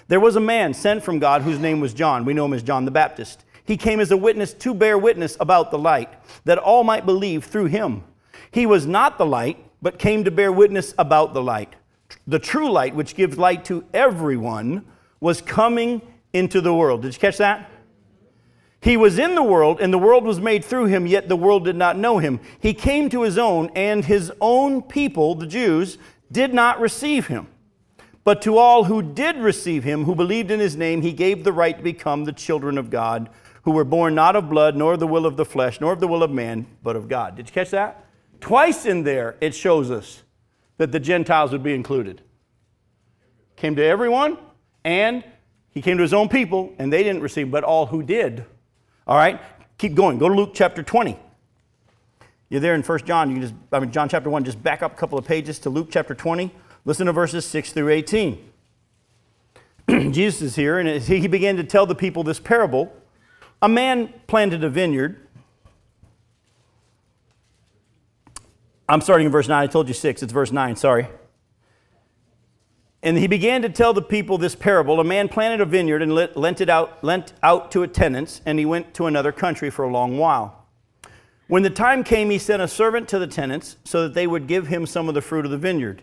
There 0.08 0.20
was 0.20 0.34
a 0.34 0.40
man 0.40 0.74
sent 0.74 1.04
from 1.04 1.20
God 1.20 1.42
whose 1.42 1.60
name 1.60 1.80
was 1.80 1.94
John. 1.94 2.24
We 2.24 2.34
know 2.34 2.46
him 2.46 2.52
as 2.52 2.64
John 2.64 2.84
the 2.84 2.90
Baptist. 2.90 3.44
He 3.64 3.76
came 3.76 4.00
as 4.00 4.10
a 4.10 4.16
witness 4.16 4.52
to 4.54 4.74
bear 4.74 4.98
witness 4.98 5.36
about 5.38 5.70
the 5.70 5.78
light, 5.78 6.12
that 6.44 6.58
all 6.58 6.82
might 6.82 7.06
believe 7.06 7.44
through 7.44 7.66
him. 7.66 8.02
He 8.54 8.66
was 8.66 8.86
not 8.86 9.18
the 9.18 9.26
light 9.26 9.58
but 9.82 9.98
came 9.98 10.22
to 10.22 10.30
bear 10.30 10.52
witness 10.52 10.94
about 10.96 11.34
the 11.34 11.42
light. 11.42 11.74
The 12.28 12.38
true 12.38 12.70
light, 12.70 12.94
which 12.94 13.16
gives 13.16 13.36
light 13.36 13.64
to 13.64 13.84
everyone, 13.92 14.86
was 15.18 15.42
coming 15.42 16.00
into 16.32 16.60
the 16.60 16.72
world. 16.72 17.02
Did 17.02 17.14
you 17.14 17.18
catch 17.18 17.38
that? 17.38 17.68
He 18.80 18.96
was 18.96 19.18
in 19.18 19.34
the 19.34 19.42
world, 19.42 19.80
and 19.80 19.92
the 19.92 19.98
world 19.98 20.24
was 20.24 20.40
made 20.40 20.64
through 20.64 20.84
him, 20.84 21.04
yet 21.04 21.28
the 21.28 21.34
world 21.34 21.64
did 21.64 21.74
not 21.74 21.98
know 21.98 22.18
him. 22.18 22.38
He 22.60 22.74
came 22.74 23.10
to 23.10 23.22
his 23.22 23.38
own, 23.38 23.70
and 23.74 24.04
his 24.04 24.30
own 24.40 24.82
people, 24.82 25.34
the 25.34 25.48
Jews, 25.48 25.98
did 26.30 26.54
not 26.54 26.78
receive 26.78 27.26
him. 27.26 27.48
But 28.22 28.40
to 28.42 28.56
all 28.56 28.84
who 28.84 29.02
did 29.02 29.36
receive 29.36 29.82
him, 29.82 30.04
who 30.04 30.14
believed 30.14 30.52
in 30.52 30.60
his 30.60 30.76
name, 30.76 31.02
he 31.02 31.12
gave 31.12 31.42
the 31.42 31.52
right 31.52 31.76
to 31.76 31.82
become 31.82 32.24
the 32.24 32.32
children 32.32 32.78
of 32.78 32.88
God, 32.88 33.30
who 33.62 33.72
were 33.72 33.84
born 33.84 34.14
not 34.14 34.36
of 34.36 34.48
blood, 34.48 34.76
nor 34.76 34.92
of 34.92 35.00
the 35.00 35.08
will 35.08 35.26
of 35.26 35.36
the 35.36 35.44
flesh, 35.44 35.80
nor 35.80 35.92
of 35.92 35.98
the 35.98 36.06
will 36.08 36.22
of 36.22 36.30
man, 36.30 36.66
but 36.84 36.94
of 36.94 37.08
God. 37.08 37.34
Did 37.34 37.48
you 37.48 37.52
catch 37.52 37.70
that? 37.70 38.03
Twice 38.40 38.86
in 38.86 39.04
there, 39.04 39.36
it 39.40 39.54
shows 39.54 39.90
us 39.90 40.22
that 40.76 40.92
the 40.92 41.00
Gentiles 41.00 41.52
would 41.52 41.62
be 41.62 41.74
included. 41.74 42.22
Came 43.56 43.76
to 43.76 43.84
everyone, 43.84 44.38
and 44.84 45.24
he 45.70 45.80
came 45.80 45.96
to 45.96 46.02
his 46.02 46.14
own 46.14 46.28
people, 46.28 46.74
and 46.78 46.92
they 46.92 47.02
didn't 47.02 47.22
receive, 47.22 47.50
but 47.50 47.64
all 47.64 47.86
who 47.86 48.02
did. 48.02 48.44
All 49.06 49.16
right, 49.16 49.40
keep 49.78 49.94
going. 49.94 50.18
Go 50.18 50.28
to 50.28 50.34
Luke 50.34 50.52
chapter 50.54 50.82
20. 50.82 51.18
You're 52.48 52.60
there 52.60 52.74
in 52.74 52.82
1 52.82 52.98
John. 53.00 53.34
You 53.34 53.40
just, 53.40 53.54
I 53.72 53.80
mean, 53.80 53.90
John 53.90 54.08
chapter 54.08 54.30
1, 54.30 54.44
just 54.44 54.62
back 54.62 54.82
up 54.82 54.92
a 54.92 54.96
couple 54.96 55.18
of 55.18 55.24
pages 55.24 55.58
to 55.60 55.70
Luke 55.70 55.88
chapter 55.90 56.14
20. 56.14 56.52
Listen 56.84 57.06
to 57.06 57.12
verses 57.12 57.44
6 57.46 57.72
through 57.72 57.90
18. 57.90 58.50
Jesus 59.88 60.42
is 60.42 60.56
here, 60.56 60.78
and 60.78 61.02
he 61.02 61.26
began 61.26 61.56
to 61.56 61.64
tell 61.64 61.86
the 61.86 61.94
people 61.94 62.22
this 62.22 62.38
parable. 62.38 62.92
A 63.62 63.68
man 63.68 64.12
planted 64.26 64.62
a 64.62 64.68
vineyard 64.68 65.23
I'm 68.88 69.00
starting 69.00 69.26
in 69.26 69.32
verse 69.32 69.48
9. 69.48 69.62
I 69.62 69.66
told 69.66 69.88
you 69.88 69.94
6. 69.94 70.22
It's 70.22 70.32
verse 70.32 70.52
9. 70.52 70.76
Sorry. 70.76 71.08
And 73.02 73.18
he 73.18 73.26
began 73.26 73.62
to 73.62 73.68
tell 73.68 73.92
the 73.92 74.02
people 74.02 74.38
this 74.38 74.54
parable. 74.54 74.98
A 74.98 75.04
man 75.04 75.28
planted 75.28 75.60
a 75.60 75.66
vineyard 75.66 76.02
and 76.02 76.14
lent 76.14 76.60
it 76.60 76.70
out, 76.70 77.04
lent 77.04 77.34
out 77.42 77.70
to 77.72 77.82
a 77.82 77.88
tenants, 77.88 78.40
and 78.46 78.58
he 78.58 78.64
went 78.64 78.94
to 78.94 79.06
another 79.06 79.30
country 79.32 79.68
for 79.68 79.84
a 79.84 79.90
long 79.90 80.16
while. 80.18 80.66
When 81.46 81.62
the 81.62 81.70
time 81.70 82.02
came, 82.02 82.30
he 82.30 82.38
sent 82.38 82.62
a 82.62 82.68
servant 82.68 83.08
to 83.10 83.18
the 83.18 83.26
tenants 83.26 83.76
so 83.84 84.02
that 84.02 84.14
they 84.14 84.26
would 84.26 84.46
give 84.46 84.68
him 84.68 84.86
some 84.86 85.08
of 85.08 85.14
the 85.14 85.20
fruit 85.20 85.44
of 85.44 85.50
the 85.50 85.58
vineyard. 85.58 86.02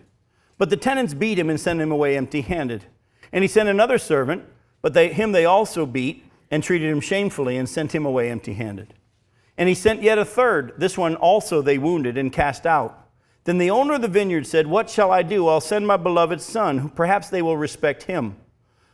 But 0.60 0.70
the 0.70 0.78
tenants 0.78 1.16
beat 1.16 1.40
him 1.40 1.50
and 1.50 1.60
sent 1.60 1.82
him 1.82 1.92
away 1.92 2.16
empty 2.16 2.42
handed. 2.42 2.86
And 3.32 3.44
he 3.44 3.48
sent 3.48 3.68
another 3.68 3.98
servant, 3.98 4.44
but 4.84 4.94
they, 4.94 5.12
him 5.12 5.32
they 5.32 5.46
also 5.46 5.88
beat 5.88 6.24
and 6.52 6.62
treated 6.62 6.92
him 6.92 7.02
shamefully 7.02 7.58
and 7.58 7.68
sent 7.68 7.96
him 7.96 8.06
away 8.06 8.30
empty 8.30 8.54
handed. 8.54 8.94
And 9.62 9.70
he 9.70 9.76
sent 9.76 10.02
yet 10.02 10.18
a 10.18 10.26
third. 10.26 10.74
This 10.80 10.98
one 10.98 11.16
also 11.16 11.62
they 11.62 11.78
wounded 11.78 12.18
and 12.18 12.34
cast 12.34 12.66
out. 12.66 13.08
Then 13.44 13.60
the 13.60 13.70
owner 13.70 13.94
of 13.94 14.02
the 14.02 14.08
vineyard 14.08 14.48
said, 14.48 14.66
What 14.66 14.90
shall 14.90 15.12
I 15.12 15.22
do? 15.22 15.48
I'll 15.48 15.62
send 15.62 15.86
my 15.86 15.98
beloved 15.98 16.42
son. 16.42 16.80
Who 16.80 16.90
perhaps 16.90 17.30
they 17.30 17.44
will 17.44 17.58
respect 17.58 18.02
him. 18.02 18.38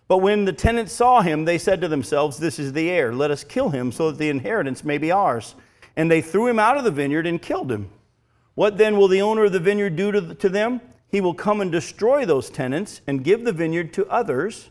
But 0.10 0.18
when 0.18 0.44
the 0.44 0.52
tenants 0.52 0.92
saw 0.92 1.22
him, 1.22 1.46
they 1.46 1.58
said 1.58 1.80
to 1.80 1.88
themselves, 1.88 2.38
This 2.38 2.60
is 2.60 2.74
the 2.74 2.90
heir. 2.90 3.14
Let 3.14 3.32
us 3.32 3.46
kill 3.46 3.70
him 3.70 3.94
so 3.94 4.12
that 4.12 4.18
the 4.18 4.28
inheritance 4.28 4.84
may 4.84 4.98
be 4.98 5.10
ours. 5.10 5.56
And 5.96 6.12
they 6.12 6.20
threw 6.20 6.48
him 6.48 6.60
out 6.60 6.76
of 6.76 6.84
the 6.84 6.92
vineyard 6.92 7.28
and 7.28 7.42
killed 7.42 7.72
him. 7.72 7.90
What 8.54 8.78
then 8.78 8.98
will 8.98 9.08
the 9.08 9.22
owner 9.22 9.46
of 9.46 9.54
the 9.54 9.62
vineyard 9.62 9.96
do 9.96 10.12
to, 10.12 10.36
to 10.36 10.50
them? 10.50 10.82
He 11.08 11.22
will 11.22 11.34
come 11.34 11.62
and 11.62 11.72
destroy 11.72 12.26
those 12.26 12.50
tenants 12.50 13.00
and 13.08 13.24
give 13.24 13.46
the 13.46 13.54
vineyard 13.54 13.94
to 13.94 14.10
others. 14.10 14.70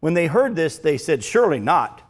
When 0.00 0.14
they 0.14 0.26
heard 0.26 0.56
this, 0.56 0.76
they 0.76 0.98
said, 0.98 1.22
Surely 1.22 1.60
not. 1.60 2.02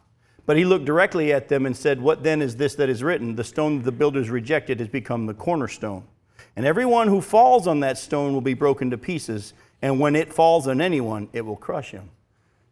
But 0.47 0.55
he 0.57 0.65
looked 0.65 0.85
directly 0.85 1.33
at 1.33 1.49
them 1.49 1.65
and 1.65 1.75
said, 1.75 2.01
What 2.01 2.23
then 2.23 2.41
is 2.41 2.55
this 2.55 2.73
that 2.75 2.89
is 2.89 3.03
written? 3.03 3.35
The 3.35 3.43
stone 3.43 3.77
that 3.77 3.83
the 3.83 3.91
builders 3.91 4.29
rejected 4.29 4.79
has 4.79 4.87
become 4.87 5.27
the 5.27 5.33
cornerstone. 5.33 6.05
And 6.55 6.65
everyone 6.65 7.09
who 7.09 7.21
falls 7.21 7.67
on 7.67 7.81
that 7.81 7.97
stone 7.97 8.33
will 8.33 8.41
be 8.41 8.55
broken 8.55 8.89
to 8.89 8.97
pieces, 8.97 9.53
and 9.81 9.99
when 9.99 10.15
it 10.15 10.33
falls 10.33 10.67
on 10.67 10.81
anyone, 10.81 11.29
it 11.33 11.45
will 11.45 11.57
crush 11.57 11.91
him. 11.91 12.09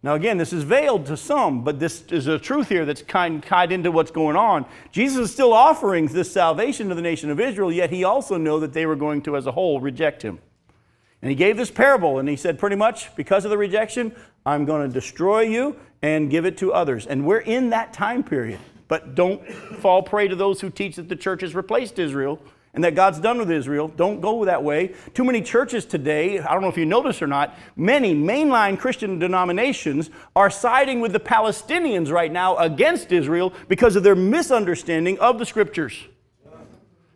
Now, 0.01 0.13
again, 0.15 0.37
this 0.37 0.53
is 0.53 0.63
veiled 0.63 1.05
to 1.07 1.17
some, 1.17 1.63
but 1.63 1.79
this 1.79 2.03
is 2.11 2.27
a 2.27 2.39
truth 2.39 2.69
here 2.69 2.85
that's 2.85 3.01
kind 3.01 3.43
tied 3.43 3.71
into 3.71 3.91
what's 3.91 4.11
going 4.11 4.37
on. 4.37 4.65
Jesus 4.91 5.25
is 5.25 5.31
still 5.33 5.51
offering 5.51 6.07
this 6.07 6.31
salvation 6.31 6.89
to 6.89 6.95
the 6.95 7.01
nation 7.01 7.29
of 7.29 7.39
Israel, 7.39 7.71
yet 7.71 7.89
he 7.89 8.03
also 8.03 8.37
knew 8.37 8.59
that 8.61 8.71
they 8.71 8.85
were 8.85 8.95
going 8.95 9.21
to, 9.23 9.35
as 9.35 9.47
a 9.47 9.51
whole, 9.51 9.81
reject 9.81 10.21
him. 10.21 10.39
And 11.21 11.29
he 11.29 11.35
gave 11.35 11.57
this 11.57 11.71
parable, 11.71 12.19
and 12.19 12.29
he 12.29 12.35
said, 12.35 12.57
pretty 12.57 12.75
much, 12.75 13.15
because 13.15 13.45
of 13.45 13.51
the 13.51 13.57
rejection, 13.57 14.15
I'm 14.45 14.63
going 14.63 14.87
to 14.87 14.93
destroy 14.93 15.41
you 15.41 15.75
and 16.05 16.29
give 16.29 16.45
it 16.45 16.55
to 16.59 16.71
others. 16.71 17.07
And 17.07 17.25
we're 17.25 17.39
in 17.39 17.71
that 17.71 17.91
time 17.91 18.23
period. 18.23 18.59
But 18.87 19.15
don't 19.15 19.43
fall 19.51 20.03
prey 20.03 20.27
to 20.27 20.35
those 20.35 20.61
who 20.61 20.69
teach 20.69 20.97
that 20.97 21.09
the 21.09 21.15
church 21.15 21.41
has 21.41 21.55
replaced 21.55 21.97
Israel 21.97 22.39
and 22.75 22.83
that 22.83 22.93
God's 22.93 23.19
done 23.19 23.39
with 23.39 23.49
Israel. 23.49 23.87
Don't 23.87 24.21
go 24.21 24.45
that 24.45 24.63
way. 24.63 24.93
Too 25.15 25.23
many 25.23 25.41
churches 25.41 25.83
today, 25.83 26.37
I 26.39 26.53
don't 26.53 26.61
know 26.61 26.67
if 26.67 26.77
you 26.77 26.85
notice 26.85 27.23
or 27.23 27.27
not, 27.27 27.57
many 27.75 28.13
mainline 28.13 28.77
Christian 28.77 29.17
denominations 29.17 30.11
are 30.35 30.51
siding 30.51 30.99
with 30.99 31.11
the 31.11 31.19
Palestinians 31.19 32.11
right 32.11 32.31
now 32.31 32.55
against 32.57 33.11
Israel 33.11 33.51
because 33.67 33.95
of 33.95 34.03
their 34.03 34.15
misunderstanding 34.15 35.17
of 35.17 35.39
the 35.39 35.45
scriptures. 35.45 36.03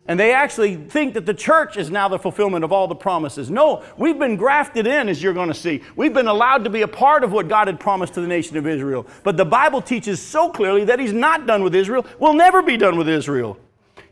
And 0.06 0.18
they 0.18 0.32
actually 0.32 0.76
think 0.76 1.14
that 1.14 1.26
the 1.26 1.34
church 1.34 1.76
is 1.76 1.90
now 1.90 2.08
the 2.08 2.18
fulfillment 2.18 2.64
of 2.64 2.72
all 2.72 2.88
the 2.88 2.94
promises. 2.94 3.50
No, 3.50 3.84
we've 3.96 4.18
been 4.18 4.36
grafted 4.36 4.86
in, 4.86 5.08
as 5.08 5.22
you're 5.22 5.34
going 5.34 5.48
to 5.48 5.54
see. 5.54 5.82
We've 5.94 6.14
been 6.14 6.26
allowed 6.26 6.64
to 6.64 6.70
be 6.70 6.82
a 6.82 6.88
part 6.88 7.22
of 7.22 7.32
what 7.32 7.48
God 7.48 7.68
had 7.68 7.78
promised 7.78 8.14
to 8.14 8.20
the 8.20 8.26
nation 8.26 8.56
of 8.56 8.66
Israel. 8.66 9.06
But 9.22 9.36
the 9.36 9.44
Bible 9.44 9.80
teaches 9.80 10.20
so 10.20 10.50
clearly 10.50 10.84
that 10.86 10.98
He's 10.98 11.12
not 11.12 11.46
done 11.46 11.62
with 11.62 11.74
Israel, 11.74 12.04
We'll 12.18 12.34
never 12.34 12.62
be 12.62 12.76
done 12.76 12.96
with 12.96 13.08
Israel. 13.08 13.58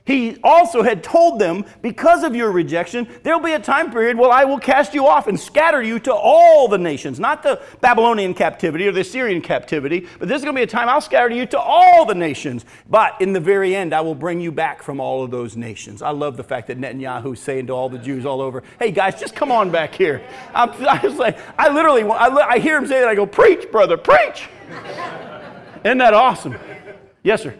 He 0.09 0.38
also 0.42 0.83
had 0.83 1.05
told 1.05 1.38
them, 1.38 1.66
because 1.83 2.23
of 2.23 2.35
your 2.35 2.51
rejection, 2.51 3.07
there'll 3.25 3.40
be 3.40 3.53
a 3.53 3.59
time 3.59 3.92
period 3.92 4.16
where 4.16 4.31
I 4.31 4.47
will 4.47 4.59
cast 4.59 4.94
you 4.94 5.07
off 5.07 5.27
and 5.27 5.38
scatter 5.38 5.83
you 5.83 5.99
to 5.99 6.14
all 6.14 6.66
the 6.66 6.79
nations, 6.79 7.21
not 7.21 7.42
the 7.42 7.61
Babylonian 7.83 8.33
captivity 8.33 8.88
or 8.88 8.92
the 8.92 9.03
Assyrian 9.03 9.42
captivity, 9.42 10.07
but 10.18 10.27
there's 10.27 10.40
going 10.40 10.55
to 10.55 10.59
be 10.59 10.62
a 10.62 10.66
time 10.66 10.88
I'll 10.88 11.03
scatter 11.03 11.29
you 11.35 11.44
to 11.49 11.59
all 11.59 12.07
the 12.07 12.14
nations. 12.14 12.64
But 12.88 13.21
in 13.21 13.35
the 13.35 13.40
very 13.40 13.77
end, 13.77 13.92
I 13.92 14.01
will 14.01 14.14
bring 14.14 14.40
you 14.40 14.51
back 14.51 14.83
from 14.83 14.99
all 14.99 15.23
of 15.23 15.31
those 15.31 15.59
nations. 15.59 16.01
I 16.01 16.12
love 16.12 16.38
the 16.38 16.44
fact 16.44 16.68
that 16.68 16.81
Netanyahu's 16.81 17.40
saying 17.40 17.66
to 17.66 17.75
all 17.75 17.90
the 17.90 17.99
Jews 17.99 18.25
all 18.25 18.40
over, 18.40 18.62
hey 18.79 18.90
guys, 18.90 19.21
just 19.21 19.37
come 19.37 19.53
on 19.53 19.71
back 19.71 19.94
here. 19.94 20.23
I'm, 20.55 20.71
I 20.88 21.01
was 21.03 21.16
like, 21.16 21.38
I 21.59 21.68
literally, 21.68 22.05
I, 22.05 22.29
I 22.29 22.59
hear 22.61 22.79
him 22.79 22.87
say 22.87 23.01
that, 23.01 23.09
I 23.09 23.14
go, 23.14 23.27
preach, 23.27 23.71
brother, 23.71 23.99
preach. 23.99 24.49
Isn't 25.85 25.99
that 25.99 26.14
awesome? 26.14 26.57
Yes, 27.23 27.42
sir. 27.42 27.55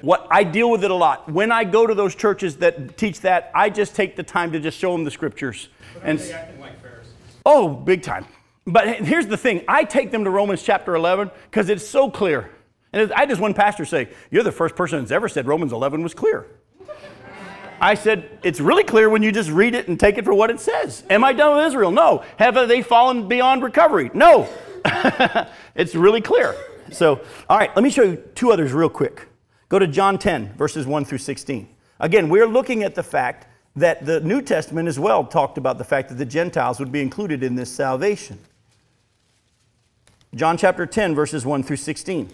What 0.00 0.26
I 0.30 0.44
deal 0.44 0.70
with 0.70 0.84
it 0.84 0.90
a 0.90 0.94
lot. 0.94 1.30
When 1.30 1.50
I 1.50 1.64
go 1.64 1.86
to 1.86 1.94
those 1.94 2.14
churches 2.14 2.56
that 2.58 2.96
teach 2.96 3.20
that, 3.22 3.50
I 3.54 3.70
just 3.70 3.94
take 3.94 4.16
the 4.16 4.22
time 4.22 4.52
to 4.52 4.60
just 4.60 4.78
show 4.78 4.92
them 4.92 5.04
the 5.04 5.10
scriptures. 5.10 5.68
and 6.02 6.20
like 6.60 6.72
oh, 7.44 7.68
big 7.68 8.02
time. 8.02 8.26
But 8.66 9.00
here's 9.00 9.26
the 9.26 9.36
thing: 9.36 9.64
I 9.66 9.84
take 9.84 10.10
them 10.10 10.24
to 10.24 10.30
Romans 10.30 10.62
chapter 10.62 10.94
11 10.94 11.30
because 11.50 11.68
it's 11.68 11.86
so 11.86 12.10
clear. 12.10 12.50
And 12.92 13.12
I 13.12 13.26
just 13.26 13.40
one 13.40 13.54
pastor 13.54 13.84
say, 13.84 14.08
"You're 14.30 14.44
the 14.44 14.52
first 14.52 14.76
person 14.76 15.00
that's 15.00 15.10
ever 15.10 15.28
said 15.28 15.46
Romans 15.46 15.72
11 15.72 16.02
was 16.02 16.14
clear." 16.14 16.46
I 17.80 17.94
said, 17.94 18.40
it's 18.42 18.58
really 18.58 18.82
clear 18.82 19.08
when 19.08 19.22
you 19.22 19.30
just 19.30 19.50
read 19.50 19.74
it 19.74 19.86
and 19.86 20.00
take 20.00 20.18
it 20.18 20.24
for 20.24 20.34
what 20.34 20.50
it 20.50 20.58
says. 20.58 21.04
Am 21.08 21.22
I 21.22 21.32
done 21.32 21.56
with 21.56 21.66
Israel? 21.66 21.92
No. 21.92 22.24
Have 22.36 22.54
they 22.66 22.82
fallen 22.82 23.28
beyond 23.28 23.62
recovery? 23.62 24.10
No. 24.14 24.48
it's 25.76 25.94
really 25.94 26.20
clear. 26.20 26.56
So, 26.90 27.20
all 27.48 27.56
right, 27.56 27.74
let 27.76 27.82
me 27.84 27.90
show 27.90 28.02
you 28.02 28.16
two 28.34 28.50
others 28.50 28.72
real 28.72 28.88
quick. 28.88 29.27
Go 29.68 29.78
to 29.78 29.86
John 29.86 30.18
10, 30.18 30.54
verses 30.54 30.86
1 30.86 31.04
through 31.04 31.18
16. 31.18 31.68
Again, 32.00 32.28
we're 32.28 32.46
looking 32.46 32.82
at 32.82 32.94
the 32.94 33.02
fact 33.02 33.46
that 33.76 34.06
the 34.06 34.20
New 34.20 34.40
Testament 34.40 34.88
as 34.88 34.98
well 34.98 35.24
talked 35.24 35.58
about 35.58 35.78
the 35.78 35.84
fact 35.84 36.08
that 36.08 36.16
the 36.16 36.24
Gentiles 36.24 36.78
would 36.78 36.90
be 36.90 37.02
included 37.02 37.42
in 37.42 37.54
this 37.54 37.70
salvation. 37.70 38.38
John 40.34 40.56
chapter 40.56 40.86
10, 40.86 41.14
verses 41.14 41.44
1 41.44 41.62
through 41.62 41.76
16. 41.76 42.30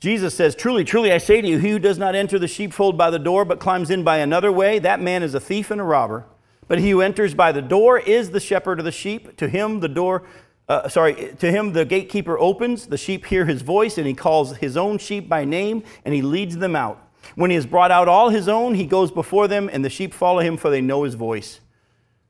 Jesus 0.00 0.34
says, 0.34 0.54
Truly, 0.54 0.84
truly, 0.84 1.12
I 1.12 1.18
say 1.18 1.40
to 1.40 1.48
you, 1.48 1.58
he 1.58 1.70
who 1.70 1.78
does 1.78 1.98
not 1.98 2.14
enter 2.14 2.38
the 2.38 2.48
sheepfold 2.48 2.96
by 2.96 3.10
the 3.10 3.18
door, 3.18 3.44
but 3.44 3.58
climbs 3.58 3.90
in 3.90 4.04
by 4.04 4.18
another 4.18 4.52
way, 4.52 4.78
that 4.78 5.00
man 5.00 5.22
is 5.22 5.34
a 5.34 5.40
thief 5.40 5.70
and 5.70 5.80
a 5.80 5.84
robber. 5.84 6.24
But 6.68 6.78
he 6.78 6.90
who 6.90 7.00
enters 7.00 7.34
by 7.34 7.52
the 7.52 7.62
door 7.62 7.98
is 7.98 8.30
the 8.30 8.40
shepherd 8.40 8.78
of 8.78 8.84
the 8.84 8.92
sheep. 8.92 9.36
To 9.38 9.48
him 9.48 9.80
the 9.80 9.88
door 9.88 10.24
uh, 10.68 10.88
sorry, 10.88 11.34
to 11.38 11.50
him 11.50 11.72
the 11.72 11.84
gatekeeper 11.84 12.38
opens, 12.38 12.86
the 12.86 12.98
sheep 12.98 13.26
hear 13.26 13.46
his 13.46 13.62
voice, 13.62 13.96
and 13.96 14.06
he 14.06 14.14
calls 14.14 14.56
his 14.58 14.76
own 14.76 14.98
sheep 14.98 15.28
by 15.28 15.44
name, 15.44 15.82
and 16.04 16.14
he 16.14 16.22
leads 16.22 16.58
them 16.58 16.76
out. 16.76 17.02
When 17.34 17.50
he 17.50 17.56
has 17.56 17.66
brought 17.66 17.90
out 17.90 18.08
all 18.08 18.28
his 18.28 18.48
own, 18.48 18.74
he 18.74 18.84
goes 18.84 19.10
before 19.10 19.48
them, 19.48 19.70
and 19.72 19.84
the 19.84 19.90
sheep 19.90 20.12
follow 20.12 20.40
him, 20.40 20.56
for 20.56 20.70
they 20.70 20.80
know 20.80 21.04
his 21.04 21.14
voice. 21.14 21.60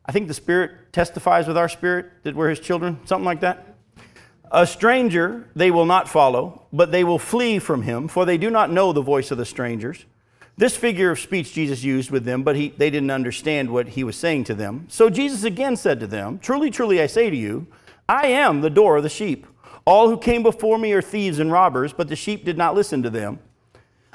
I 0.06 0.12
think 0.12 0.28
the 0.28 0.34
Spirit 0.34 0.92
testifies 0.92 1.46
with 1.46 1.58
our 1.58 1.68
spirit 1.68 2.06
that 2.22 2.34
we're 2.34 2.48
his 2.48 2.60
children, 2.60 2.98
something 3.04 3.26
like 3.26 3.40
that. 3.40 3.76
A 4.50 4.66
stranger 4.66 5.50
they 5.54 5.70
will 5.70 5.84
not 5.84 6.08
follow, 6.08 6.62
but 6.72 6.90
they 6.90 7.04
will 7.04 7.18
flee 7.18 7.58
from 7.58 7.82
him, 7.82 8.08
for 8.08 8.24
they 8.24 8.38
do 8.38 8.50
not 8.50 8.70
know 8.70 8.92
the 8.92 9.02
voice 9.02 9.30
of 9.30 9.36
the 9.36 9.44
strangers. 9.44 10.06
This 10.56 10.76
figure 10.76 11.10
of 11.10 11.20
speech 11.20 11.52
Jesus 11.52 11.84
used 11.84 12.10
with 12.10 12.24
them, 12.24 12.42
but 12.42 12.56
he, 12.56 12.70
they 12.70 12.90
didn't 12.90 13.10
understand 13.10 13.70
what 13.70 13.90
he 13.90 14.02
was 14.02 14.16
saying 14.16 14.44
to 14.44 14.54
them. 14.54 14.86
So 14.88 15.10
Jesus 15.10 15.44
again 15.44 15.76
said 15.76 16.00
to 16.00 16.06
them, 16.06 16.38
Truly, 16.38 16.70
truly, 16.70 17.00
I 17.00 17.06
say 17.06 17.30
to 17.30 17.36
you, 17.36 17.66
I 18.08 18.28
am 18.28 18.60
the 18.62 18.70
door 18.70 18.96
of 18.96 19.02
the 19.02 19.08
sheep. 19.08 19.46
All 19.84 20.08
who 20.08 20.16
came 20.16 20.42
before 20.42 20.78
me 20.78 20.92
are 20.92 21.02
thieves 21.02 21.38
and 21.38 21.52
robbers, 21.52 21.92
but 21.92 22.08
the 22.08 22.16
sheep 22.16 22.44
did 22.44 22.56
not 22.56 22.74
listen 22.74 23.02
to 23.02 23.10
them. 23.10 23.38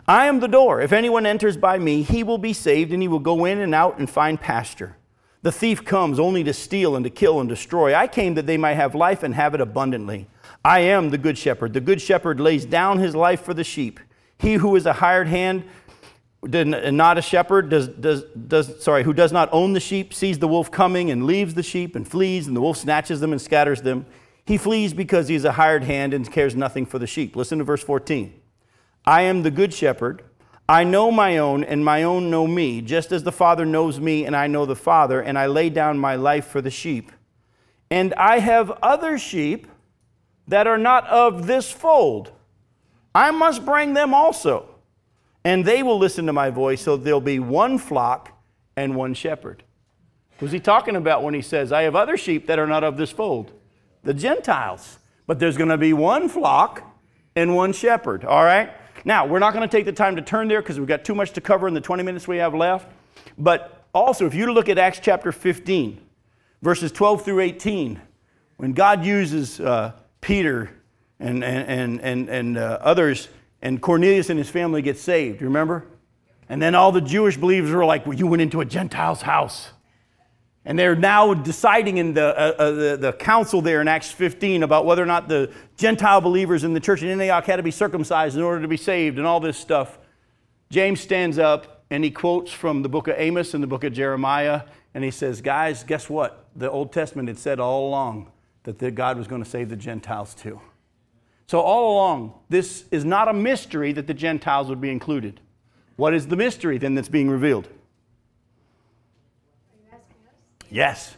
I 0.08 0.26
am 0.26 0.40
the 0.40 0.48
door. 0.48 0.82
If 0.82 0.92
anyone 0.92 1.26
enters 1.26 1.58
by 1.58 1.78
me, 1.78 2.02
he 2.02 2.24
will 2.24 2.38
be 2.38 2.54
saved, 2.54 2.92
and 2.92 3.02
he 3.02 3.08
will 3.08 3.20
go 3.20 3.46
in 3.46 3.60
and 3.60 3.74
out 3.74 4.00
and 4.00 4.10
find 4.10 4.40
pasture. 4.42 4.98
The 5.44 5.52
thief 5.52 5.86
comes 5.86 6.20
only 6.20 6.44
to 6.46 6.54
steal 6.54 6.96
and 6.96 7.04
to 7.04 7.10
kill 7.10 7.40
and 7.40 7.48
destroy. 7.48 7.94
I 7.94 8.08
came 8.08 8.34
that 8.34 8.48
they 8.48 8.58
might 8.58 8.76
have 8.76 8.96
life 8.96 9.24
and 9.24 9.36
have 9.36 9.54
it 9.54 9.62
abundantly. 9.62 10.28
I 10.66 10.80
am 10.80 11.10
the 11.10 11.18
good 11.18 11.38
shepherd. 11.38 11.74
The 11.74 11.82
good 11.82 12.02
shepherd 12.02 12.40
lays 12.40 12.66
down 12.66 13.00
his 13.00 13.16
life 13.16 13.42
for 13.42 13.54
the 13.54 13.64
sheep. 13.64 14.00
He 14.38 14.56
who 14.56 14.76
is 14.76 14.86
a 14.86 14.94
hired 14.94 15.28
hand 15.28 15.60
and 15.62 15.70
not 16.44 17.18
a 17.18 17.22
shepherd 17.22 17.70
does, 17.70 17.88
does, 17.88 18.24
does, 18.24 18.84
sorry, 18.84 19.04
who 19.04 19.14
does 19.14 19.32
not 19.32 19.50
own 19.52 19.74
the 19.74 19.80
sheep 19.80 20.14
sees 20.14 20.40
the 20.40 20.48
wolf 20.48 20.70
coming 20.70 21.10
and 21.12 21.26
leaves 21.26 21.54
the 21.54 21.64
sheep 21.64 21.96
and 21.96 22.08
flees, 22.08 22.48
and 22.48 22.56
the 22.56 22.62
wolf 22.62 22.78
snatches 22.78 23.20
them 23.20 23.32
and 23.32 23.42
scatters 23.42 23.82
them. 23.82 24.06
He 24.46 24.58
flees 24.58 24.94
because 24.94 25.28
he 25.28 25.36
is 25.36 25.46
a 25.46 25.54
hired 25.54 25.84
hand 25.84 26.14
and 26.14 26.30
cares 26.30 26.56
nothing 26.56 26.86
for 26.86 27.00
the 27.00 27.08
sheep. 27.08 27.36
Listen 27.36 27.60
to 27.60 27.64
verse 27.64 27.84
14. 27.84 28.34
I 29.06 29.24
am 29.24 29.44
the 29.44 29.52
good 29.52 29.74
shepherd. 29.74 30.24
I 30.68 30.84
know 30.84 31.12
my 31.12 31.38
own, 31.38 31.64
and 31.64 31.84
my 31.84 32.04
own 32.04 32.30
know 32.30 32.48
me, 32.48 32.82
just 32.82 33.12
as 33.12 33.24
the 33.24 33.32
Father 33.32 33.66
knows 33.66 34.00
me, 34.00 34.26
and 34.26 34.36
I 34.36 34.48
know 34.48 34.66
the 34.66 34.76
Father, 34.76 35.22
and 35.22 35.38
I 35.38 35.48
lay 35.48 35.70
down 35.70 35.98
my 35.98 36.16
life 36.16 36.48
for 36.48 36.62
the 36.62 36.72
sheep. 36.72 37.12
And 37.92 38.14
I 38.16 38.40
have 38.40 38.72
other 38.82 39.18
sheep 39.18 39.68
that 40.48 40.68
are 40.68 40.78
not 40.78 41.06
of 41.08 41.48
this 41.48 41.72
fold. 41.72 42.32
I 43.14 43.32
must 43.32 43.66
bring 43.66 43.94
them 43.94 44.14
also, 44.14 44.73
and 45.44 45.66
they 45.66 45.84
will 45.84 45.98
listen 45.98 46.26
to 46.28 46.34
my 46.34 46.50
voice, 46.50 46.82
so 46.82 46.98
there'll 46.98 47.22
be 47.22 47.40
one 47.40 47.78
flock 47.78 48.32
and 48.76 48.96
one 48.96 49.14
shepherd. 49.14 49.64
Who's 50.40 50.52
he 50.52 50.60
talking 50.60 50.96
about 50.96 51.24
when 51.24 51.34
he 51.34 51.42
says, 51.42 51.72
I 51.72 51.84
have 51.84 51.96
other 51.96 52.18
sheep 52.18 52.48
that 52.48 52.60
are 52.60 52.68
not 52.68 52.84
of 52.84 52.98
this 52.98 53.12
fold? 53.12 53.52
The 54.04 54.14
Gentiles. 54.14 55.00
But 55.26 55.40
there's 55.40 55.58
going 55.58 55.70
to 55.70 55.78
be 55.78 55.94
one 55.94 56.28
flock 56.28 56.84
and 57.36 57.56
one 57.56 57.74
shepherd, 57.74 58.26
all 58.26 58.44
right? 58.44 58.74
Now, 59.06 59.26
we're 59.26 59.40
not 59.40 59.54
going 59.54 59.68
to 59.68 59.72
take 59.78 59.86
the 59.86 59.94
time 59.94 60.16
to 60.16 60.22
turn 60.22 60.48
there 60.48 60.62
because 60.62 60.80
we've 60.80 60.88
got 60.88 61.04
too 61.04 61.16
much 61.16 61.32
to 61.34 61.42
cover 61.42 61.68
in 61.68 61.74
the 61.74 61.82
20 61.82 62.04
minutes 62.04 62.28
we 62.28 62.38
have 62.38 62.54
left. 62.54 62.92
But 63.38 63.86
also, 63.94 64.26
if 64.26 64.34
you 64.34 64.52
look 64.52 64.70
at 64.70 64.78
Acts 64.78 65.00
chapter 65.02 65.32
15, 65.32 66.00
verses 66.62 66.92
12 66.92 67.24
through 67.24 67.40
18, 67.42 68.02
when 68.58 68.74
God 68.74 69.06
uses 69.06 69.60
uh, 69.60 69.94
Peter 70.22 70.72
and, 71.20 71.44
and, 71.44 72.02
and, 72.02 72.30
and 72.30 72.58
uh, 72.58 72.80
others, 72.82 73.30
and 73.64 73.82
Cornelius 73.82 74.30
and 74.30 74.38
his 74.38 74.50
family 74.50 74.82
get 74.82 74.98
saved, 74.98 75.42
remember? 75.42 75.88
And 76.50 76.62
then 76.62 76.76
all 76.76 76.92
the 76.92 77.02
Jewish 77.02 77.38
believers 77.38 77.72
were 77.72 77.86
like, 77.86 78.06
well, 78.06 78.16
You 78.16 78.28
went 78.28 78.42
into 78.42 78.62
a 78.62 78.66
Gentile's 78.66 79.24
house. 79.24 79.72
And 80.66 80.78
they're 80.78 80.96
now 80.96 81.34
deciding 81.34 81.98
in 81.98 82.14
the, 82.14 82.38
uh, 82.38 82.54
uh, 82.58 82.72
the, 82.72 82.98
the, 82.98 83.14
council 83.14 83.62
there 83.62 83.82
in 83.82 83.88
Acts 83.88 84.12
15 84.12 84.64
about 84.64 84.86
whether 84.86 85.02
or 85.02 85.06
not 85.06 85.28
the 85.28 85.52
Gentile 85.78 86.22
believers 86.22 86.64
in 86.64 86.74
the 86.74 86.80
church 86.80 87.02
in 87.04 87.10
Antioch 87.10 87.46
had 87.46 87.58
to 87.58 87.64
be 87.64 87.72
circumcised 87.72 88.38
in 88.38 88.44
order 88.44 88.62
to 88.62 88.68
be 88.68 88.78
saved 88.78 89.18
and 89.18 89.28
all 89.28 89.42
this 89.42 89.58
stuff. 89.58 89.98
James 90.70 91.02
stands 91.02 91.38
up 91.38 91.86
and 91.90 92.04
he 92.04 92.12
quotes 92.12 92.52
from 92.52 92.82
the 92.82 92.88
book 92.88 93.08
of 93.08 93.16
Amos 93.18 93.54
and 93.54 93.64
the 93.64 93.68
book 93.68 93.84
of 93.84 93.92
Jeremiah. 93.92 94.64
And 94.94 95.04
he 95.04 95.12
says, 95.12 95.42
Guys, 95.42 95.84
guess 95.84 96.10
what? 96.10 96.48
The 96.56 96.70
Old 96.70 96.94
Testament 96.94 97.28
had 97.28 97.38
said 97.38 97.60
all 97.60 97.88
along 97.88 98.32
that 98.64 98.80
the 98.80 98.92
God 98.92 99.18
was 99.18 99.28
going 99.28 99.44
to 99.44 99.50
save 99.50 99.70
the 99.70 99.76
Gentiles 99.76 100.34
too. 100.34 100.62
So, 101.48 101.60
all 101.60 101.94
along, 101.94 102.34
this 102.50 102.86
is 102.92 103.06
not 103.06 103.28
a 103.28 103.34
mystery 103.34 103.92
that 103.94 104.08
the 104.08 104.14
Gentiles 104.14 104.70
would 104.70 104.82
be 104.82 104.90
included. 104.90 105.40
What 105.96 106.14
is 106.14 106.28
the 106.28 106.36
mystery 106.36 106.78
then 106.78 106.96
that's 106.96 107.10
being 107.10 107.30
revealed? 107.30 107.68
Are 107.68 107.70
you 109.78 109.86
asking 109.92 110.16
us? 110.28 110.34
Yes. 110.70 111.18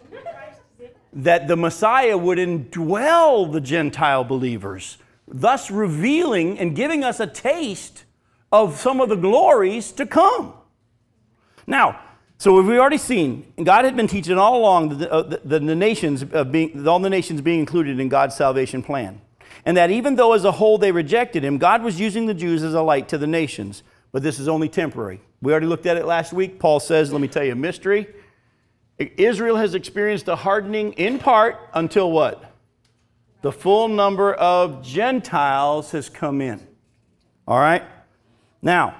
That 1.13 1.47
the 1.47 1.55
Messiah 1.55 2.17
would 2.17 2.37
indwell 2.37 3.51
the 3.51 3.61
Gentile 3.61 4.25
believers, 4.25 4.97
thus 5.27 5.71
revealing 5.71 6.59
and 6.59 6.75
giving 6.75 7.05
us 7.05 7.21
a 7.21 7.27
taste 7.27 8.03
of 8.51 8.79
some 8.79 8.99
of 8.99 9.07
the 9.07 9.15
glories 9.15 9.93
to 9.93 10.05
come. 10.05 10.53
Now, 11.65 12.01
so 12.37 12.61
we've 12.61 12.77
already 12.77 12.97
seen, 12.97 13.53
God 13.63 13.85
had 13.85 13.95
been 13.95 14.07
teaching 14.07 14.37
all 14.37 14.57
along 14.57 14.97
the, 14.97 15.11
uh, 15.11 15.21
the, 15.21 15.41
the, 15.45 15.59
the 15.59 15.75
nations 15.75 16.25
uh, 16.33 16.43
being, 16.43 16.85
all 16.85 16.99
the 16.99 17.09
nations 17.09 17.41
being 17.41 17.59
included 17.59 17.99
in 17.99 18.09
God's 18.09 18.35
salvation 18.35 18.83
plan. 18.83 19.21
And 19.65 19.75
that 19.77 19.89
even 19.89 20.15
though 20.15 20.33
as 20.33 20.45
a 20.45 20.51
whole 20.51 20.77
they 20.77 20.91
rejected 20.91 21.43
him, 21.43 21.57
God 21.57 21.83
was 21.83 21.99
using 21.99 22.27
the 22.27 22.33
Jews 22.33 22.63
as 22.63 22.75
a 22.75 22.81
light 22.81 23.09
to 23.09 23.17
the 23.17 23.27
nations. 23.27 23.83
But 24.11 24.23
this 24.23 24.39
is 24.39 24.47
only 24.47 24.69
temporary. 24.69 25.21
We 25.41 25.51
already 25.51 25.65
looked 25.65 25.87
at 25.87 25.97
it 25.97 26.05
last 26.05 26.31
week. 26.31 26.59
Paul 26.59 26.79
says, 26.79 27.11
let 27.11 27.19
me 27.19 27.27
tell 27.27 27.43
you 27.43 27.51
a 27.53 27.55
mystery. 27.55 28.07
Israel 28.97 29.57
has 29.57 29.75
experienced 29.75 30.27
a 30.27 30.35
hardening 30.35 30.93
in 30.93 31.19
part 31.19 31.59
until 31.73 32.11
what? 32.11 32.53
The 33.41 33.51
full 33.51 33.87
number 33.87 34.33
of 34.33 34.83
Gentiles 34.83 35.91
has 35.91 36.09
come 36.09 36.41
in. 36.41 36.65
All 37.47 37.59
right? 37.59 37.83
Now, 38.61 38.95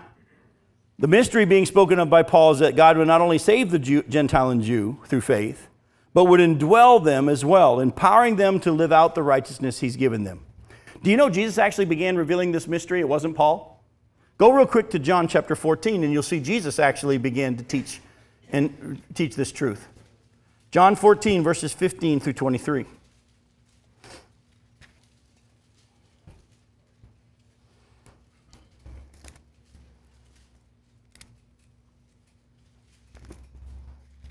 the 1.00 1.08
mystery 1.08 1.46
being 1.46 1.66
spoken 1.66 2.00
of 2.00 2.10
by 2.10 2.24
Paul 2.24 2.52
is 2.52 2.60
that 2.60 2.76
God 2.76 2.98
would 2.98 3.08
not 3.08 3.22
only 3.22 3.38
save 3.38 3.72
the 3.72 3.80
Jew, 3.80 4.04
Gentile 4.04 4.50
and 4.50 4.62
Jew 4.62 4.98
through 5.06 5.22
faith, 5.22 5.68
but 6.14 6.26
would 6.26 6.40
indwell 6.40 7.04
them 7.04 7.28
as 7.28 7.44
well, 7.44 7.80
empowering 7.80 8.36
them 8.36 8.60
to 8.62 8.72
live 8.72 8.92
out 8.92 9.16
the 9.16 9.24
righteousness 9.24 9.80
he's 9.80 9.96
given 9.96 10.24
them. 10.24 10.45
Do 11.06 11.12
you 11.12 11.18
know 11.18 11.30
Jesus 11.30 11.60
actually 11.60 11.86
began 11.86 12.18
revealing 12.18 12.52
this 12.52 12.68
mystery? 12.68 13.00
It 13.00 13.08
wasn't 13.08 13.36
Paul. 13.36 13.80
Go 14.40 14.52
real 14.52 14.66
quick 14.66 14.90
to 14.90 14.98
John 14.98 15.28
chapter 15.28 15.56
14 15.56 16.04
and 16.04 16.12
you'll 16.12 16.24
see 16.24 16.40
Jesus 16.40 16.80
actually 16.80 17.20
began 17.20 17.56
to 17.58 17.64
teach 17.64 18.02
and 18.52 19.00
teach 19.14 19.36
this 19.36 19.52
truth. 19.52 19.88
John 20.72 20.96
14, 20.96 21.44
verses 21.44 21.74
15 21.74 22.22
through 22.22 22.34
23. 22.34 22.88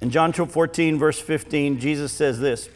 In 0.01 0.11
John 0.11 0.33
14, 0.33 0.99
verse 0.99 1.21
15, 1.21 1.79
Jesus 1.79 2.11
says 2.11 2.41
this. 2.41 2.69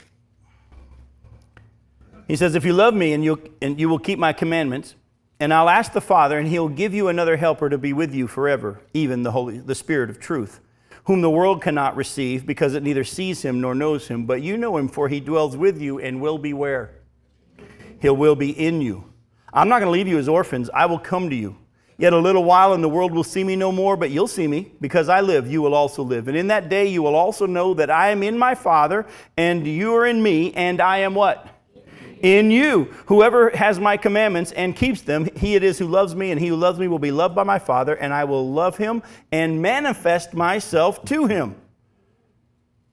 He 2.28 2.36
says, 2.36 2.54
If 2.54 2.64
you 2.64 2.72
love 2.72 2.94
me 2.94 3.12
and, 3.12 3.24
you 3.24 3.42
and 3.60 3.80
you 3.80 3.88
will 3.88 3.98
keep 3.98 4.20
my 4.20 4.32
commandments, 4.32 4.94
and 5.40 5.52
I'll 5.52 5.68
ask 5.68 5.92
the 5.92 6.00
Father, 6.00 6.38
and 6.38 6.46
he'll 6.46 6.68
give 6.68 6.94
you 6.94 7.08
another 7.08 7.36
helper 7.36 7.68
to 7.68 7.78
be 7.78 7.92
with 7.92 8.14
you 8.14 8.28
forever, 8.28 8.80
even 8.94 9.24
the 9.24 9.32
Holy, 9.32 9.58
the 9.58 9.74
Spirit 9.74 10.10
of 10.10 10.20
truth 10.20 10.60
whom 11.08 11.22
the 11.22 11.30
world 11.30 11.62
cannot 11.62 11.96
receive 11.96 12.44
because 12.44 12.74
it 12.74 12.82
neither 12.82 13.02
sees 13.02 13.40
him 13.40 13.62
nor 13.62 13.74
knows 13.74 14.08
him. 14.08 14.26
But 14.26 14.42
you 14.42 14.58
know 14.58 14.76
him, 14.76 14.88
for 14.88 15.08
he 15.08 15.20
dwells 15.20 15.56
with 15.56 15.80
you 15.80 15.98
and 15.98 16.20
will 16.20 16.36
be 16.36 16.52
where? 16.52 16.96
He 17.98 18.10
will 18.10 18.36
be 18.36 18.50
in 18.50 18.82
you. 18.82 19.10
I'm 19.50 19.70
not 19.70 19.80
going 19.80 19.86
to 19.86 19.90
leave 19.90 20.06
you 20.06 20.18
as 20.18 20.28
orphans. 20.28 20.68
I 20.74 20.84
will 20.84 20.98
come 20.98 21.30
to 21.30 21.34
you. 21.34 21.56
Yet 21.96 22.12
a 22.12 22.18
little 22.18 22.44
while, 22.44 22.74
and 22.74 22.84
the 22.84 22.90
world 22.90 23.12
will 23.12 23.24
see 23.24 23.42
me 23.42 23.56
no 23.56 23.72
more, 23.72 23.96
but 23.96 24.10
you'll 24.10 24.28
see 24.28 24.46
me. 24.46 24.70
Because 24.82 25.08
I 25.08 25.22
live, 25.22 25.50
you 25.50 25.62
will 25.62 25.74
also 25.74 26.02
live. 26.02 26.28
And 26.28 26.36
in 26.36 26.48
that 26.48 26.68
day, 26.68 26.88
you 26.88 27.02
will 27.02 27.16
also 27.16 27.46
know 27.46 27.72
that 27.72 27.90
I 27.90 28.10
am 28.10 28.22
in 28.22 28.36
my 28.36 28.54
Father, 28.54 29.06
and 29.38 29.66
you 29.66 29.94
are 29.96 30.06
in 30.06 30.22
me, 30.22 30.52
and 30.52 30.78
I 30.78 30.98
am 30.98 31.14
what? 31.14 31.48
In 32.22 32.50
you. 32.50 32.84
Whoever 33.06 33.50
has 33.50 33.78
my 33.78 33.96
commandments 33.96 34.52
and 34.52 34.74
keeps 34.74 35.02
them, 35.02 35.28
he 35.36 35.54
it 35.54 35.62
is 35.62 35.78
who 35.78 35.86
loves 35.86 36.14
me, 36.14 36.30
and 36.30 36.40
he 36.40 36.48
who 36.48 36.56
loves 36.56 36.78
me 36.78 36.88
will 36.88 36.98
be 36.98 37.10
loved 37.10 37.34
by 37.34 37.44
my 37.44 37.58
Father, 37.58 37.94
and 37.94 38.12
I 38.12 38.24
will 38.24 38.50
love 38.50 38.76
him 38.76 39.02
and 39.32 39.62
manifest 39.62 40.34
myself 40.34 41.04
to 41.06 41.26
him. 41.26 41.56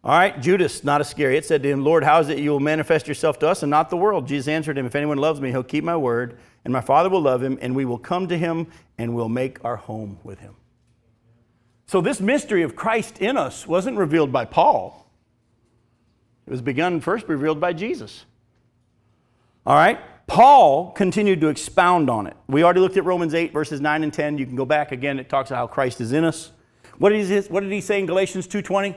All 0.06 0.12
right, 0.12 0.40
Judas, 0.40 0.84
not 0.84 1.02
Iscariot, 1.02 1.46
said 1.46 1.64
to 1.64 1.70
him, 1.70 1.84
Lord, 1.84 2.04
how 2.04 2.20
is 2.20 2.30
it 2.30 2.38
you 2.38 2.52
will 2.52 2.60
manifest 2.60 3.08
yourself 3.08 3.40
to 3.40 3.48
us 3.48 3.64
and 3.64 3.72
not 3.72 3.90
the 3.90 3.98
world? 3.98 4.28
Jesus 4.28 4.48
answered 4.48 4.78
him, 4.78 4.86
If 4.86 4.94
anyone 4.94 5.18
loves 5.18 5.42
me, 5.42 5.50
he'll 5.50 5.64
keep 5.64 5.84
my 5.84 5.98
word, 5.98 6.38
and 6.64 6.72
my 6.72 6.82
Father 6.82 7.10
will 7.10 7.22
love 7.22 7.42
him, 7.42 7.58
and 7.60 7.76
we 7.76 7.86
will 7.86 7.98
come 7.98 8.28
to 8.28 8.38
him 8.38 8.68
and 9.00 9.16
will 9.16 9.30
make 9.30 9.66
our 9.66 9.78
home 9.78 10.20
with 10.24 10.40
him. 10.40 10.56
So, 11.88 12.02
this 12.02 12.22
mystery 12.22 12.62
of 12.62 12.76
Christ 12.76 13.20
in 13.20 13.36
us 13.36 13.66
wasn't 13.66 13.98
revealed 13.98 14.32
by 14.32 14.46
Paul. 14.46 15.10
It 16.46 16.52
was 16.52 16.62
begun 16.62 17.02
first 17.02 17.28
revealed 17.28 17.60
by 17.60 17.74
Jesus. 17.74 18.26
All 19.66 19.76
right? 19.76 20.00
Paul 20.28 20.92
continued 20.92 21.42
to 21.42 21.48
expound 21.48 22.10
on 22.10 22.28
it. 22.28 22.36
We 22.48 22.64
already 22.64 22.80
looked 22.80 22.98
at 22.98 23.06
Romans 23.06 23.34
8, 23.34 23.54
verses 23.54 23.80
9 23.82 24.04
and 24.04 24.14
10. 24.14 24.38
You 24.38 24.46
can 24.46 24.56
go 24.56 24.66
back 24.66 24.92
again. 24.92 25.20
It 25.20 25.30
talks 25.30 25.50
about 25.52 25.58
how 25.58 25.68
Christ 25.68 26.02
is 26.02 26.12
in 26.12 26.24
us. 26.24 26.52
What 26.98 27.10
did 27.10 27.26
he, 27.26 27.40
what 27.52 27.62
did 27.62 27.72
he 27.72 27.82
say 27.82 28.00
in 28.00 28.06
Galatians 28.06 28.48
2.20? 28.48 28.96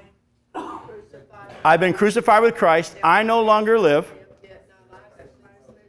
I've 1.65 1.81
been 1.81 1.93
crucified 1.93 2.43
with 2.43 2.55
Christ. 2.55 2.97
I 3.03 3.23
no 3.23 3.43
longer 3.43 3.79
live. 3.79 4.11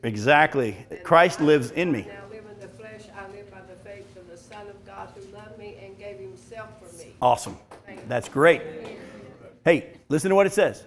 Exactly. 0.04 0.78
Christ 1.04 1.42
lives 1.42 1.72
in 1.72 1.92
me. 1.92 2.08
Awesome. 7.22 7.58
That's 8.08 8.30
great. 8.30 8.62
Hey, 9.66 9.94
listen 10.08 10.30
to 10.30 10.36
what 10.36 10.48
it 10.48 10.54
says. 10.54 10.84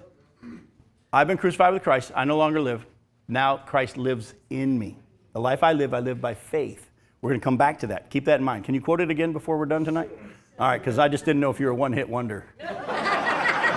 I've 1.12 1.26
been 1.26 1.36
crucified 1.36 1.74
with 1.74 1.82
Christ. 1.82 2.10
I 2.14 2.24
no 2.24 2.38
longer 2.38 2.60
live. 2.60 2.86
Now 3.28 3.56
Christ 3.56 3.96
lives 3.96 4.34
in 4.50 4.78
me. 4.78 4.98
The 5.32 5.40
life 5.40 5.62
I 5.62 5.72
live, 5.72 5.94
I 5.94 6.00
live 6.00 6.20
by 6.20 6.34
faith. 6.34 6.90
We're 7.20 7.30
going 7.30 7.40
to 7.40 7.44
come 7.44 7.56
back 7.56 7.78
to 7.80 7.86
that. 7.88 8.10
Keep 8.10 8.24
that 8.26 8.40
in 8.40 8.44
mind. 8.44 8.64
Can 8.64 8.74
you 8.74 8.80
quote 8.80 9.00
it 9.00 9.10
again 9.10 9.32
before 9.32 9.58
we're 9.58 9.66
done 9.66 9.84
tonight? 9.84 10.10
All 10.58 10.68
right, 10.68 10.78
because 10.78 10.98
I 10.98 11.08
just 11.08 11.24
didn't 11.24 11.40
know 11.40 11.50
if 11.50 11.58
you 11.58 11.66
were 11.66 11.72
a 11.72 11.76
one 11.76 11.92
hit 11.92 12.08
wonder. 12.08 12.44
All 12.60 12.68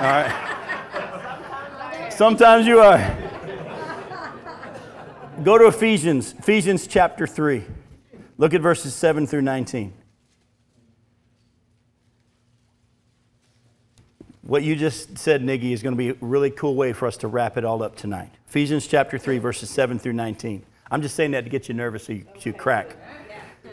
right. 0.02 0.52
Sometimes 2.12 2.68
you 2.68 2.80
are. 2.80 2.98
Go 5.44 5.58
to 5.58 5.68
Ephesians, 5.68 6.34
Ephesians 6.40 6.88
chapter 6.88 7.28
3. 7.28 7.64
Look 8.38 8.54
at 8.54 8.62
verses 8.62 8.94
7 8.94 9.28
through 9.28 9.42
19. 9.42 9.94
What 14.42 14.64
you 14.64 14.76
just 14.76 15.18
said, 15.18 15.42
Niggy, 15.42 15.72
is 15.72 15.82
going 15.82 15.94
to 15.94 15.98
be 15.98 16.10
a 16.10 16.16
really 16.22 16.52
cool 16.52 16.76
way 16.76 16.94
for 16.94 17.08
us 17.08 17.18
to 17.18 17.28
wrap 17.28 17.58
it 17.58 17.66
all 17.66 17.82
up 17.82 17.96
tonight. 17.96 18.32
Ephesians 18.56 18.88
chapter 18.88 19.18
3, 19.18 19.38
verses 19.40 19.70
7 19.70 20.00
through 20.00 20.14
19. 20.14 20.64
I'm 20.90 21.02
just 21.02 21.16
saying 21.16 21.32
that 21.32 21.44
to 21.44 21.50
get 21.50 21.68
you 21.68 21.76
nervous 21.76 22.06
so 22.06 22.14
you, 22.14 22.26
so 22.36 22.52
you 22.52 22.54
crack. 22.54 22.96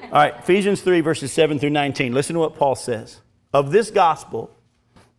All 0.06 0.10
right, 0.10 0.34
Ephesians 0.36 0.80
3, 0.80 1.00
verses 1.02 1.30
7 1.30 1.60
through 1.60 1.70
19. 1.70 2.12
Listen 2.12 2.34
to 2.34 2.40
what 2.40 2.56
Paul 2.56 2.74
says. 2.74 3.20
Of 3.54 3.70
this 3.70 3.92
gospel, 3.92 4.50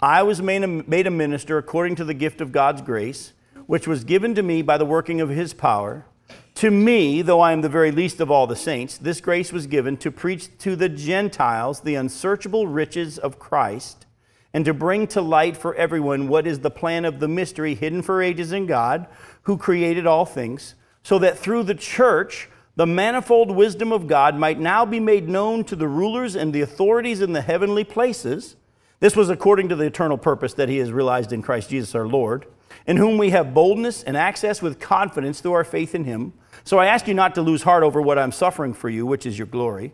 I 0.01 0.22
was 0.22 0.41
made 0.41 0.66
a, 0.66 0.68
made 0.68 1.07
a 1.07 1.11
minister 1.11 1.57
according 1.57 1.95
to 1.95 2.03
the 2.03 2.14
gift 2.14 2.41
of 2.41 2.51
God's 2.51 2.82
grace, 2.82 3.32
which 3.66 3.88
was 3.88 4.03
given 4.03 4.36
to 4.36 4.43
me 4.43 4.64
by 4.64 4.78
the 4.78 4.86
working 4.86 5.22
of 5.22 5.30
his 5.30 5.53
power. 5.53 6.07
To 6.55 6.70
me, 6.70 7.22
though 7.22 7.39
I 7.39 7.53
am 7.53 7.61
the 7.61 7.70
very 7.70 7.91
least 7.91 8.20
of 8.20 8.30
all 8.30 8.47
the 8.47 8.57
saints, 8.57 8.97
this 8.97 9.22
grace 9.22 9.53
was 9.53 9.66
given 9.66 9.95
to 9.95 10.11
preach 10.11 10.49
to 10.57 10.76
the 10.76 10.89
Gentiles 10.89 11.80
the 11.80 11.95
unsearchable 11.95 12.68
riches 12.68 13.18
of 13.18 13.39
Christ 13.39 14.07
and 14.53 14.66
to 14.66 14.74
bring 14.74 15.07
to 15.07 15.22
light 15.22 15.57
for 15.57 15.74
everyone 15.76 16.28
what 16.28 16.45
is 16.45 16.59
the 16.59 16.70
plan 16.70 17.05
of 17.05 17.20
the 17.20 17.28
mystery 17.28 17.74
hidden 17.74 18.01
for 18.01 18.22
ages 18.22 18.51
in 18.51 18.68
God, 18.68 19.07
who 19.44 19.58
created 19.58 20.06
all 20.06 20.26
things, 20.26 20.76
so 21.04 21.20
that 21.20 21.38
through 21.38 21.64
the 21.64 21.76
church 21.76 22.50
the 22.76 22.88
manifold 22.88 23.52
wisdom 23.52 23.91
of 23.91 24.08
God 24.08 24.36
might 24.36 24.60
now 24.60 24.84
be 24.84 25.00
made 25.00 25.30
known 25.30 25.64
to 25.66 25.76
the 25.76 25.88
rulers 25.88 26.36
and 26.36 26.52
the 26.52 26.62
authorities 26.62 27.22
in 27.22 27.34
the 27.34 27.41
heavenly 27.41 27.84
places. 27.84 28.56
This 29.00 29.16
was 29.16 29.30
according 29.30 29.70
to 29.70 29.76
the 29.76 29.86
eternal 29.86 30.18
purpose 30.18 30.56
that 30.56 30.70
He 30.70 30.78
has 30.78 30.91
realized 30.91 31.32
in 31.32 31.44
Christ 31.44 31.70
Jesus 31.70 31.94
our 31.94 32.08
Lord, 32.08 32.48
in 32.88 32.98
whom 32.98 33.20
we 33.20 33.30
have 33.30 33.54
boldness 33.54 34.02
and 34.02 34.18
access 34.18 34.62
with 34.62 34.80
confidence 34.80 35.39
through 35.39 35.54
our 35.54 35.64
faith 35.64 35.94
in 35.94 36.06
Him. 36.06 36.34
So 36.64 36.80
I 36.80 36.88
ask 36.88 37.08
you 37.08 37.14
not 37.14 37.36
to 37.36 37.41
lose 37.41 37.62
heart 37.62 37.84
over 37.84 38.02
what 38.02 38.18
I'm 38.18 38.32
suffering 38.32 38.74
for 38.74 38.89
you, 38.89 39.06
which 39.06 39.28
is 39.28 39.38
your 39.38 39.48
glory. 39.48 39.94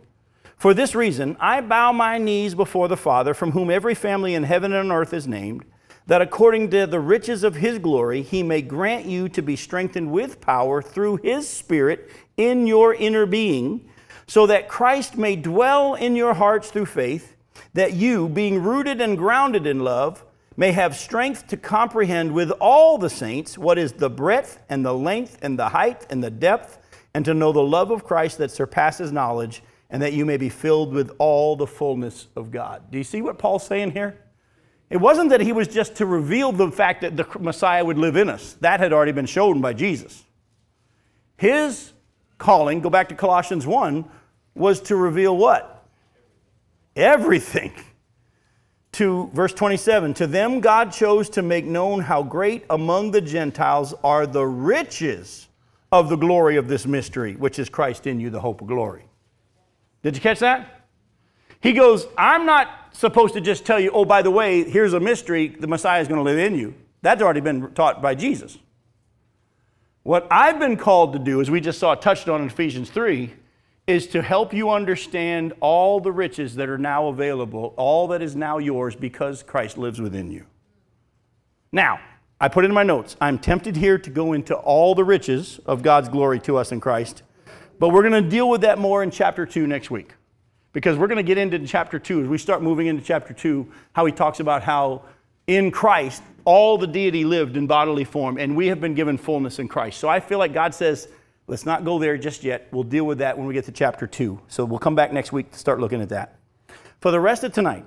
For 0.56 0.74
this 0.74 0.96
reason, 0.96 1.36
I 1.40 1.60
bow 1.62 1.92
my 1.92 2.18
knees 2.18 2.56
before 2.56 2.88
the 2.88 2.98
Father, 2.98 3.34
from 3.34 3.52
whom 3.52 3.70
every 3.70 3.96
family 3.96 4.36
in 4.36 4.44
heaven 4.44 4.72
and 4.74 4.92
on 4.92 4.98
earth 4.98 5.14
is 5.14 5.28
named, 5.28 5.66
that 6.10 6.24
according 6.24 6.72
to 6.72 6.88
the 6.88 7.00
riches 7.00 7.44
of 7.44 7.54
his 7.54 7.78
glory, 7.78 8.24
he 8.24 8.42
may 8.42 8.64
grant 8.64 9.06
you 9.06 9.30
to 9.30 9.44
be 9.44 9.56
strengthened 9.56 10.12
with 10.12 10.42
power 10.42 10.82
through 10.82 11.18
his 11.18 11.48
Spirit 11.48 12.10
in 12.36 12.66
your 12.66 12.96
inner 12.96 13.28
being, 13.28 13.88
so 14.26 14.48
that 14.48 14.68
Christ 14.68 15.20
may 15.20 15.36
dwell 15.36 15.94
in 15.94 16.16
your 16.16 16.34
hearts 16.34 16.72
through 16.72 16.88
faith, 16.88 17.36
that 17.76 17.94
you, 17.94 18.28
being 18.28 18.64
rooted 18.64 19.02
and 19.02 19.20
grounded 19.20 19.68
in 19.68 19.84
love, 19.84 20.26
may 20.58 20.72
have 20.72 20.98
strength 20.98 21.46
to 21.50 21.58
comprehend 21.58 22.32
with 22.32 22.50
all 22.60 22.98
the 22.98 23.10
saints 23.10 23.56
what 23.56 23.78
is 23.78 23.94
the 23.94 24.10
breadth 24.10 24.64
and 24.68 24.84
the 24.84 24.96
length 24.96 25.38
and 25.44 25.60
the 25.60 25.70
height 25.70 26.08
and 26.10 26.24
the 26.24 26.32
depth, 26.32 26.80
and 27.14 27.24
to 27.24 27.36
know 27.36 27.52
the 27.52 27.62
love 27.62 27.92
of 27.92 28.04
Christ 28.04 28.40
that 28.40 28.50
surpasses 28.50 29.12
knowledge 29.12 29.62
and 29.92 30.02
that 30.02 30.14
you 30.14 30.26
may 30.26 30.38
be 30.38 30.50
filled 30.50 30.92
with 30.92 31.12
all 31.20 31.56
the 31.56 31.68
fullness 31.68 32.28
of 32.36 32.50
God. 32.50 32.90
Do 32.90 32.98
you 32.98 33.04
see 33.04 33.22
what 33.22 33.38
Paul's 33.38 33.68
saying 33.68 33.92
here? 33.92 34.18
It 34.90 34.98
wasn't 34.98 35.30
that 35.30 35.42
he 35.42 35.52
was 35.52 35.68
just 35.68 35.96
to 35.96 36.06
reveal 36.06 36.52
the 36.52 36.72
fact 36.72 37.02
that 37.02 37.16
the 37.16 37.28
Messiah 37.40 37.86
would 37.86 37.98
live 37.98 38.16
in 38.16 38.30
us. 38.30 38.54
That 38.62 38.80
had 38.80 38.92
already 38.92 39.12
been 39.12 39.28
shown 39.28 39.62
by 39.62 39.74
Jesus. 39.74 40.24
His 41.38 41.94
calling, 42.38 42.82
go 42.82 42.90
back 42.90 43.10
to 43.10 43.16
Colossians 43.16 43.68
1, 43.68 44.04
was 44.56 44.82
to 44.82 44.96
reveal 44.96 45.38
what? 45.38 45.86
Everything. 46.96 47.74
To 48.94 49.30
verse 49.36 49.54
27 49.54 50.16
To 50.16 50.26
them 50.26 50.62
God 50.62 50.92
chose 50.92 51.30
to 51.30 51.44
make 51.44 51.64
known 51.64 52.00
how 52.00 52.24
great 52.24 52.66
among 52.72 53.12
the 53.12 53.22
Gentiles 53.22 53.94
are 54.04 54.26
the 54.26 54.44
riches 54.44 55.48
of 55.92 56.10
the 56.10 56.16
glory 56.16 56.58
of 56.58 56.68
this 56.68 56.88
mystery, 56.88 57.36
which 57.36 57.60
is 57.60 57.70
Christ 57.70 58.08
in 58.08 58.20
you, 58.20 58.32
the 58.32 58.40
hope 58.40 58.62
of 58.62 58.68
glory. 58.68 59.06
Did 60.02 60.16
you 60.16 60.22
catch 60.22 60.40
that? 60.40 60.88
He 61.62 61.74
goes, 61.74 62.08
I'm 62.18 62.48
not 62.48 62.68
supposed 62.92 63.34
to 63.34 63.42
just 63.42 63.66
tell 63.66 63.80
you, 63.80 63.92
oh, 63.92 64.06
by 64.06 64.22
the 64.22 64.32
way, 64.32 64.64
here's 64.64 64.94
a 64.94 65.00
mystery, 65.00 65.48
the 65.48 65.68
Messiah 65.68 66.02
is 66.02 66.08
going 66.08 66.20
to 66.20 66.24
live 66.24 66.40
in 66.40 66.56
you. 66.56 66.76
That's 67.02 67.22
already 67.22 67.42
been 67.42 67.72
taught 67.74 68.02
by 68.02 68.16
Jesus. 68.16 68.58
What 70.04 70.28
I've 70.32 70.60
been 70.60 70.78
called 70.78 71.14
to 71.14 71.20
do, 71.20 71.42
as 71.42 71.52
we 71.52 71.62
just 71.62 71.80
saw 71.80 71.96
touched 71.96 72.30
on 72.30 72.42
in 72.42 72.48
Ephesians 72.48 72.90
3, 72.90 73.34
is 73.88 74.08
to 74.08 74.22
help 74.22 74.54
you 74.54 74.70
understand 74.70 75.54
all 75.62 76.00
the 76.00 76.12
riches 76.12 76.56
that 76.56 76.70
are 76.70 76.78
now 76.78 77.08
available, 77.08 77.74
all 77.76 78.08
that 78.10 78.22
is 78.22 78.36
now 78.36 78.58
yours 78.58 78.96
because 78.96 79.44
Christ 79.44 79.78
lives 79.78 80.00
within 80.00 80.32
you. 80.32 80.46
Now, 81.72 82.00
I 82.40 82.48
put 82.48 82.66
in 82.66 82.72
my 82.72 82.84
notes, 82.84 83.18
I'm 83.20 83.38
tempted 83.38 83.76
here 83.76 83.98
to 83.98 84.10
go 84.10 84.34
into 84.34 84.56
all 84.56 84.96
the 84.96 85.04
riches 85.04 85.60
of 85.66 85.82
God's 85.82 86.08
glory 86.08 86.40
to 86.42 86.58
us 86.58 86.72
in 86.72 86.80
Christ. 86.80 87.24
But 87.80 87.90
we're 87.90 88.08
going 88.08 88.24
to 88.24 88.30
deal 88.30 88.50
with 88.50 88.62
that 88.62 88.78
more 88.78 89.04
in 89.04 89.12
chapter 89.12 89.46
2 89.46 89.68
next 89.68 89.90
week. 89.90 90.14
Because 90.72 90.98
we're 90.98 91.08
going 91.08 91.18
to 91.18 91.24
get 91.24 91.38
into 91.38 91.60
chapter 91.66 91.98
2 91.98 92.24
as 92.24 92.28
we 92.28 92.38
start 92.38 92.62
moving 92.62 92.88
into 92.88 93.04
chapter 93.04 93.34
2, 93.34 93.72
how 93.94 94.06
he 94.06 94.12
talks 94.12 94.40
about 94.40 94.64
how 94.64 95.04
in 95.48 95.72
Christ 95.72 96.22
all 96.46 96.78
the 96.78 96.88
deity 96.88 97.26
lived 97.26 97.58
in 97.58 97.68
bodily 97.68 98.04
form, 98.04 98.38
and 98.38 98.56
we 98.56 98.68
have 98.68 98.80
been 98.80 98.94
given 98.94 99.18
fullness 99.18 99.60
in 99.60 99.68
Christ. 99.68 100.00
So 100.00 100.08
I 100.08 100.20
feel 100.20 100.38
like 100.38 100.54
God 100.54 100.74
says, 100.74 101.08
let's 101.48 101.66
not 101.66 101.84
go 101.84 101.98
there 101.98 102.18
just 102.18 102.44
yet. 102.44 102.68
We'll 102.72 102.84
deal 102.84 103.06
with 103.06 103.18
that 103.18 103.38
when 103.38 103.48
we 103.48 103.54
get 103.54 103.66
to 103.66 103.72
chapter 103.72 104.06
2. 104.06 104.40
So 104.48 104.64
we'll 104.66 104.80
come 104.80 104.96
back 104.96 105.12
next 105.12 105.32
week 105.32 105.52
to 105.52 105.58
start 105.58 105.80
looking 105.80 106.02
at 106.02 106.10
that. 106.10 106.38
For 107.00 107.12
the 107.12 107.20
rest 107.20 107.44
of 107.44 107.52
tonight, 107.54 107.86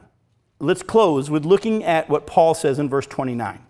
let's 0.59 0.83
close 0.83 1.31
with 1.31 1.45
looking 1.45 1.85
at 1.85 2.09
what 2.09 2.27
Paul 2.27 2.55
says 2.55 2.79
in 2.79 2.89
verse 2.89 3.07
29. 3.07 3.65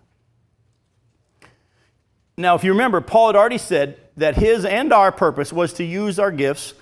Now, 2.39 2.55
if 2.55 2.65
you 2.65 2.73
remember, 2.73 3.01
Paul 3.01 3.29
had 3.29 3.37
already 3.37 3.59
said 3.59 3.99
that 4.17 4.37
his 4.37 4.65
and 4.65 4.93
our 4.93 5.13
purpose 5.13 5.53
was 5.53 5.75
to 5.75 5.85
use 5.85 6.19
our 6.19 6.31
gifts 6.31 6.75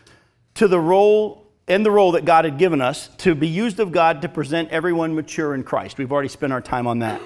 to 0.55 0.69
the 0.69 0.79
role 0.79 1.40
and 1.71 1.87
the 1.87 1.91
role 1.91 2.13
that 2.13 2.25
God 2.25 2.45
had 2.45 2.59
given 2.59 2.81
us 2.81 3.09
to 3.19 3.37
be 3.37 3.47
used 3.47 3.79
of 3.79 3.93
God 3.93 4.23
to 4.23 4.29
present 4.29 4.71
everyone 4.71 5.15
mature 5.15 5.55
in 5.55 5.63
Christ. 5.63 5.99
We've 5.99 6.11
already 6.11 6.29
spent 6.29 6.53
our 6.53 6.61
time 6.61 6.89
on 6.89 6.99
that. 6.99 7.23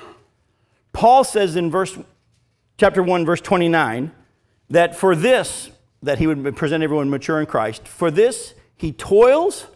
Paul 0.93 1.25
says 1.25 1.57
in 1.57 1.71
verse 1.71 1.99
chapter 2.77 3.03
1 3.03 3.25
verse 3.25 3.41
29 3.41 4.13
that 4.69 4.95
for 4.95 5.17
this 5.17 5.71
that 6.03 6.19
he 6.19 6.27
would 6.27 6.57
present 6.57 6.85
everyone 6.85 7.09
mature 7.09 7.41
in 7.41 7.47
Christ, 7.47 7.89
for 7.89 8.11
this 8.11 8.53
he 8.77 8.93
toils 8.93 9.67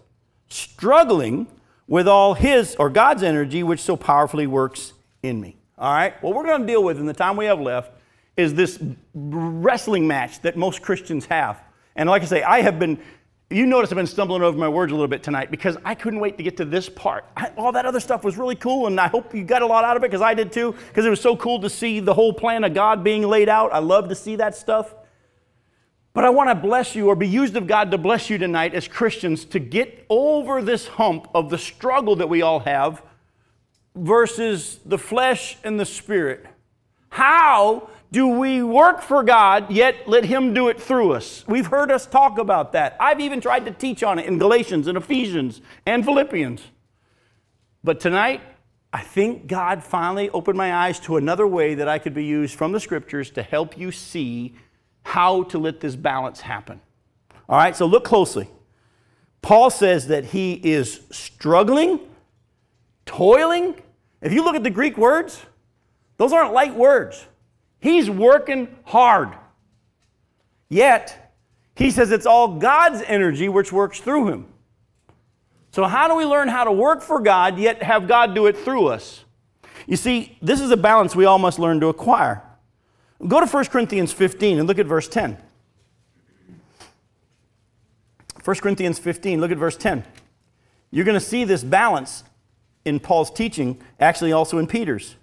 struggling 0.48 1.46
with 1.86 2.06
all 2.06 2.34
his 2.34 2.76
or 2.76 2.90
God's 2.90 3.22
energy 3.22 3.62
which 3.62 3.80
so 3.80 3.96
powerfully 3.96 4.46
works 4.46 4.92
in 5.22 5.40
me. 5.40 5.56
All 5.78 5.92
right? 5.92 6.22
What 6.22 6.34
we're 6.34 6.44
going 6.44 6.60
to 6.60 6.66
deal 6.66 6.84
with 6.84 6.98
in 6.98 7.06
the 7.06 7.14
time 7.14 7.38
we 7.38 7.46
have 7.46 7.60
left 7.60 7.92
is 8.36 8.52
this 8.52 8.78
wrestling 9.14 10.06
match 10.06 10.42
that 10.42 10.58
most 10.58 10.82
Christians 10.82 11.24
have. 11.26 11.58
And 11.96 12.08
like 12.08 12.22
I 12.22 12.26
say, 12.26 12.42
I 12.42 12.60
have 12.60 12.78
been, 12.78 13.00
you 13.50 13.64
notice 13.64 13.90
I've 13.90 13.96
been 13.96 14.06
stumbling 14.06 14.42
over 14.42 14.58
my 14.58 14.68
words 14.68 14.92
a 14.92 14.94
little 14.94 15.08
bit 15.08 15.22
tonight 15.22 15.50
because 15.50 15.78
I 15.82 15.94
couldn't 15.94 16.20
wait 16.20 16.36
to 16.36 16.42
get 16.42 16.58
to 16.58 16.66
this 16.66 16.88
part. 16.90 17.24
I, 17.34 17.50
all 17.56 17.72
that 17.72 17.86
other 17.86 18.00
stuff 18.00 18.22
was 18.22 18.36
really 18.36 18.56
cool, 18.56 18.86
and 18.86 19.00
I 19.00 19.08
hope 19.08 19.34
you 19.34 19.42
got 19.42 19.62
a 19.62 19.66
lot 19.66 19.84
out 19.84 19.96
of 19.96 20.02
it 20.02 20.10
because 20.10 20.20
I 20.20 20.34
did 20.34 20.52
too, 20.52 20.74
because 20.88 21.06
it 21.06 21.10
was 21.10 21.20
so 21.20 21.34
cool 21.34 21.58
to 21.60 21.70
see 21.70 22.00
the 22.00 22.12
whole 22.12 22.32
plan 22.34 22.62
of 22.64 22.74
God 22.74 23.02
being 23.02 23.22
laid 23.22 23.48
out. 23.48 23.72
I 23.72 23.78
love 23.78 24.10
to 24.10 24.14
see 24.14 24.36
that 24.36 24.54
stuff. 24.54 24.94
But 26.12 26.24
I 26.24 26.30
want 26.30 26.50
to 26.50 26.54
bless 26.54 26.94
you 26.94 27.08
or 27.08 27.14
be 27.14 27.28
used 27.28 27.56
of 27.56 27.66
God 27.66 27.90
to 27.92 27.98
bless 27.98 28.28
you 28.28 28.36
tonight 28.36 28.74
as 28.74 28.86
Christians 28.86 29.44
to 29.46 29.58
get 29.58 30.04
over 30.10 30.60
this 30.60 30.86
hump 30.86 31.28
of 31.34 31.48
the 31.48 31.58
struggle 31.58 32.16
that 32.16 32.28
we 32.28 32.42
all 32.42 32.60
have 32.60 33.02
versus 33.94 34.80
the 34.84 34.98
flesh 34.98 35.56
and 35.64 35.80
the 35.80 35.86
spirit. 35.86 36.44
How 37.10 37.88
do 38.10 38.28
we 38.28 38.62
work 38.62 39.02
for 39.02 39.22
God, 39.22 39.70
yet 39.70 40.08
let 40.08 40.24
Him 40.24 40.54
do 40.54 40.68
it 40.68 40.80
through 40.80 41.12
us? 41.12 41.44
We've 41.46 41.66
heard 41.66 41.90
us 41.90 42.06
talk 42.06 42.38
about 42.38 42.72
that. 42.72 42.96
I've 42.98 43.20
even 43.20 43.40
tried 43.40 43.66
to 43.66 43.70
teach 43.70 44.02
on 44.02 44.18
it 44.18 44.26
in 44.26 44.38
Galatians 44.38 44.86
and 44.86 44.96
Ephesians 44.96 45.60
and 45.84 46.04
Philippians. 46.04 46.62
But 47.84 48.00
tonight, 48.00 48.40
I 48.92 49.02
think 49.02 49.46
God 49.46 49.84
finally 49.84 50.30
opened 50.30 50.56
my 50.56 50.74
eyes 50.74 50.98
to 51.00 51.18
another 51.18 51.46
way 51.46 51.74
that 51.74 51.88
I 51.88 51.98
could 51.98 52.14
be 52.14 52.24
used 52.24 52.54
from 52.54 52.72
the 52.72 52.80
scriptures 52.80 53.30
to 53.32 53.42
help 53.42 53.76
you 53.76 53.92
see 53.92 54.54
how 55.02 55.42
to 55.44 55.58
let 55.58 55.80
this 55.80 55.94
balance 55.94 56.40
happen. 56.40 56.80
All 57.48 57.58
right, 57.58 57.76
so 57.76 57.84
look 57.84 58.04
closely. 58.04 58.48
Paul 59.42 59.70
says 59.70 60.08
that 60.08 60.26
he 60.26 60.54
is 60.54 61.02
struggling, 61.10 62.00
toiling. 63.04 63.74
If 64.20 64.32
you 64.32 64.42
look 64.42 64.56
at 64.56 64.64
the 64.64 64.70
Greek 64.70 64.96
words, 64.96 65.44
those 66.16 66.32
aren't 66.32 66.52
light 66.52 66.74
words. 66.74 67.26
He's 67.80 68.10
working 68.10 68.76
hard. 68.84 69.34
Yet, 70.68 71.34
he 71.74 71.90
says 71.90 72.10
it's 72.10 72.26
all 72.26 72.58
God's 72.58 73.02
energy 73.06 73.48
which 73.48 73.72
works 73.72 74.00
through 74.00 74.28
him. 74.28 74.46
So, 75.70 75.84
how 75.84 76.08
do 76.08 76.16
we 76.16 76.24
learn 76.24 76.48
how 76.48 76.64
to 76.64 76.72
work 76.72 77.02
for 77.02 77.20
God 77.20 77.58
yet 77.58 77.82
have 77.82 78.08
God 78.08 78.34
do 78.34 78.46
it 78.46 78.56
through 78.56 78.88
us? 78.88 79.24
You 79.86 79.96
see, 79.96 80.36
this 80.42 80.60
is 80.60 80.70
a 80.70 80.76
balance 80.76 81.14
we 81.14 81.24
all 81.24 81.38
must 81.38 81.58
learn 81.58 81.80
to 81.80 81.86
acquire. 81.86 82.42
Go 83.26 83.40
to 83.40 83.46
1 83.46 83.64
Corinthians 83.66 84.12
15 84.12 84.58
and 84.58 84.68
look 84.68 84.78
at 84.78 84.86
verse 84.86 85.08
10. 85.08 85.38
1 88.44 88.56
Corinthians 88.56 88.98
15, 88.98 89.40
look 89.40 89.50
at 89.50 89.58
verse 89.58 89.76
10. 89.76 90.04
You're 90.90 91.04
going 91.04 91.18
to 91.18 91.24
see 91.24 91.44
this 91.44 91.62
balance 91.62 92.24
in 92.84 92.98
Paul's 92.98 93.30
teaching, 93.30 93.80
actually, 94.00 94.32
also 94.32 94.58
in 94.58 94.66
Peter's. 94.66 95.16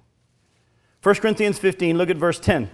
1 1.06 1.14
Corinthians 1.18 1.60
15, 1.60 2.00
look 2.00 2.10
at 2.10 2.18
verse 2.18 2.40
10. 2.40 2.68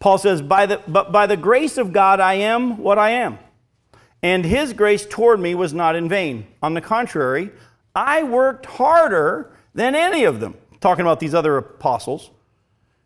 Paul 0.00 0.18
says, 0.18 0.42
by 0.42 0.66
the, 0.66 0.82
But 0.88 1.12
by 1.12 1.28
the 1.28 1.36
grace 1.36 1.78
of 1.78 1.92
God 1.92 2.18
I 2.18 2.34
am 2.34 2.78
what 2.78 2.98
I 2.98 3.10
am, 3.10 3.38
and 4.20 4.44
his 4.44 4.72
grace 4.72 5.06
toward 5.06 5.38
me 5.38 5.54
was 5.54 5.72
not 5.72 5.94
in 5.94 6.08
vain. 6.08 6.48
On 6.60 6.74
the 6.74 6.80
contrary, 6.80 7.52
I 7.94 8.24
worked 8.24 8.66
harder 8.66 9.52
than 9.76 9.94
any 9.94 10.24
of 10.24 10.40
them. 10.40 10.56
Talking 10.80 11.02
about 11.02 11.20
these 11.20 11.36
other 11.36 11.56
apostles 11.56 12.32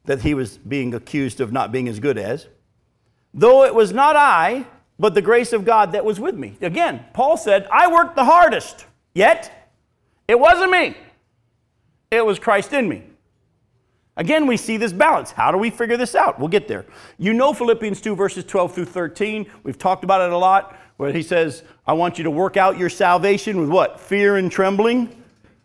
that 0.06 0.22
he 0.22 0.32
was 0.32 0.56
being 0.56 0.94
accused 0.94 1.42
of 1.42 1.52
not 1.52 1.70
being 1.70 1.86
as 1.86 2.00
good 2.00 2.16
as. 2.16 2.46
Though 3.34 3.64
it 3.64 3.74
was 3.74 3.92
not 3.92 4.16
I, 4.16 4.64
but 4.98 5.12
the 5.12 5.20
grace 5.20 5.52
of 5.52 5.66
God 5.66 5.92
that 5.92 6.02
was 6.02 6.18
with 6.18 6.34
me. 6.34 6.56
Again, 6.62 7.04
Paul 7.12 7.36
said, 7.36 7.68
I 7.70 7.92
worked 7.92 8.16
the 8.16 8.24
hardest, 8.24 8.86
yet 9.12 9.70
it 10.26 10.40
wasn't 10.40 10.70
me, 10.70 10.96
it 12.10 12.24
was 12.24 12.38
Christ 12.38 12.72
in 12.72 12.88
me. 12.88 13.02
Again, 14.16 14.48
we 14.48 14.56
see 14.56 14.76
this 14.76 14.92
balance. 14.92 15.30
How 15.30 15.52
do 15.52 15.58
we 15.58 15.70
figure 15.70 15.96
this 15.96 16.16
out? 16.16 16.40
We'll 16.40 16.48
get 16.48 16.66
there. 16.66 16.86
You 17.18 17.32
know 17.32 17.52
Philippians 17.52 18.00
2, 18.00 18.16
verses 18.16 18.44
12 18.44 18.74
through 18.74 18.84
13. 18.86 19.46
We've 19.62 19.78
talked 19.78 20.02
about 20.02 20.20
it 20.22 20.32
a 20.32 20.36
lot, 20.36 20.76
where 20.96 21.12
he 21.12 21.22
says, 21.22 21.62
I 21.86 21.92
want 21.92 22.18
you 22.18 22.24
to 22.24 22.30
work 22.30 22.56
out 22.56 22.78
your 22.78 22.88
salvation 22.88 23.60
with 23.60 23.68
what? 23.68 24.00
Fear 24.00 24.36
and 24.36 24.50
trembling. 24.50 25.14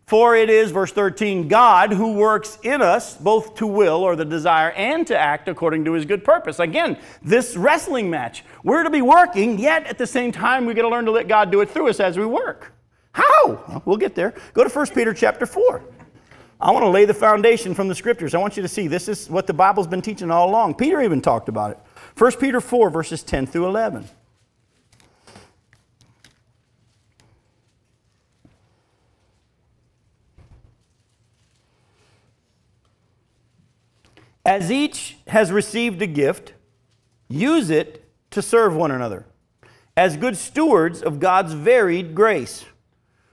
For 0.05 0.35
it 0.35 0.51
is, 0.51 0.69
verse 0.69 0.91
13, 0.91 1.47
God 1.47 1.93
who 1.93 2.13
works 2.13 2.59
in 2.61 2.81
us 2.81 3.15
both 3.15 3.55
to 3.55 3.65
will 3.65 4.03
or 4.03 4.15
the 4.15 4.25
desire 4.25 4.69
and 4.71 5.07
to 5.07 5.17
act 5.17 5.47
according 5.47 5.85
to 5.85 5.93
his 5.93 6.05
good 6.05 6.23
purpose. 6.23 6.59
Again, 6.59 6.99
this 7.23 7.55
wrestling 7.55 8.09
match. 8.09 8.43
We're 8.63 8.83
to 8.83 8.91
be 8.91 9.01
working, 9.01 9.57
yet 9.57 9.87
at 9.87 9.97
the 9.97 10.05
same 10.05 10.31
time, 10.31 10.65
we 10.65 10.75
got 10.75 10.83
to 10.83 10.89
learn 10.89 11.05
to 11.05 11.11
let 11.11 11.27
God 11.27 11.51
do 11.51 11.61
it 11.61 11.69
through 11.71 11.89
us 11.89 11.99
as 11.99 12.19
we 12.19 12.25
work. 12.25 12.73
How? 13.13 13.81
We'll 13.85 13.97
get 13.97 14.13
there. 14.13 14.35
Go 14.53 14.63
to 14.63 14.69
1 14.69 14.87
Peter 14.87 15.13
chapter 15.13 15.45
4. 15.45 15.81
I 16.64 16.72
want 16.72 16.84
to 16.84 16.89
lay 16.89 17.03
the 17.03 17.14
foundation 17.14 17.76
from 17.76 17.89
the 17.89 17.95
scriptures. 17.95 18.34
I 18.34 18.38
want 18.38 18.55
you 18.55 18.64
to 18.64 18.70
see 18.70 18.88
this 18.88 19.09
is 19.09 19.30
what 19.30 19.47
the 19.47 19.53
Bible's 19.53 19.86
been 19.86 20.01
teaching 20.01 20.32
all 20.32 20.49
along. 20.49 20.76
Peter 20.76 21.01
even 21.01 21.20
talked 21.20 21.49
about 21.49 21.72
it. 21.72 21.80
1 22.18 22.32
Peter 22.39 22.61
4, 22.61 22.89
verses 22.89 23.22
10 23.22 23.47
through 23.47 23.68
11. 23.68 24.07
As 34.45 34.72
each 34.72 35.18
has 35.28 35.51
received 35.51 36.01
a 36.01 36.07
gift, 36.07 36.53
use 37.28 37.70
it 37.70 38.09
to 38.32 38.41
serve 38.41 38.74
one 38.74 38.91
another 38.91 39.26
as 39.97 40.16
good 40.16 40.38
stewards 40.38 41.01
of 41.01 41.20
God's 41.20 41.51
varied 41.51 42.16
grace. 42.16 42.64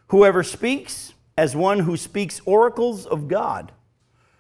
Whoever 0.08 0.42
speaks, 0.42 1.14
as 1.40 1.56
one 1.56 1.78
who 1.78 1.96
speaks 1.96 2.42
oracles 2.44 3.06
of 3.06 3.26
God. 3.26 3.72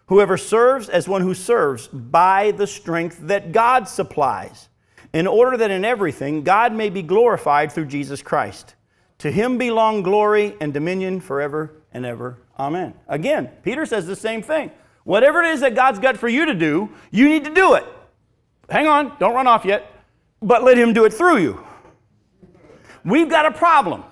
Whoever 0.08 0.36
serves, 0.36 0.86
as 0.90 1.08
one 1.08 1.22
who 1.22 1.32
serves 1.32 1.88
by 1.88 2.50
the 2.50 2.66
strength 2.66 3.20
that 3.22 3.52
God 3.52 3.88
supplies, 3.88 4.68
in 5.14 5.26
order 5.26 5.56
that 5.56 5.70
in 5.70 5.82
everything 5.82 6.42
God 6.44 6.74
may 6.74 6.90
be 6.90 7.00
glorified 7.00 7.72
through 7.72 7.86
Jesus 7.86 8.20
Christ. 8.20 8.74
To 9.20 9.30
him 9.30 9.56
belong 9.56 10.02
glory 10.02 10.54
and 10.60 10.74
dominion 10.74 11.20
forever 11.20 11.72
and 11.90 12.04
ever. 12.04 12.36
Amen. 12.58 12.92
Again, 13.08 13.46
Peter 13.62 13.86
says 13.86 14.06
the 14.06 14.14
same 14.14 14.42
thing. 14.42 14.70
Whatever 15.04 15.42
it 15.42 15.52
is 15.52 15.60
that 15.60 15.74
God's 15.74 16.00
got 16.00 16.18
for 16.18 16.28
you 16.28 16.44
to 16.44 16.54
do, 16.54 16.90
you 17.10 17.30
need 17.30 17.44
to 17.46 17.54
do 17.54 17.76
it. 17.76 17.84
Hang 18.68 18.86
on, 18.86 19.16
don't 19.18 19.34
run 19.34 19.46
off 19.46 19.64
yet, 19.64 19.90
but 20.42 20.64
let 20.64 20.76
Him 20.76 20.92
do 20.92 21.06
it 21.06 21.14
through 21.14 21.38
you. 21.38 21.64
We've 23.06 23.30
got 23.30 23.46
a 23.46 23.52
problem. 23.52 24.04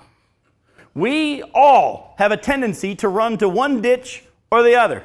We 0.98 1.44
all 1.54 2.16
have 2.18 2.32
a 2.32 2.36
tendency 2.36 2.96
to 2.96 3.08
run 3.08 3.38
to 3.38 3.48
one 3.48 3.80
ditch 3.80 4.24
or 4.50 4.64
the 4.64 4.74
other. 4.74 5.04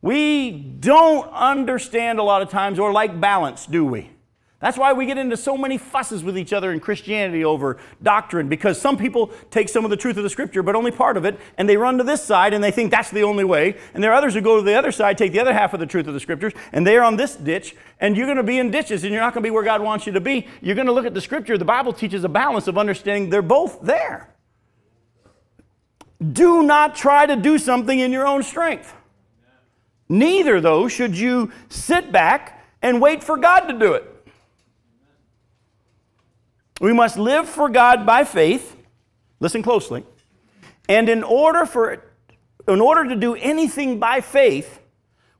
We 0.00 0.50
don't 0.50 1.32
understand 1.32 2.18
a 2.18 2.24
lot 2.24 2.42
of 2.42 2.50
times 2.50 2.80
or 2.80 2.90
like 2.90 3.20
balance, 3.20 3.64
do 3.66 3.84
we? 3.84 4.10
That's 4.58 4.76
why 4.76 4.92
we 4.92 5.06
get 5.06 5.18
into 5.18 5.36
so 5.36 5.56
many 5.56 5.78
fusses 5.78 6.24
with 6.24 6.36
each 6.36 6.52
other 6.52 6.72
in 6.72 6.80
Christianity 6.80 7.44
over 7.44 7.78
doctrine, 8.02 8.48
because 8.48 8.80
some 8.80 8.96
people 8.96 9.30
take 9.52 9.68
some 9.68 9.84
of 9.84 9.90
the 9.90 9.96
truth 9.96 10.16
of 10.16 10.24
the 10.24 10.30
scripture, 10.30 10.64
but 10.64 10.74
only 10.74 10.90
part 10.90 11.16
of 11.16 11.24
it, 11.24 11.38
and 11.58 11.68
they 11.68 11.76
run 11.76 11.98
to 11.98 12.04
this 12.04 12.24
side 12.24 12.52
and 12.52 12.62
they 12.62 12.72
think 12.72 12.90
that's 12.90 13.10
the 13.10 13.22
only 13.22 13.44
way. 13.44 13.76
And 13.94 14.02
there 14.02 14.10
are 14.10 14.16
others 14.16 14.34
who 14.34 14.40
go 14.40 14.56
to 14.56 14.62
the 14.62 14.74
other 14.74 14.90
side, 14.90 15.16
take 15.16 15.30
the 15.30 15.40
other 15.40 15.52
half 15.52 15.74
of 15.74 15.78
the 15.78 15.86
truth 15.86 16.08
of 16.08 16.14
the 16.14 16.20
scriptures, 16.20 16.54
and 16.72 16.84
they're 16.84 17.04
on 17.04 17.14
this 17.14 17.36
ditch, 17.36 17.76
and 18.00 18.16
you're 18.16 18.26
going 18.26 18.36
to 18.36 18.42
be 18.42 18.58
in 18.58 18.72
ditches, 18.72 19.04
and 19.04 19.12
you're 19.12 19.22
not 19.22 19.32
going 19.32 19.44
to 19.44 19.46
be 19.46 19.52
where 19.52 19.62
God 19.62 19.80
wants 19.80 20.06
you 20.06 20.12
to 20.12 20.20
be. 20.20 20.48
You're 20.60 20.74
going 20.74 20.88
to 20.88 20.92
look 20.92 21.06
at 21.06 21.14
the 21.14 21.20
scripture. 21.20 21.56
The 21.56 21.64
Bible 21.64 21.92
teaches 21.92 22.24
a 22.24 22.28
balance 22.28 22.66
of 22.66 22.76
understanding 22.76 23.30
they're 23.30 23.42
both 23.42 23.80
there. 23.82 24.31
Do 26.22 26.62
not 26.62 26.94
try 26.94 27.26
to 27.26 27.36
do 27.36 27.58
something 27.58 27.98
in 27.98 28.12
your 28.12 28.26
own 28.26 28.42
strength. 28.42 28.94
Neither, 30.08 30.60
though, 30.60 30.88
should 30.88 31.18
you 31.18 31.50
sit 31.68 32.12
back 32.12 32.62
and 32.82 33.00
wait 33.00 33.24
for 33.24 33.36
God 33.36 33.60
to 33.68 33.78
do 33.78 33.94
it. 33.94 34.08
We 36.80 36.92
must 36.92 37.16
live 37.16 37.48
for 37.48 37.68
God 37.68 38.04
by 38.04 38.24
faith. 38.24 38.76
Listen 39.40 39.62
closely. 39.62 40.04
And 40.88 41.08
in 41.08 41.22
order 41.22 41.64
for 41.64 42.04
in 42.68 42.80
order 42.80 43.08
to 43.08 43.16
do 43.16 43.34
anything 43.34 43.98
by 43.98 44.20
faith, 44.20 44.80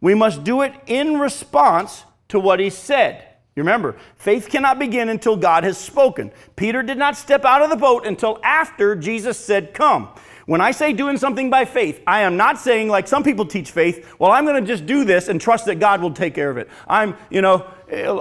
we 0.01 0.15
must 0.15 0.43
do 0.43 0.63
it 0.63 0.73
in 0.87 1.19
response 1.21 2.05
to 2.29 2.41
what 2.41 2.59
he 2.59 2.71
said. 2.71 3.29
You 3.55 3.63
remember, 3.63 3.97
faith 4.17 4.49
cannot 4.49 4.79
begin 4.79 5.09
until 5.09 5.37
God 5.37 5.63
has 5.65 5.77
spoken. 5.77 6.33
Peter 6.57 6.83
did 6.83 6.97
not 6.97 7.17
step 7.17 7.45
out 7.45 7.63
of 7.63 7.71
the 7.71 7.77
boat 7.77 8.07
until 8.07 8.41
after 8.43 8.97
Jesus 8.97 9.39
said, 9.39 9.75
Come. 9.75 10.09
When 10.47 10.61
I 10.61 10.73
say 10.73 10.93
doing 10.93 11.17
something 11.17 11.51
by 11.51 11.65
faith, 11.65 12.03
I 12.07 12.23
am 12.23 12.37
not 12.37 12.59
saying 12.59 12.89
like 12.89 13.07
some 13.07 13.23
people 13.23 13.47
teach 13.47 13.71
faith, 13.71 14.15
well, 14.19 14.31
I'm 14.31 14.45
going 14.45 14.63
to 14.63 14.67
just 14.67 14.87
do 14.87 15.05
this 15.05 15.29
and 15.29 15.41
trust 15.41 15.67
that 15.67 15.77
God 15.77 16.01
will 16.03 16.13
take 16.13 16.35
care 16.35 16.51
of 16.51 16.57
it. 16.57 16.69
I'm, 16.89 17.17
you 17.31 17.43
know, 17.43 17.67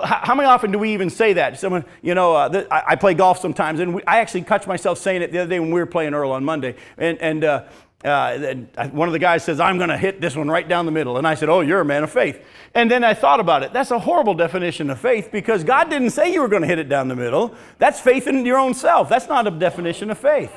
how 0.04 0.36
many 0.36 0.48
often 0.48 0.72
do 0.72 0.80
we 0.80 0.94
even 0.94 1.10
say 1.10 1.34
that? 1.34 1.60
Someone, 1.60 1.86
you 2.02 2.14
know, 2.14 2.36
uh, 2.36 2.66
I, 2.70 2.96
play 2.96 3.14
golf 3.14 3.40
sometimes, 3.40 3.80
and 3.80 3.96
we, 3.96 4.04
I 4.06 4.20
actually 4.20 4.42
catch 4.44 4.68
myself 4.68 4.98
saying 4.98 5.22
it 5.22 5.32
the 5.32 5.40
other 5.40 5.50
day 5.50 5.60
when 5.60 5.72
we 5.72 5.80
were 5.80 5.86
playing 5.86 6.14
Earl 6.14 6.32
on 6.32 6.44
Monday. 6.44 6.76
And, 6.98 7.18
and, 7.20 7.44
uh, 7.44 7.64
uh, 8.04 8.58
one 8.92 9.08
of 9.08 9.14
the 9.14 9.20
guys 9.20 9.44
says, 9.44 9.60
I'm 9.60 9.78
going 9.78 9.90
to 9.90 9.98
hit 9.98 10.22
this 10.22 10.36
one 10.36 10.50
right 10.50 10.68
down 10.68 10.86
the 10.86 10.92
middle. 10.92 11.18
And 11.18 11.28
I 11.28 11.36
said, 11.36 11.50
Oh, 11.50 11.62
you're 11.62 11.82
a 11.82 11.86
man 11.86 12.04
of 12.04 12.12
faith. 12.12 12.44
And 12.74 12.90
then 12.90 13.04
I 13.04 13.14
thought 13.14 13.40
about 13.40 13.62
it. 13.62 13.74
That's 13.74 13.92
a 13.92 14.00
horrible 14.00 14.34
definition 14.34 14.90
of 14.90 15.00
faith 15.00 15.30
because 15.32 15.64
God 15.64 15.90
didn't 15.90 16.10
say 16.10 16.34
you 16.34 16.42
were 16.42 16.48
going 16.48 16.64
to 16.64 16.68
hit 16.68 16.80
it 16.80 16.90
down 16.90 17.10
the 17.10 17.16
middle. 17.16 17.54
That's 17.78 18.00
faith 18.00 18.26
in 18.26 18.44
your 18.44 18.58
own 18.58 18.74
self. 18.74 19.08
That's 19.08 19.28
not 19.28 19.46
a 19.46 19.52
definition 19.52 20.10
of 20.10 20.18
faith. 20.18 20.52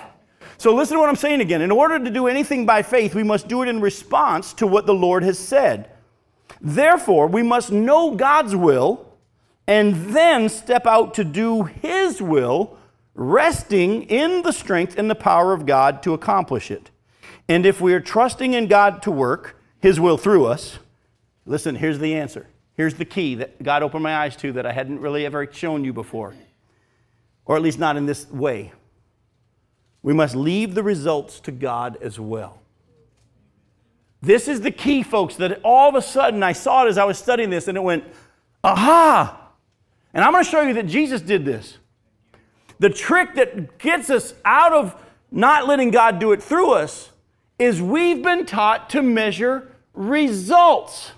So 0.58 0.74
listen 0.74 0.96
to 0.96 1.00
what 1.00 1.08
I'm 1.08 1.16
saying 1.16 1.40
again. 1.40 1.62
In 1.62 1.70
order 1.70 1.98
to 1.98 2.10
do 2.10 2.26
anything 2.26 2.66
by 2.66 2.82
faith, 2.82 3.14
we 3.14 3.22
must 3.22 3.48
do 3.48 3.62
it 3.62 3.68
in 3.68 3.80
response 3.80 4.52
to 4.54 4.66
what 4.66 4.86
the 4.86 4.94
Lord 4.94 5.22
has 5.22 5.38
said. 5.38 5.90
Therefore, 6.60 7.26
we 7.26 7.42
must 7.42 7.72
know 7.72 8.14
God's 8.14 8.54
will 8.56 9.14
and 9.66 9.94
then 10.14 10.48
step 10.48 10.86
out 10.86 11.14
to 11.14 11.24
do 11.24 11.64
His 11.64 12.20
will, 12.20 12.78
resting 13.14 14.04
in 14.04 14.42
the 14.42 14.52
strength 14.52 14.98
and 14.98 15.10
the 15.10 15.14
power 15.14 15.52
of 15.52 15.66
God 15.66 16.02
to 16.02 16.14
accomplish 16.14 16.70
it. 16.70 16.90
And 17.48 17.66
if 17.66 17.80
we 17.80 17.92
are 17.94 18.00
trusting 18.00 18.54
in 18.54 18.66
God 18.66 19.02
to 19.02 19.10
work 19.10 19.60
His 19.80 20.00
will 20.00 20.16
through 20.16 20.46
us, 20.46 20.78
listen, 21.46 21.76
here's 21.76 21.98
the 21.98 22.14
answer. 22.14 22.46
Here's 22.74 22.94
the 22.94 23.04
key 23.04 23.36
that 23.36 23.62
God 23.62 23.82
opened 23.82 24.02
my 24.02 24.16
eyes 24.16 24.36
to 24.36 24.52
that 24.52 24.66
I 24.66 24.72
hadn't 24.72 25.00
really 25.00 25.24
ever 25.24 25.50
shown 25.50 25.84
you 25.84 25.92
before, 25.92 26.34
or 27.44 27.56
at 27.56 27.62
least 27.62 27.78
not 27.78 27.96
in 27.96 28.06
this 28.06 28.28
way. 28.30 28.72
We 30.04 30.12
must 30.12 30.36
leave 30.36 30.74
the 30.74 30.82
results 30.82 31.40
to 31.40 31.50
God 31.50 31.96
as 32.02 32.20
well. 32.20 32.60
This 34.20 34.48
is 34.48 34.60
the 34.60 34.70
key, 34.70 35.02
folks, 35.02 35.36
that 35.36 35.60
all 35.64 35.88
of 35.88 35.94
a 35.94 36.02
sudden 36.02 36.42
I 36.42 36.52
saw 36.52 36.84
it 36.84 36.90
as 36.90 36.98
I 36.98 37.04
was 37.04 37.18
studying 37.18 37.48
this 37.48 37.68
and 37.68 37.78
it 37.78 37.80
went, 37.80 38.04
aha! 38.62 39.50
And 40.12 40.22
I'm 40.22 40.32
going 40.32 40.44
to 40.44 40.50
show 40.50 40.60
you 40.60 40.74
that 40.74 40.86
Jesus 40.86 41.22
did 41.22 41.46
this. 41.46 41.78
The 42.80 42.90
trick 42.90 43.34
that 43.36 43.78
gets 43.78 44.10
us 44.10 44.34
out 44.44 44.74
of 44.74 44.94
not 45.30 45.66
letting 45.66 45.90
God 45.90 46.18
do 46.18 46.32
it 46.32 46.42
through 46.42 46.72
us 46.72 47.10
is 47.58 47.80
we've 47.80 48.22
been 48.22 48.44
taught 48.44 48.90
to 48.90 49.00
measure 49.00 49.72
results. 49.94 51.12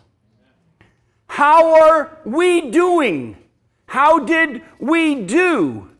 How 1.26 1.82
are 1.82 2.18
we 2.24 2.70
doing? 2.70 3.36
How 3.86 4.20
did 4.20 4.62
we 4.78 5.16
do? 5.16 5.90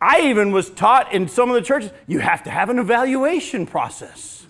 I 0.00 0.22
even 0.22 0.52
was 0.52 0.70
taught 0.70 1.12
in 1.12 1.28
some 1.28 1.48
of 1.48 1.54
the 1.54 1.62
churches, 1.62 1.90
you 2.06 2.18
have 2.18 2.42
to 2.44 2.50
have 2.50 2.68
an 2.70 2.78
evaluation 2.78 3.66
process. 3.66 4.46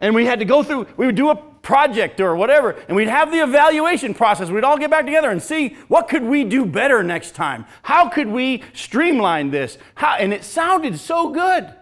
And 0.00 0.14
we 0.14 0.26
had 0.26 0.40
to 0.40 0.44
go 0.44 0.62
through, 0.62 0.86
we 0.96 1.06
would 1.06 1.14
do 1.14 1.30
a 1.30 1.36
project 1.36 2.20
or 2.20 2.36
whatever, 2.36 2.72
and 2.88 2.96
we'd 2.96 3.08
have 3.08 3.30
the 3.30 3.42
evaluation 3.42 4.14
process. 4.14 4.50
We'd 4.50 4.64
all 4.64 4.78
get 4.78 4.90
back 4.90 5.06
together 5.06 5.30
and 5.30 5.42
see 5.42 5.76
what 5.88 6.08
could 6.08 6.22
we 6.22 6.44
do 6.44 6.66
better 6.66 7.02
next 7.02 7.34
time? 7.34 7.66
How 7.82 8.08
could 8.08 8.28
we 8.28 8.62
streamline 8.74 9.50
this? 9.50 9.78
How, 9.94 10.16
and 10.16 10.32
it 10.32 10.44
sounded 10.44 10.98
so 10.98 11.30
good. 11.30 11.72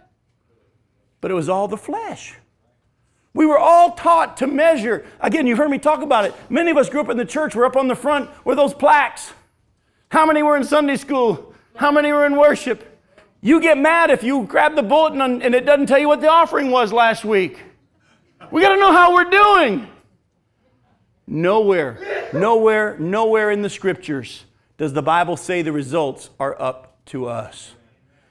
But 1.20 1.30
it 1.30 1.34
was 1.34 1.48
all 1.48 1.68
the 1.68 1.76
flesh. 1.76 2.34
We 3.34 3.46
were 3.46 3.58
all 3.58 3.92
taught 3.92 4.36
to 4.38 4.46
measure. 4.46 5.06
Again, 5.20 5.46
you've 5.46 5.58
heard 5.58 5.70
me 5.70 5.78
talk 5.78 6.02
about 6.02 6.26
it. 6.26 6.34
Many 6.50 6.70
of 6.70 6.76
us 6.76 6.90
grew 6.90 7.00
up 7.00 7.08
in 7.08 7.16
the 7.16 7.24
church. 7.24 7.54
We're 7.54 7.64
up 7.64 7.76
on 7.76 7.88
the 7.88 7.96
front 7.96 8.28
with 8.44 8.58
those 8.58 8.74
plaques. 8.74 9.32
How 10.10 10.26
many 10.26 10.42
were 10.42 10.56
in 10.56 10.64
Sunday 10.64 10.96
school? 10.96 11.51
How 11.74 11.90
many 11.90 12.12
were 12.12 12.26
in 12.26 12.36
worship? 12.36 12.88
You 13.40 13.60
get 13.60 13.76
mad 13.76 14.10
if 14.10 14.22
you 14.22 14.44
grab 14.44 14.76
the 14.76 14.82
bulletin 14.82 15.20
and 15.20 15.54
it 15.54 15.66
doesn't 15.66 15.86
tell 15.86 15.98
you 15.98 16.08
what 16.08 16.20
the 16.20 16.28
offering 16.28 16.70
was 16.70 16.92
last 16.92 17.24
week. 17.24 17.60
We 18.50 18.60
got 18.60 18.74
to 18.74 18.80
know 18.80 18.92
how 18.92 19.14
we're 19.14 19.30
doing. 19.30 19.88
Nowhere, 21.26 22.30
nowhere, 22.32 22.98
nowhere 22.98 23.50
in 23.50 23.62
the 23.62 23.70
scriptures 23.70 24.44
does 24.76 24.92
the 24.92 25.02
Bible 25.02 25.36
say 25.36 25.62
the 25.62 25.72
results 25.72 26.30
are 26.38 26.60
up 26.60 27.04
to 27.06 27.26
us. 27.26 27.72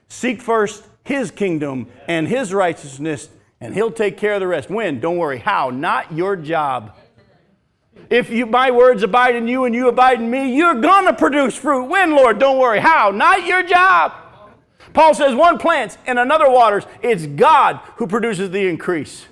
Seek 0.08 0.42
first 0.42 0.86
his 1.04 1.32
kingdom 1.32 1.88
and 2.08 2.28
his 2.28 2.54
righteousness, 2.54 3.30
and 3.60 3.74
he'll 3.74 3.92
take 3.92 4.18
care 4.18 4.34
of 4.34 4.40
the 4.40 4.48
rest. 4.48 4.70
When? 4.70 5.00
Don't 5.00 5.18
worry. 5.18 5.40
How? 5.40 5.70
Not 5.70 6.12
your 6.14 6.36
job. 6.36 6.96
If 8.10 8.30
you, 8.30 8.46
my 8.46 8.72
words 8.72 9.04
abide 9.04 9.36
in 9.36 9.48
you 9.48 9.66
and 9.66 9.74
you 9.74 9.88
abide 9.88 10.20
in 10.20 10.30
me, 10.30 10.56
you're 10.56 10.76
going 10.76 11.06
to 11.06 11.14
produce 11.14 11.56
fruit. 11.56 11.86
When, 11.86 12.12
Lord? 12.12 12.40
Don't 12.40 12.58
worry. 12.58 12.80
How? 12.80 13.12
Not 13.12 13.46
your 13.46 13.64
job. 13.64 14.14
Paul 14.94 15.14
says 15.14 15.34
one 15.34 15.58
plants 15.58 15.98
and 16.06 16.20
another 16.20 16.50
waters. 16.50 16.84
It's 17.02 17.26
God 17.26 17.80
who 17.96 18.08
produces 18.08 18.50
the 18.50 18.68
increase. 18.68 19.26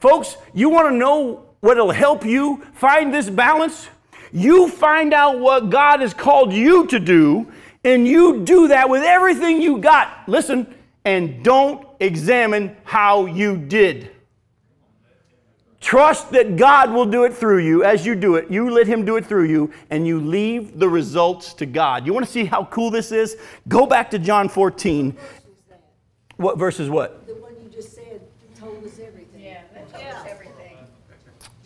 Folks, 0.00 0.36
you 0.52 0.68
want 0.68 0.88
to 0.88 0.94
know 0.94 1.46
what'll 1.60 1.92
help 1.92 2.24
you 2.24 2.64
find 2.74 3.14
this 3.14 3.30
balance? 3.30 3.88
You 4.32 4.68
find 4.68 5.14
out 5.14 5.38
what 5.38 5.70
God 5.70 6.00
has 6.00 6.12
called 6.12 6.52
you 6.52 6.86
to 6.88 6.98
do, 6.98 7.52
and 7.84 8.06
you 8.06 8.44
do 8.44 8.68
that 8.68 8.88
with 8.88 9.02
everything 9.02 9.62
you 9.62 9.78
got. 9.78 10.28
Listen, 10.28 10.74
and 11.04 11.44
don't 11.44 11.86
examine 12.00 12.76
how 12.82 13.26
you 13.26 13.56
did. 13.56 14.10
Trust 15.84 16.30
that 16.30 16.56
God 16.56 16.92
will 16.92 17.04
do 17.04 17.24
it 17.24 17.34
through 17.34 17.58
you 17.58 17.84
as 17.84 18.06
you 18.06 18.14
do 18.14 18.36
it. 18.36 18.50
You 18.50 18.70
let 18.70 18.86
Him 18.86 19.04
do 19.04 19.16
it 19.16 19.26
through 19.26 19.44
you, 19.44 19.70
and 19.90 20.06
you 20.06 20.18
leave 20.18 20.78
the 20.78 20.88
results 20.88 21.52
to 21.54 21.66
God. 21.66 22.06
You 22.06 22.14
want 22.14 22.24
to 22.24 22.32
see 22.32 22.46
how 22.46 22.64
cool 22.64 22.90
this 22.90 23.12
is? 23.12 23.36
Go 23.68 23.84
back 23.84 24.10
to 24.12 24.18
John 24.18 24.48
14. 24.48 25.14
What 26.38 26.56
verse 26.58 26.80
is 26.80 26.88
what? 26.88 27.26
The 27.26 27.34
one 27.34 27.52
you 27.62 27.68
just 27.68 27.94
said 27.94 28.22
told 28.58 28.82
us 28.82 28.98
everything. 28.98 29.42
Yeah, 29.42 29.60
that 29.74 29.90
tells 29.90 30.14
us 30.14 30.26
everything. 30.26 30.78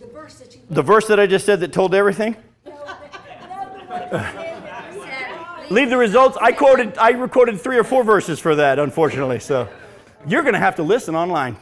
The 0.01 0.07
verse 0.09 0.35
that 0.41 0.53
you. 0.53 0.63
The 0.69 0.83
verse 0.83 1.07
that 1.07 1.21
I 1.21 1.29
just 1.29 1.47
said 1.47 1.61
that 1.61 1.73
told 1.73 1.95
everything? 1.95 2.37
No, 2.67 2.73
the- 2.73 2.77
no, 3.47 3.79
the 3.79 3.85
one 3.85 4.95
you 4.97 5.01
said 5.01 5.05
that. 5.05 5.67
Leave 5.71 5.91
the 5.91 5.97
results. 5.97 6.37
I 6.41 6.51
quoted, 6.51 6.99
I 6.99 7.11
recorded 7.11 7.61
three 7.61 7.79
or 7.79 7.85
four 7.85 8.03
verses 8.03 8.41
for 8.41 8.57
that, 8.57 8.81
unfortunately. 8.81 9.39
So 9.39 9.69
you're 10.27 10.43
going 10.43 10.55
to 10.55 10.59
have 10.59 10.75
to 10.75 10.83
listen 10.83 11.15
online. 11.15 11.57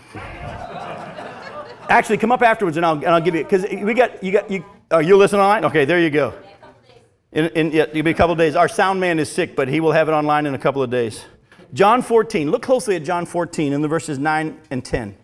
Actually, 1.88 2.18
come 2.18 2.32
up 2.32 2.42
afterwards 2.42 2.76
and 2.76 2.84
I'll, 2.84 2.96
and 2.96 3.06
I'll 3.06 3.20
give 3.20 3.34
you, 3.34 3.44
because 3.44 3.64
we 3.70 3.94
got, 3.94 4.22
you 4.22 4.32
got, 4.32 4.50
you, 4.50 4.64
oh, 4.90 4.98
you 4.98 5.16
listen 5.16 5.38
online? 5.38 5.64
Okay, 5.64 5.84
there 5.84 6.00
you 6.00 6.10
go. 6.10 6.34
In, 7.32 7.46
in, 7.50 7.70
yeah, 7.70 7.82
it'll 7.82 8.02
be 8.02 8.10
a 8.10 8.14
couple 8.14 8.32
of 8.32 8.38
days. 8.38 8.56
Our 8.56 8.68
sound 8.68 8.98
man 9.00 9.18
is 9.18 9.30
sick, 9.30 9.54
but 9.54 9.68
he 9.68 9.80
will 9.80 9.92
have 9.92 10.08
it 10.08 10.12
online 10.12 10.46
in 10.46 10.54
a 10.54 10.58
couple 10.58 10.82
of 10.82 10.90
days. 10.90 11.24
John 11.74 12.02
14. 12.02 12.50
Look 12.50 12.62
closely 12.62 12.96
at 12.96 13.04
John 13.04 13.26
14 13.26 13.72
in 13.72 13.82
the 13.82 13.88
verses 13.88 14.18
9 14.18 14.58
and 14.70 14.84
10. 14.84 15.16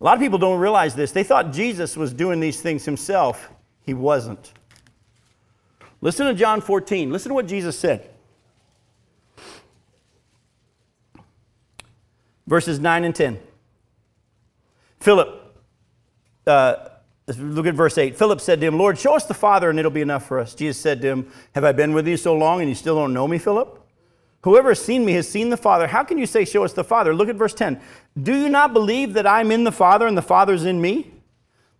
A 0.00 0.04
lot 0.04 0.14
of 0.14 0.20
people 0.20 0.38
don't 0.38 0.58
realize 0.58 0.94
this. 0.94 1.12
They 1.12 1.22
thought 1.22 1.52
Jesus 1.52 1.96
was 1.96 2.12
doing 2.12 2.40
these 2.40 2.60
things 2.60 2.84
himself. 2.84 3.50
He 3.82 3.94
wasn't. 3.94 4.52
Listen 6.00 6.26
to 6.26 6.34
John 6.34 6.60
14. 6.60 7.10
Listen 7.10 7.30
to 7.30 7.34
what 7.34 7.46
Jesus 7.46 7.78
said. 7.78 8.10
Verses 12.46 12.78
9 12.78 13.04
and 13.04 13.14
10. 13.14 13.38
Philip, 15.00 15.43
uh, 16.46 16.88
look 17.38 17.66
at 17.66 17.74
verse 17.74 17.96
8. 17.98 18.16
Philip 18.16 18.40
said 18.40 18.60
to 18.60 18.66
him, 18.66 18.78
Lord, 18.78 18.98
show 18.98 19.14
us 19.14 19.26
the 19.26 19.34
Father, 19.34 19.70
and 19.70 19.78
it'll 19.78 19.90
be 19.90 20.00
enough 20.00 20.26
for 20.26 20.38
us. 20.38 20.54
Jesus 20.54 20.80
said 20.80 21.00
to 21.02 21.08
him, 21.08 21.32
Have 21.54 21.64
I 21.64 21.72
been 21.72 21.94
with 21.94 22.06
you 22.06 22.16
so 22.16 22.34
long, 22.34 22.60
and 22.60 22.68
you 22.68 22.74
still 22.74 22.96
don't 22.96 23.14
know 23.14 23.26
me, 23.26 23.38
Philip? 23.38 23.80
Whoever 24.42 24.70
has 24.70 24.84
seen 24.84 25.06
me 25.06 25.12
has 25.14 25.26
seen 25.28 25.48
the 25.48 25.56
Father. 25.56 25.86
How 25.86 26.04
can 26.04 26.18
you 26.18 26.26
say, 26.26 26.44
Show 26.44 26.64
us 26.64 26.72
the 26.72 26.84
Father? 26.84 27.14
Look 27.14 27.28
at 27.28 27.36
verse 27.36 27.54
10. 27.54 27.80
Do 28.22 28.36
you 28.36 28.48
not 28.48 28.72
believe 28.72 29.14
that 29.14 29.26
I'm 29.26 29.50
in 29.50 29.64
the 29.64 29.72
Father, 29.72 30.06
and 30.06 30.16
the 30.16 30.22
Father's 30.22 30.64
in 30.64 30.80
me? 30.80 31.12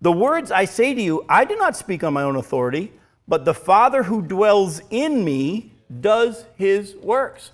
The 0.00 0.12
words 0.12 0.50
I 0.50 0.64
say 0.64 0.94
to 0.94 1.00
you, 1.00 1.24
I 1.28 1.44
do 1.44 1.56
not 1.56 1.76
speak 1.76 2.02
on 2.02 2.12
my 2.14 2.22
own 2.22 2.36
authority, 2.36 2.92
but 3.28 3.44
the 3.44 3.54
Father 3.54 4.02
who 4.02 4.22
dwells 4.22 4.80
in 4.90 5.24
me 5.24 5.72
does 6.00 6.44
his 6.56 6.94
works. 6.96 7.52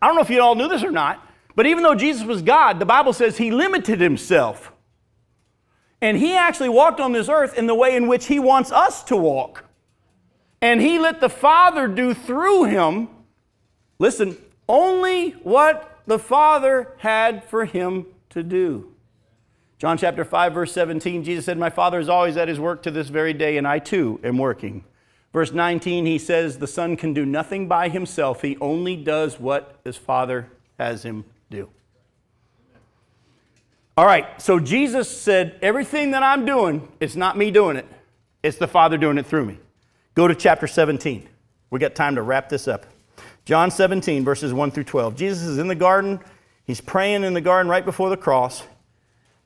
I 0.00 0.06
don't 0.06 0.16
know 0.16 0.22
if 0.22 0.30
you 0.30 0.40
all 0.40 0.54
knew 0.54 0.68
this 0.68 0.82
or 0.82 0.90
not, 0.90 1.26
but 1.54 1.66
even 1.66 1.82
though 1.82 1.94
Jesus 1.94 2.26
was 2.26 2.42
God, 2.42 2.78
the 2.78 2.86
Bible 2.86 3.12
says 3.12 3.36
he 3.36 3.50
limited 3.50 4.00
himself. 4.00 4.69
And 6.02 6.16
he 6.16 6.34
actually 6.34 6.70
walked 6.70 7.00
on 7.00 7.12
this 7.12 7.28
earth 7.28 7.56
in 7.56 7.66
the 7.66 7.74
way 7.74 7.94
in 7.94 8.08
which 8.08 8.26
he 8.26 8.38
wants 8.38 8.72
us 8.72 9.02
to 9.04 9.16
walk. 9.16 9.64
And 10.62 10.80
he 10.80 10.98
let 10.98 11.20
the 11.20 11.28
Father 11.28 11.88
do 11.88 12.14
through 12.14 12.64
him, 12.64 13.08
listen, 13.98 14.36
only 14.68 15.30
what 15.30 16.00
the 16.06 16.18
Father 16.18 16.92
had 16.98 17.44
for 17.44 17.64
him 17.64 18.06
to 18.30 18.42
do. 18.42 18.94
John 19.78 19.96
chapter 19.96 20.24
5, 20.24 20.52
verse 20.52 20.72
17, 20.72 21.24
Jesus 21.24 21.46
said, 21.46 21.56
My 21.56 21.70
Father 21.70 21.98
is 21.98 22.08
always 22.08 22.36
at 22.36 22.48
his 22.48 22.60
work 22.60 22.82
to 22.82 22.90
this 22.90 23.08
very 23.08 23.32
day, 23.32 23.56
and 23.56 23.66
I 23.66 23.78
too 23.78 24.20
am 24.22 24.36
working. 24.36 24.84
Verse 25.32 25.52
19, 25.52 26.04
he 26.04 26.18
says, 26.18 26.58
The 26.58 26.66
Son 26.66 26.96
can 26.96 27.14
do 27.14 27.24
nothing 27.24 27.66
by 27.66 27.88
himself, 27.88 28.42
he 28.42 28.58
only 28.60 28.96
does 28.96 29.40
what 29.40 29.80
his 29.84 29.96
Father 29.96 30.50
has 30.78 31.04
him 31.04 31.24
do. 31.50 31.70
All 34.00 34.06
right, 34.06 34.40
so 34.40 34.58
Jesus 34.58 35.10
said, 35.10 35.58
Everything 35.60 36.12
that 36.12 36.22
I'm 36.22 36.46
doing, 36.46 36.88
it's 37.00 37.16
not 37.16 37.36
me 37.36 37.50
doing 37.50 37.76
it, 37.76 37.86
it's 38.42 38.56
the 38.56 38.66
Father 38.66 38.96
doing 38.96 39.18
it 39.18 39.26
through 39.26 39.44
me. 39.44 39.58
Go 40.14 40.26
to 40.26 40.34
chapter 40.34 40.66
17. 40.66 41.28
We 41.68 41.78
got 41.78 41.94
time 41.94 42.14
to 42.14 42.22
wrap 42.22 42.48
this 42.48 42.66
up. 42.66 42.86
John 43.44 43.70
17, 43.70 44.24
verses 44.24 44.54
1 44.54 44.70
through 44.70 44.84
12. 44.84 45.16
Jesus 45.16 45.42
is 45.42 45.58
in 45.58 45.68
the 45.68 45.74
garden. 45.74 46.18
He's 46.64 46.80
praying 46.80 47.24
in 47.24 47.34
the 47.34 47.42
garden 47.42 47.68
right 47.68 47.84
before 47.84 48.08
the 48.08 48.16
cross. 48.16 48.62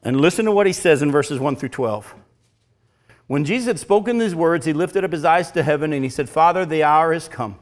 And 0.05 0.21
listen 0.21 0.45
to 0.45 0.53
what 0.53 0.69
he 0.69 0.73
says 0.73 1.03
in 1.03 1.11
verses 1.11 1.41
1 1.41 1.57
through 1.57 1.71
12. 1.71 2.15
When 3.27 3.45
Jesus 3.45 3.67
had 3.67 3.81
spoken 3.81 4.19
these 4.19 4.37
words, 4.37 4.67
he 4.67 4.73
lifted 4.73 5.03
up 5.03 5.11
his 5.11 5.25
eyes 5.25 5.51
to 5.51 5.65
heaven 5.65 5.93
and 5.93 6.05
he 6.05 6.11
said, 6.11 6.29
Father, 6.29 6.65
the 6.65 6.85
hour 6.85 7.13
has 7.13 7.27
come. 7.27 7.59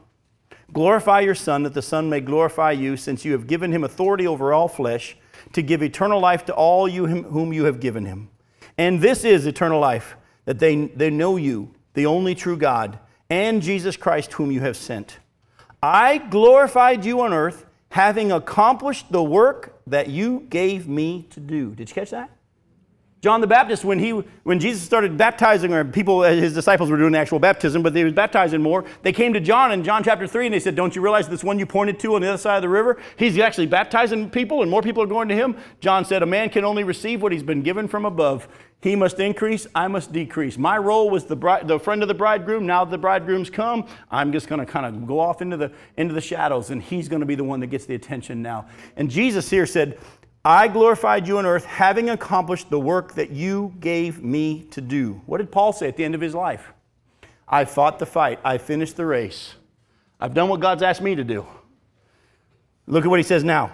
Glorify 0.75 1.21
your 1.21 1.35
Son, 1.35 1.63
that 1.63 1.73
the 1.73 1.81
Son 1.81 2.11
may 2.11 2.21
glorify 2.21 2.73
you, 2.73 2.99
since 2.99 3.25
you 3.25 3.33
have 3.33 3.47
given 3.47 3.73
him 3.73 3.83
authority 3.83 4.27
over 4.27 4.53
all 4.53 4.69
flesh, 4.69 5.17
to 5.53 5.63
give 5.63 5.83
eternal 5.83 6.21
life 6.21 6.45
to 6.47 6.55
all 6.55 6.89
you 6.89 7.07
whom 7.07 7.53
you 7.53 7.65
have 7.65 7.81
given 7.81 8.05
him. 8.05 8.29
And 8.79 9.01
this 9.01 9.25
is 9.25 9.47
eternal 9.47 9.81
life, 9.81 10.17
that 10.45 10.59
they, 10.59 10.87
they 10.87 11.11
know 11.11 11.37
you, 11.37 11.75
the 11.95 12.07
only 12.07 12.35
true 12.35 12.57
God, 12.57 12.99
and 13.29 13.63
Jesus 13.63 13.97
Christ, 13.97 14.33
whom 14.35 14.51
you 14.51 14.61
have 14.61 14.77
sent. 14.77 15.19
I 15.83 16.19
glorified 16.19 17.05
you 17.05 17.21
on 17.23 17.33
earth, 17.33 17.67
having 17.91 18.33
accomplished 18.33 19.11
the 19.11 19.23
work 19.23 19.81
that 19.87 20.09
you 20.09 20.47
gave 20.49 20.89
me 20.89 21.27
to 21.31 21.41
do. 21.41 21.75
Did 21.75 21.89
you 21.89 21.95
catch 21.95 22.11
that? 22.11 22.31
John 23.23 23.41
the 23.41 23.47
Baptist, 23.47 23.85
when, 23.85 24.01
he, 24.01 24.11
when 24.43 24.59
Jesus 24.59 24.83
started 24.83 25.17
baptizing, 25.17 25.73
or 25.73 25.85
people, 25.85 26.23
uh, 26.23 26.33
his 26.33 26.53
disciples 26.53 26.91
were 26.91 26.97
doing 26.97 27.15
actual 27.15 27.39
baptism, 27.39 27.81
but 27.81 27.95
they 27.95 28.03
was 28.03 28.13
baptizing 28.13 28.61
more, 28.61 28.85
they 29.03 29.13
came 29.13 29.33
to 29.33 29.39
John 29.39 29.71
in 29.71 29.85
John 29.85 30.03
chapter 30.03 30.27
3 30.27 30.47
and 30.47 30.55
they 30.55 30.59
said, 30.59 30.75
Don't 30.75 30.97
you 30.97 31.01
realize 31.03 31.29
this 31.29 31.45
one 31.45 31.57
you 31.57 31.65
pointed 31.65 32.01
to 32.01 32.17
on 32.17 32.21
the 32.21 32.29
other 32.29 32.37
side 32.37 32.57
of 32.57 32.63
the 32.63 32.69
river? 32.69 33.01
He's 33.15 33.39
actually 33.39 33.69
baptizing 33.69 34.29
people 34.29 34.63
and 34.63 34.71
more 34.71 34.83
people 34.83 35.05
are 35.05 35.07
going 35.07 35.29
to 35.29 35.37
him. 35.37 35.57
John 35.79 36.05
said, 36.05 36.25
A 36.25 36.27
man 36.27 36.51
can 36.51 36.65
only 36.65 36.83
receive 36.83 37.23
what 37.23 37.31
he's 37.31 37.45
been 37.45 37.63
given 37.63 37.87
from 37.87 38.05
above. 38.07 38.49
He 38.81 38.97
must 38.97 39.21
increase, 39.21 39.69
I 39.73 39.87
must 39.87 40.13
decrease. 40.13 40.59
My 40.59 40.77
role 40.77 41.09
was 41.09 41.25
the, 41.25 41.37
the 41.63 41.79
friend 41.79 42.03
of 42.03 42.09
the 42.09 42.15
bridegroom. 42.15 42.67
Now 42.67 42.85
the 42.85 42.99
bridegroom's 42.99 43.51
come, 43.51 43.87
I'm 44.11 44.33
just 44.33 44.49
going 44.49 44.59
to 44.59 44.67
kind 44.67 44.85
of 44.85 45.07
go 45.07 45.21
off 45.21 45.41
into 45.41 45.57
the, 45.57 45.71
into 45.97 46.13
the 46.13 46.21
shadows, 46.21 46.71
and 46.71 46.83
he's 46.83 47.09
going 47.09 47.21
to 47.21 47.27
be 47.27 47.37
the 47.37 47.45
one 47.45 47.61
that 47.61 47.69
gets 47.69 47.87
the 47.87 47.95
attention 47.95 48.43
now. 48.43 48.67
And 48.97 49.09
Jesus 49.09 49.49
here 49.49 49.67
said, 49.67 50.01
I 50.45 50.67
glorified 50.67 51.29
you 51.29 51.39
on 51.39 51.47
earth, 51.47 51.65
having 51.65 52.11
accomplished 52.11 52.69
the 52.69 52.81
work 52.81 53.15
that 53.15 53.31
you 53.31 53.75
gave 53.79 54.23
me 54.23 54.65
to 54.73 54.81
do. 54.81 55.21
What 55.27 55.39
did 55.39 55.53
Paul 55.53 55.73
say 55.73 55.87
at 55.87 55.97
the 55.97 56.05
end 56.05 56.17
of 56.17 56.21
his 56.21 56.35
life? 56.35 56.73
I 57.49 57.65
fought 57.65 57.99
the 57.99 58.07
fight, 58.07 58.41
I 58.45 58.59
finished 58.59 58.97
the 58.97 59.07
race. 59.07 59.55
I've 60.19 60.35
done 60.35 60.49
what 60.49 60.61
God's 60.61 60.83
asked 60.83 61.03
me 61.03 61.15
to 61.15 61.25
do. 61.25 61.47
Look 62.87 63.05
at 63.05 63.09
what 63.09 63.19
he 63.19 63.25
says 63.25 63.45
now. 63.45 63.73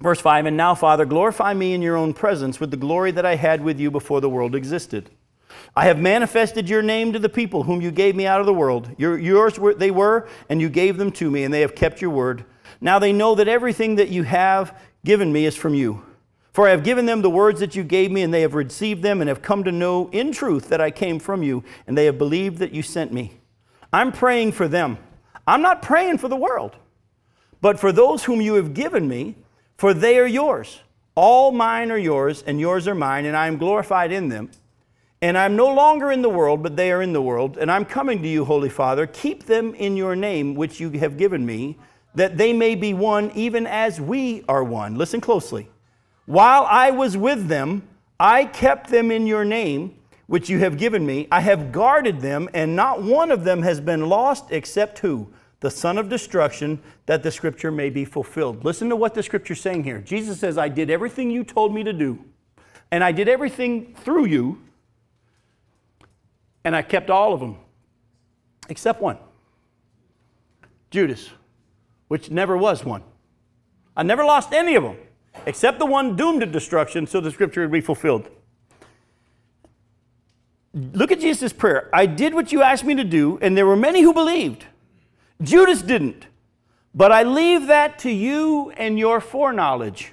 Verse 0.00 0.20
5 0.20 0.46
And 0.46 0.56
now, 0.56 0.74
Father, 0.74 1.04
glorify 1.04 1.52
me 1.52 1.74
in 1.74 1.82
your 1.82 1.96
own 1.96 2.14
presence 2.14 2.60
with 2.60 2.70
the 2.70 2.76
glory 2.76 3.10
that 3.10 3.26
I 3.26 3.34
had 3.36 3.62
with 3.62 3.78
you 3.78 3.90
before 3.90 4.20
the 4.20 4.30
world 4.30 4.54
existed. 4.54 5.10
I 5.76 5.86
have 5.86 5.98
manifested 5.98 6.68
your 6.68 6.82
name 6.82 7.12
to 7.12 7.18
the 7.18 7.28
people 7.28 7.64
whom 7.64 7.80
you 7.80 7.90
gave 7.90 8.16
me 8.16 8.26
out 8.26 8.40
of 8.40 8.46
the 8.46 8.54
world. 8.54 8.90
Your, 8.96 9.18
yours 9.18 9.58
were, 9.58 9.74
they 9.74 9.90
were, 9.90 10.28
and 10.48 10.60
you 10.60 10.68
gave 10.68 10.96
them 10.96 11.12
to 11.12 11.30
me, 11.30 11.44
and 11.44 11.52
they 11.52 11.60
have 11.60 11.74
kept 11.74 12.00
your 12.00 12.10
word. 12.10 12.44
Now 12.80 12.98
they 12.98 13.12
know 13.12 13.34
that 13.34 13.48
everything 13.48 13.96
that 13.96 14.08
you 14.08 14.24
have 14.24 14.78
given 15.04 15.32
me 15.32 15.44
is 15.44 15.56
from 15.56 15.74
you. 15.74 16.02
For 16.52 16.68
I 16.68 16.70
have 16.70 16.84
given 16.84 17.06
them 17.06 17.22
the 17.22 17.30
words 17.30 17.60
that 17.60 17.74
you 17.74 17.82
gave 17.82 18.10
me, 18.10 18.22
and 18.22 18.32
they 18.32 18.42
have 18.42 18.54
received 18.54 19.02
them, 19.02 19.20
and 19.20 19.28
have 19.28 19.42
come 19.42 19.64
to 19.64 19.72
know 19.72 20.08
in 20.10 20.32
truth 20.32 20.68
that 20.68 20.80
I 20.80 20.90
came 20.90 21.18
from 21.18 21.42
you, 21.42 21.64
and 21.86 21.98
they 21.98 22.04
have 22.06 22.16
believed 22.16 22.58
that 22.58 22.72
you 22.72 22.82
sent 22.82 23.12
me. 23.12 23.40
I'm 23.92 24.12
praying 24.12 24.52
for 24.52 24.68
them. 24.68 24.98
I'm 25.46 25.62
not 25.62 25.82
praying 25.82 26.18
for 26.18 26.28
the 26.28 26.36
world, 26.36 26.76
but 27.60 27.78
for 27.78 27.92
those 27.92 28.24
whom 28.24 28.40
you 28.40 28.54
have 28.54 28.72
given 28.72 29.08
me, 29.08 29.36
for 29.76 29.92
they 29.92 30.18
are 30.18 30.26
yours. 30.26 30.80
All 31.16 31.52
mine 31.52 31.90
are 31.90 31.98
yours, 31.98 32.42
and 32.46 32.60
yours 32.60 32.88
are 32.88 32.94
mine, 32.94 33.24
and 33.24 33.36
I 33.36 33.46
am 33.46 33.58
glorified 33.58 34.12
in 34.12 34.28
them. 34.28 34.50
And 35.20 35.38
I'm 35.38 35.56
no 35.56 35.72
longer 35.72 36.12
in 36.12 36.22
the 36.22 36.28
world, 36.28 36.62
but 36.62 36.76
they 36.76 36.92
are 36.92 37.02
in 37.02 37.12
the 37.12 37.22
world. 37.22 37.56
And 37.56 37.70
I'm 37.70 37.84
coming 37.84 38.22
to 38.22 38.28
you, 38.28 38.44
Holy 38.44 38.68
Father. 38.68 39.06
Keep 39.06 39.46
them 39.46 39.74
in 39.74 39.96
your 39.96 40.14
name, 40.14 40.54
which 40.54 40.80
you 40.80 40.90
have 40.98 41.16
given 41.16 41.46
me, 41.46 41.78
that 42.14 42.36
they 42.36 42.52
may 42.52 42.74
be 42.74 42.94
one, 42.94 43.30
even 43.34 43.66
as 43.66 44.00
we 44.00 44.44
are 44.48 44.62
one. 44.62 44.96
Listen 44.96 45.20
closely. 45.20 45.68
While 46.26 46.66
I 46.68 46.90
was 46.90 47.16
with 47.16 47.48
them, 47.48 47.86
I 48.18 48.44
kept 48.44 48.90
them 48.90 49.10
in 49.10 49.26
your 49.26 49.44
name, 49.44 49.98
which 50.26 50.48
you 50.48 50.58
have 50.60 50.78
given 50.78 51.04
me. 51.04 51.28
I 51.30 51.40
have 51.40 51.72
guarded 51.72 52.20
them, 52.20 52.48
and 52.54 52.74
not 52.74 53.02
one 53.02 53.30
of 53.30 53.44
them 53.44 53.62
has 53.62 53.80
been 53.80 54.08
lost 54.08 54.46
except 54.50 55.00
who? 55.00 55.28
The 55.60 55.70
son 55.70 55.98
of 55.98 56.08
destruction, 56.08 56.80
that 57.06 57.22
the 57.22 57.30
scripture 57.30 57.70
may 57.70 57.90
be 57.90 58.04
fulfilled. 58.04 58.64
Listen 58.64 58.88
to 58.90 58.96
what 58.96 59.14
the 59.14 59.22
scripture's 59.22 59.60
saying 59.60 59.84
here. 59.84 59.98
Jesus 60.00 60.38
says, 60.38 60.56
I 60.56 60.68
did 60.68 60.90
everything 60.90 61.30
you 61.30 61.44
told 61.44 61.74
me 61.74 61.82
to 61.82 61.92
do, 61.92 62.24
and 62.90 63.02
I 63.02 63.12
did 63.12 63.28
everything 63.28 63.94
through 63.94 64.26
you, 64.26 64.60
and 66.64 66.74
I 66.74 66.82
kept 66.82 67.10
all 67.10 67.34
of 67.34 67.40
them, 67.40 67.56
except 68.68 69.02
one 69.02 69.18
Judas, 70.90 71.30
which 72.08 72.30
never 72.30 72.56
was 72.56 72.84
one. 72.84 73.02
I 73.96 74.02
never 74.02 74.24
lost 74.24 74.52
any 74.52 74.74
of 74.74 74.82
them 74.82 74.96
except 75.46 75.78
the 75.78 75.86
one 75.86 76.16
doomed 76.16 76.40
to 76.40 76.46
destruction, 76.46 77.06
so 77.06 77.20
the 77.20 77.30
scripture 77.30 77.62
would 77.62 77.72
be 77.72 77.80
fulfilled. 77.80 78.28
Look 80.72 81.12
at 81.12 81.20
Jesus' 81.20 81.52
prayer. 81.52 81.88
I 81.92 82.06
did 82.06 82.34
what 82.34 82.52
you 82.52 82.62
asked 82.62 82.84
me 82.84 82.94
to 82.96 83.04
do, 83.04 83.38
and 83.40 83.56
there 83.56 83.66
were 83.66 83.76
many 83.76 84.02
who 84.02 84.12
believed. 84.12 84.66
Judas 85.42 85.82
didn't. 85.82 86.26
But 86.94 87.12
I 87.12 87.24
leave 87.24 87.66
that 87.66 87.98
to 88.00 88.10
you 88.10 88.70
and 88.76 88.98
your 88.98 89.20
foreknowledge. 89.20 90.12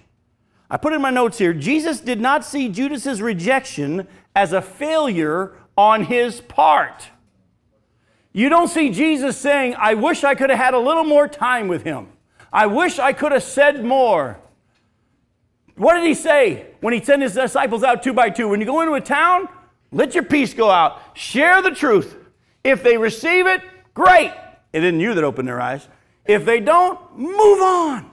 I 0.70 0.78
put 0.78 0.94
in 0.94 1.02
my 1.02 1.10
notes 1.12 1.38
here 1.38 1.54
Jesus 1.54 2.00
did 2.00 2.20
not 2.20 2.46
see 2.46 2.70
Judas's 2.70 3.22
rejection 3.22 4.08
as 4.36 4.54
a 4.54 4.62
failure 4.62 5.54
on 5.78 6.06
his 6.06 6.42
part. 6.42 7.10
You 8.34 8.50
don't 8.50 8.70
see 8.70 8.90
Jesus 8.90 9.38
saying, 9.38 9.76
I 9.78 9.94
wish 9.94 10.24
I 10.24 10.36
could 10.36 10.50
have 10.50 10.60
had 10.60 10.74
a 10.74 10.80
little 10.80 11.04
more 11.04 11.28
time 11.28 11.68
with 11.68 11.84
him. 11.84 12.08
I 12.54 12.66
wish 12.66 13.00
I 13.00 13.14
could 13.14 13.32
have 13.32 13.44
said 13.44 13.84
more. 13.84 14.40
What 15.76 15.96
did 15.96 16.06
he 16.06 16.14
say 16.14 16.68
when 16.82 16.94
he 16.94 17.04
sent 17.04 17.22
his 17.22 17.34
disciples 17.34 17.84
out 17.84 18.04
two 18.04 18.14
by 18.14 18.30
two? 18.30 18.48
When 18.48 18.60
you 18.60 18.66
go 18.66 18.82
into 18.82 18.94
a 18.94 19.02
town, 19.02 19.48
let 19.92 20.14
your 20.14 20.24
peace 20.24 20.54
go 20.54 20.70
out. 20.70 21.02
Share 21.18 21.62
the 21.62 21.72
truth. 21.72 22.16
If 22.64 22.84
they 22.84 22.98
receive 22.98 23.48
it, 23.48 23.62
great. 23.94 24.34
It 24.74 24.84
isn't 24.84 25.00
you 25.00 25.14
that 25.16 25.24
opened 25.24 25.48
their 25.48 25.60
eyes. 25.60 25.88
If 26.26 26.46
they 26.46 26.60
don't, 26.60 27.00
move 27.18 27.62
on. 27.62 28.11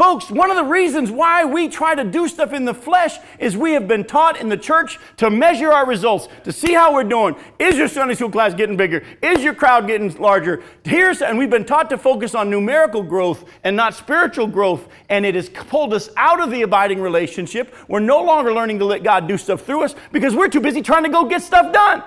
Folks, 0.00 0.30
one 0.30 0.50
of 0.50 0.56
the 0.56 0.64
reasons 0.64 1.10
why 1.10 1.44
we 1.44 1.68
try 1.68 1.94
to 1.94 2.04
do 2.04 2.26
stuff 2.26 2.54
in 2.54 2.64
the 2.64 2.72
flesh 2.72 3.18
is 3.38 3.54
we 3.54 3.72
have 3.72 3.86
been 3.86 4.02
taught 4.02 4.40
in 4.40 4.48
the 4.48 4.56
church 4.56 4.98
to 5.18 5.28
measure 5.28 5.70
our 5.70 5.84
results, 5.84 6.26
to 6.44 6.52
see 6.52 6.72
how 6.72 6.94
we're 6.94 7.04
doing. 7.04 7.36
Is 7.58 7.76
your 7.76 7.86
Sunday 7.86 8.14
school 8.14 8.30
class 8.30 8.54
getting 8.54 8.78
bigger? 8.78 9.04
Is 9.22 9.44
your 9.44 9.52
crowd 9.52 9.86
getting 9.86 10.10
larger? 10.16 10.62
Here's, 10.84 11.20
and 11.20 11.36
we've 11.36 11.50
been 11.50 11.66
taught 11.66 11.90
to 11.90 11.98
focus 11.98 12.34
on 12.34 12.48
numerical 12.48 13.02
growth 13.02 13.44
and 13.62 13.76
not 13.76 13.92
spiritual 13.92 14.46
growth, 14.46 14.88
and 15.10 15.26
it 15.26 15.34
has 15.34 15.50
pulled 15.50 15.92
us 15.92 16.08
out 16.16 16.40
of 16.40 16.50
the 16.50 16.62
abiding 16.62 17.02
relationship. 17.02 17.74
We're 17.86 18.00
no 18.00 18.22
longer 18.22 18.54
learning 18.54 18.78
to 18.78 18.86
let 18.86 19.02
God 19.02 19.28
do 19.28 19.36
stuff 19.36 19.66
through 19.66 19.84
us 19.84 19.94
because 20.12 20.34
we're 20.34 20.48
too 20.48 20.60
busy 20.60 20.80
trying 20.80 21.04
to 21.04 21.10
go 21.10 21.26
get 21.26 21.42
stuff 21.42 21.74
done. 21.74 22.02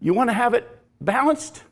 You 0.00 0.14
want 0.14 0.30
to 0.30 0.34
have 0.34 0.54
it 0.54 0.66
balanced? 0.98 1.62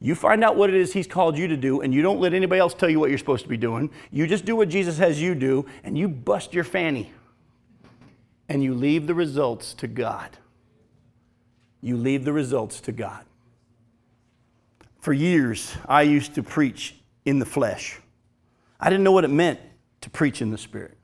You 0.00 0.14
find 0.14 0.44
out 0.44 0.56
what 0.56 0.70
it 0.70 0.76
is 0.76 0.92
He's 0.92 1.06
called 1.06 1.36
you 1.36 1.48
to 1.48 1.56
do, 1.56 1.80
and 1.80 1.92
you 1.92 2.02
don't 2.02 2.20
let 2.20 2.32
anybody 2.32 2.60
else 2.60 2.74
tell 2.74 2.88
you 2.88 3.00
what 3.00 3.10
you're 3.10 3.18
supposed 3.18 3.42
to 3.42 3.48
be 3.48 3.56
doing. 3.56 3.90
You 4.12 4.26
just 4.26 4.44
do 4.44 4.54
what 4.54 4.68
Jesus 4.68 4.98
has 4.98 5.20
you 5.20 5.34
do, 5.34 5.66
and 5.82 5.98
you 5.98 6.08
bust 6.08 6.54
your 6.54 6.64
fanny. 6.64 7.12
And 8.48 8.62
you 8.62 8.74
leave 8.74 9.06
the 9.06 9.14
results 9.14 9.74
to 9.74 9.88
God. 9.88 10.38
You 11.80 11.96
leave 11.96 12.24
the 12.24 12.32
results 12.32 12.80
to 12.82 12.92
God. 12.92 13.24
For 15.00 15.12
years, 15.12 15.76
I 15.86 16.02
used 16.02 16.34
to 16.34 16.42
preach 16.42 16.94
in 17.24 17.38
the 17.38 17.46
flesh. 17.46 18.00
I 18.80 18.90
didn't 18.90 19.04
know 19.04 19.12
what 19.12 19.24
it 19.24 19.28
meant 19.28 19.60
to 20.02 20.10
preach 20.10 20.40
in 20.40 20.50
the 20.50 20.58
Spirit. 20.58 20.96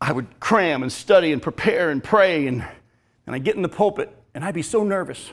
I 0.00 0.12
would 0.12 0.40
cram 0.40 0.82
and 0.82 0.90
study 0.90 1.32
and 1.32 1.40
prepare 1.40 1.90
and 1.90 2.02
pray, 2.02 2.46
and, 2.46 2.66
and 3.26 3.36
I'd 3.36 3.44
get 3.44 3.56
in 3.56 3.62
the 3.62 3.68
pulpit, 3.68 4.16
and 4.34 4.44
I'd 4.44 4.54
be 4.54 4.62
so 4.62 4.82
nervous. 4.82 5.30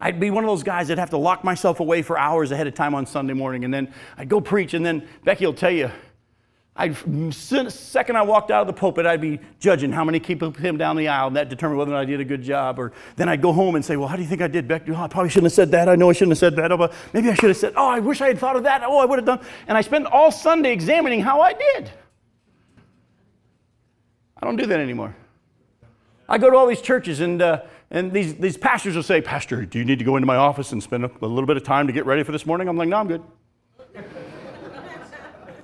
I'd 0.00 0.20
be 0.20 0.30
one 0.30 0.44
of 0.44 0.48
those 0.48 0.62
guys 0.62 0.88
that 0.88 0.98
have 0.98 1.10
to 1.10 1.16
lock 1.16 1.42
myself 1.42 1.80
away 1.80 2.02
for 2.02 2.18
hours 2.18 2.50
ahead 2.50 2.66
of 2.66 2.74
time 2.74 2.94
on 2.94 3.06
Sunday 3.06 3.32
morning, 3.32 3.64
and 3.64 3.72
then 3.72 3.92
I'd 4.18 4.28
go 4.28 4.40
preach, 4.40 4.74
and 4.74 4.84
then 4.84 5.08
Becky 5.24 5.46
will 5.46 5.54
tell 5.54 5.70
you, 5.70 5.90
I'd, 6.78 6.94
second 7.32 8.16
I 8.16 8.22
walked 8.22 8.50
out 8.50 8.60
of 8.60 8.66
the 8.66 8.74
pulpit, 8.74 9.06
I'd 9.06 9.20
be 9.20 9.40
judging 9.58 9.92
how 9.92 10.04
many 10.04 10.20
people 10.20 10.52
came 10.52 10.76
down 10.76 10.96
the 10.96 11.08
aisle, 11.08 11.28
and 11.28 11.36
that 11.36 11.48
determined 11.48 11.78
whether 11.78 11.90
or 11.90 11.94
not 11.94 12.00
I 12.00 12.04
did 12.04 12.20
a 12.20 12.24
good 12.24 12.42
job. 12.42 12.78
Or 12.78 12.92
then 13.16 13.30
I'd 13.30 13.40
go 13.40 13.50
home 13.52 13.76
and 13.76 13.84
say, 13.84 13.96
Well, 13.96 14.08
how 14.08 14.16
do 14.16 14.22
you 14.22 14.28
think 14.28 14.42
I 14.42 14.48
did, 14.48 14.68
Becky? 14.68 14.92
Oh, 14.92 14.96
I 14.96 15.08
probably 15.08 15.30
shouldn't 15.30 15.46
have 15.46 15.54
said 15.54 15.70
that. 15.70 15.88
I 15.88 15.96
know 15.96 16.10
I 16.10 16.12
shouldn't 16.12 16.32
have 16.32 16.38
said 16.38 16.56
that. 16.56 16.70
Oh, 16.70 16.90
maybe 17.14 17.30
I 17.30 17.34
should 17.34 17.48
have 17.48 17.56
said, 17.56 17.72
Oh, 17.76 17.88
I 17.88 18.00
wish 18.00 18.20
I 18.20 18.26
had 18.26 18.38
thought 18.38 18.56
of 18.56 18.64
that. 18.64 18.82
Oh, 18.84 18.98
I 18.98 19.06
would 19.06 19.18
have 19.18 19.24
done. 19.24 19.40
And 19.66 19.78
I 19.78 19.80
spent 19.80 20.04
all 20.04 20.30
Sunday 20.30 20.72
examining 20.72 21.20
how 21.20 21.40
I 21.40 21.54
did. 21.54 21.90
I 24.36 24.44
don't 24.44 24.56
do 24.56 24.66
that 24.66 24.78
anymore. 24.78 25.16
I 26.28 26.36
go 26.36 26.50
to 26.50 26.56
all 26.56 26.66
these 26.66 26.82
churches, 26.82 27.20
and 27.20 27.40
uh, 27.40 27.62
and 27.90 28.12
these, 28.12 28.34
these 28.34 28.56
pastors 28.56 28.96
will 28.96 29.02
say, 29.02 29.20
Pastor, 29.20 29.64
do 29.64 29.78
you 29.78 29.84
need 29.84 29.98
to 30.00 30.04
go 30.04 30.16
into 30.16 30.26
my 30.26 30.36
office 30.36 30.72
and 30.72 30.82
spend 30.82 31.04
a, 31.04 31.10
a 31.22 31.26
little 31.26 31.46
bit 31.46 31.56
of 31.56 31.62
time 31.62 31.86
to 31.86 31.92
get 31.92 32.04
ready 32.04 32.22
for 32.24 32.32
this 32.32 32.44
morning? 32.44 32.68
I'm 32.68 32.76
like, 32.76 32.88
No, 32.88 32.96
I'm 32.96 33.06
good. 33.06 33.22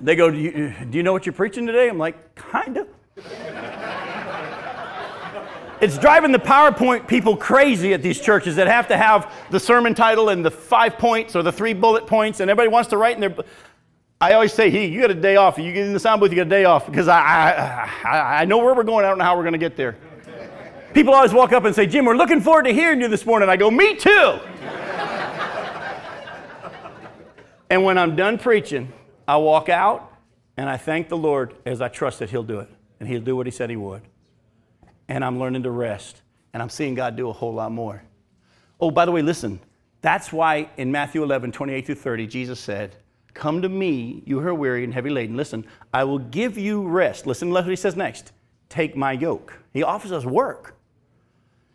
they 0.01 0.15
go, 0.15 0.31
do 0.31 0.37
you, 0.37 0.73
do 0.89 0.97
you 0.97 1.03
know 1.03 1.11
what 1.11 1.25
you're 1.25 1.33
preaching 1.33 1.65
today? 1.67 1.89
I'm 1.89 1.97
like, 1.97 2.33
Kind 2.35 2.77
of. 2.77 2.87
it's 5.81 5.97
driving 5.97 6.31
the 6.31 6.39
PowerPoint 6.39 7.07
people 7.07 7.35
crazy 7.35 7.93
at 7.93 8.01
these 8.01 8.21
churches 8.21 8.55
that 8.55 8.67
have 8.67 8.87
to 8.87 8.95
have 8.95 9.33
the 9.51 9.59
sermon 9.59 9.93
title 9.93 10.29
and 10.29 10.45
the 10.45 10.51
five 10.51 10.97
points 10.97 11.35
or 11.35 11.43
the 11.43 11.51
three 11.51 11.73
bullet 11.73 12.07
points, 12.07 12.39
and 12.39 12.49
everybody 12.49 12.69
wants 12.69 12.89
to 12.91 12.97
write 12.97 13.15
in 13.15 13.21
their. 13.21 13.35
I 14.21 14.33
always 14.33 14.53
say, 14.53 14.69
hey, 14.69 14.87
you 14.87 15.01
got 15.01 15.11
a 15.11 15.15
day 15.15 15.35
off. 15.35 15.57
You 15.57 15.73
get 15.73 15.85
in 15.85 15.91
the 15.91 15.99
sound 15.99 16.21
booth, 16.21 16.31
you 16.31 16.37
got 16.37 16.47
a 16.47 16.49
day 16.49 16.63
off 16.63 16.85
because 16.85 17.09
I, 17.09 17.19
I, 17.19 17.89
I, 18.05 18.41
I 18.41 18.45
know 18.45 18.59
where 18.59 18.73
we're 18.73 18.83
going. 18.83 19.03
I 19.03 19.09
don't 19.09 19.17
know 19.17 19.25
how 19.25 19.35
we're 19.35 19.43
going 19.43 19.51
to 19.51 19.59
get 19.59 19.75
there. 19.75 19.97
People 20.93 21.15
always 21.15 21.33
walk 21.33 21.53
up 21.53 21.65
and 21.65 21.73
say, 21.73 21.87
Jim, 21.87 22.05
we're 22.05 22.15
looking 22.15 22.39
forward 22.39 22.63
to 22.63 22.73
hearing 22.73 23.01
you 23.01 23.07
this 23.07 23.25
morning. 23.25 23.49
I 23.49 23.57
go, 23.57 23.71
Me 23.71 23.95
too. 23.95 24.39
and 27.69 27.83
when 27.83 27.97
I'm 27.97 28.15
done 28.15 28.37
preaching, 28.37 28.93
I 29.27 29.37
walk 29.37 29.69
out 29.69 30.13
and 30.55 30.69
I 30.69 30.77
thank 30.77 31.09
the 31.09 31.17
Lord 31.17 31.55
as 31.65 31.81
I 31.81 31.87
trust 31.87 32.19
that 32.19 32.29
He'll 32.29 32.43
do 32.43 32.59
it. 32.59 32.69
And 32.99 33.09
He'll 33.09 33.21
do 33.21 33.35
what 33.35 33.47
He 33.47 33.51
said 33.51 33.71
He 33.71 33.75
would. 33.75 34.03
And 35.07 35.25
I'm 35.25 35.39
learning 35.39 35.63
to 35.63 35.71
rest. 35.71 36.21
And 36.53 36.61
I'm 36.61 36.69
seeing 36.69 36.93
God 36.93 37.15
do 37.15 37.27
a 37.29 37.33
whole 37.33 37.53
lot 37.53 37.71
more. 37.71 38.03
Oh, 38.79 38.91
by 38.91 39.05
the 39.05 39.11
way, 39.11 39.23
listen. 39.23 39.59
That's 40.01 40.31
why 40.31 40.69
in 40.77 40.91
Matthew 40.91 41.23
11, 41.23 41.53
28 41.53 41.85
through 41.85 41.95
30, 41.95 42.27
Jesus 42.27 42.59
said, 42.59 42.97
Come 43.33 43.63
to 43.63 43.69
me, 43.69 44.21
you 44.27 44.39
who 44.41 44.47
are 44.49 44.53
weary 44.53 44.83
and 44.83 44.93
heavy 44.93 45.09
laden. 45.09 45.35
Listen, 45.35 45.65
I 45.91 46.03
will 46.03 46.19
give 46.19 46.57
you 46.57 46.87
rest. 46.87 47.25
Listen 47.25 47.47
to 47.47 47.53
what 47.53 47.65
he 47.65 47.75
says 47.75 47.95
next. 47.95 48.31
Take 48.69 48.95
my 48.95 49.13
yoke. 49.13 49.57
He 49.73 49.81
offers 49.81 50.11
us 50.11 50.25
work. 50.25 50.75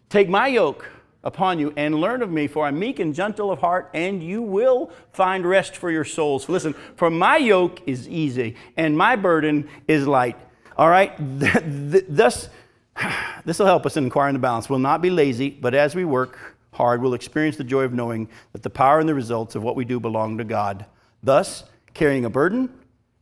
Take 0.09 0.29
my 0.29 0.47
yoke 0.47 0.89
upon 1.25 1.59
you 1.59 1.73
and 1.77 1.95
learn 1.95 2.23
of 2.23 2.31
me, 2.31 2.47
for 2.47 2.67
I'm 2.67 2.79
meek 2.79 2.99
and 2.99 3.15
gentle 3.15 3.51
of 3.51 3.59
heart, 3.59 3.91
and 3.93 4.23
you 4.23 4.41
will 4.41 4.91
find 5.13 5.45
rest 5.47 5.77
for 5.77 5.91
your 5.91 6.05
souls. 6.05 6.49
Listen, 6.49 6.75
for 6.97 7.11
my 7.11 7.37
yoke 7.37 7.81
is 7.87 8.09
easy 8.09 8.57
and 8.77 8.97
my 8.97 9.17
burden 9.17 9.69
is 9.87 10.07
light. 10.07 10.37
All 10.77 10.89
right? 10.89 11.13
Thus, 11.19 12.49
this 13.45 13.59
will 13.59 13.67
help 13.67 13.85
us 13.85 13.97
in 13.97 14.07
acquiring 14.07 14.35
the 14.35 14.39
balance. 14.39 14.71
We'll 14.71 14.79
not 14.79 15.03
be 15.03 15.11
lazy, 15.11 15.51
but 15.51 15.75
as 15.75 15.95
we 15.95 16.05
work 16.05 16.57
hard, 16.73 17.03
we'll 17.03 17.15
experience 17.15 17.57
the 17.57 17.65
joy 17.65 17.83
of 17.83 17.93
knowing 17.93 18.29
that 18.53 18.63
the 18.63 18.71
power 18.71 19.01
and 19.01 19.09
the 19.09 19.15
results 19.15 19.55
of 19.55 19.63
what 19.63 19.77
we 19.77 19.85
do 19.85 20.01
belong 20.01 20.39
to 20.39 20.45
God. 20.45 20.87
Thus, 21.23 21.65
carrying 21.95 22.25
a 22.25 22.31
burden 22.31 22.73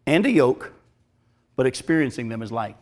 and 0.06 0.26
a 0.26 0.30
yoke, 0.30 0.72
but 1.56 1.66
experiencing 1.66 2.28
them 2.28 2.42
as 2.42 2.52
light. 2.52 2.76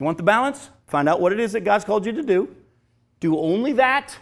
You 0.00 0.06
want 0.06 0.16
the 0.16 0.24
balance? 0.24 0.70
Find 0.86 1.08
out 1.08 1.20
what 1.20 1.32
it 1.32 1.38
is 1.38 1.52
that 1.52 1.60
God's 1.60 1.84
called 1.84 2.06
you 2.06 2.12
to 2.12 2.22
do. 2.22 2.56
Do 3.20 3.38
only 3.38 3.74
that. 3.74 4.18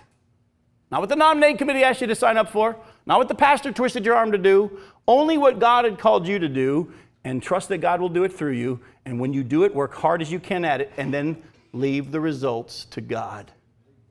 Not 0.91 1.01
what 1.01 1.09
the 1.09 1.17
nominating 1.17 1.57
committee 1.57 1.85
asked 1.85 2.01
you 2.01 2.09
to 2.09 2.15
sign 2.17 2.37
up 2.37 2.51
for, 2.51 2.77
not 3.07 3.19
what 3.19 3.29
the 3.29 3.35
pastor 3.35 3.73
twisted 3.73 4.05
your 4.05 4.17
arm 4.17 4.33
to 4.33 4.39
do, 4.39 4.81
only 5.07 5.39
what 5.39 5.61
God 5.61 5.85
had 5.85 5.99
called 5.99 6.27
you 6.27 6.39
to 6.39 6.49
do, 6.49 6.93
and 7.25 7.43
trust 7.43 7.69
that 7.69 7.79
God 7.79 8.01
will 8.01 8.09
do 8.09 8.25
it 8.25 8.33
through 8.33 8.53
you. 8.53 8.81
And 9.05 9.21
when 9.21 9.33
you 9.33 9.45
do 9.45 9.65
it, 9.65 9.75
work 9.75 9.95
hard 9.95 10.21
as 10.21 10.33
you 10.33 10.41
can 10.41 10.65
at 10.65 10.81
it, 10.81 10.93
and 10.97 11.13
then 11.15 11.43
leave 11.73 12.11
the 12.11 12.21
results 12.21 12.87
to 12.87 13.01
God, 13.01 13.53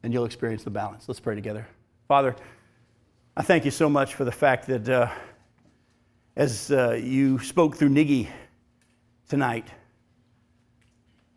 and 0.03 0.13
you'll 0.13 0.26
experience 0.26 0.63
the 0.63 0.70
balance. 0.70 1.07
Let's 1.07 1.20
pray 1.20 1.36
together. 1.36 1.68
Father, 2.07 2.36
I 3.36 3.41
thank 3.41 3.65
you 3.65 3.72
so 3.72 3.89
much 3.89 4.13
for 4.13 4.24
the 4.24 4.32
fact 4.32 4.68
that 4.68 4.88
uh, 4.88 5.09
as 6.36 6.72
uh, 6.72 6.91
you 6.91 7.39
spoke 7.39 7.76
through 7.76 7.89
Niggy 7.89 8.30
tonight 9.28 9.68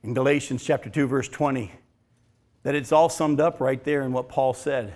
in 0.03 0.14
Galatians 0.14 0.64
chapter 0.64 0.88
2, 0.88 1.07
verse 1.07 1.28
20, 1.28 1.70
that 2.62 2.74
it's 2.74 2.92
all 2.92 3.09
summed 3.09 3.40
up 3.40 3.61
right 3.61 3.82
there 3.84 4.03
in 4.03 4.12
what 4.12 4.28
Paul 4.28 4.55
said. 4.55 4.94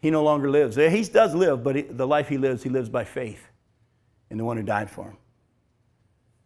He 0.00 0.10
no 0.10 0.22
longer 0.22 0.50
lives. 0.50 0.76
He 0.76 1.02
does 1.04 1.34
live, 1.34 1.62
but 1.62 1.96
the 1.96 2.06
life 2.06 2.28
he 2.28 2.36
lives, 2.36 2.62
he 2.62 2.68
lives 2.68 2.88
by 2.88 3.04
faith 3.04 3.48
in 4.30 4.38
the 4.38 4.44
one 4.44 4.56
who 4.56 4.62
died 4.62 4.90
for 4.90 5.04
him. 5.04 5.16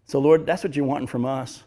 So, 0.04 0.20
Lord, 0.20 0.46
that's 0.46 0.64
what 0.64 0.74
you're 0.76 0.86
wanting 0.86 1.08
from 1.08 1.24
us. 1.24 1.64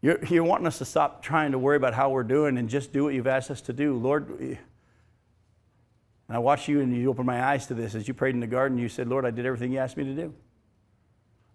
You're, 0.00 0.24
you're 0.26 0.44
wanting 0.44 0.66
us 0.66 0.78
to 0.78 0.84
stop 0.84 1.22
trying 1.22 1.52
to 1.52 1.58
worry 1.58 1.76
about 1.76 1.94
how 1.94 2.10
we're 2.10 2.22
doing 2.22 2.58
and 2.58 2.68
just 2.68 2.92
do 2.92 3.04
what 3.04 3.14
you've 3.14 3.26
asked 3.26 3.50
us 3.50 3.60
to 3.62 3.72
do. 3.72 3.94
Lord, 3.94 4.28
and 4.28 4.58
I 6.28 6.38
watched 6.38 6.68
you 6.68 6.80
and 6.80 6.94
you 6.94 7.10
opened 7.10 7.26
my 7.26 7.42
eyes 7.42 7.66
to 7.66 7.74
this. 7.74 7.94
As 7.94 8.06
you 8.06 8.14
prayed 8.14 8.34
in 8.34 8.40
the 8.40 8.46
garden, 8.46 8.78
you 8.78 8.88
said, 8.88 9.08
Lord, 9.08 9.24
I 9.24 9.30
did 9.30 9.46
everything 9.46 9.72
you 9.72 9.78
asked 9.78 9.96
me 9.96 10.04
to 10.04 10.14
do. 10.14 10.34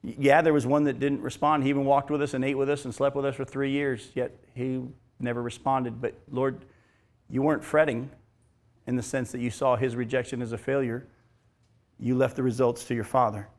Yeah, 0.04 0.42
there 0.42 0.54
was 0.54 0.66
one 0.66 0.86
that 0.86 1.00
didn't 1.00 1.22
respond. 1.22 1.64
He 1.64 1.70
even 1.70 1.86
walked 1.86 2.10
with 2.10 2.22
us 2.22 2.34
and 2.34 2.46
ate 2.46 2.58
with 2.58 2.70
us 2.70 2.86
and 2.86 2.96
slept 2.96 3.16
with 3.16 3.26
us 3.26 3.36
for 3.36 3.46
three 3.46 3.72
years, 3.72 4.12
yet 4.16 4.32
he 4.56 4.82
never 5.20 5.42
responded. 5.42 6.02
But 6.02 6.16
Lord, 6.32 6.66
you 7.30 7.42
weren't 7.42 7.64
fretting 7.64 8.10
in 8.88 8.96
the 8.96 9.04
sense 9.04 9.32
that 9.34 9.40
you 9.40 9.52
saw 9.52 9.76
his 9.76 9.96
rejection 9.96 10.42
as 10.42 10.52
a 10.52 10.58
failure. 10.58 11.08
You 12.00 12.16
left 12.16 12.38
the 12.38 12.44
results 12.44 12.86
to 12.86 12.96
your 12.96 13.04
Father. 13.04 13.50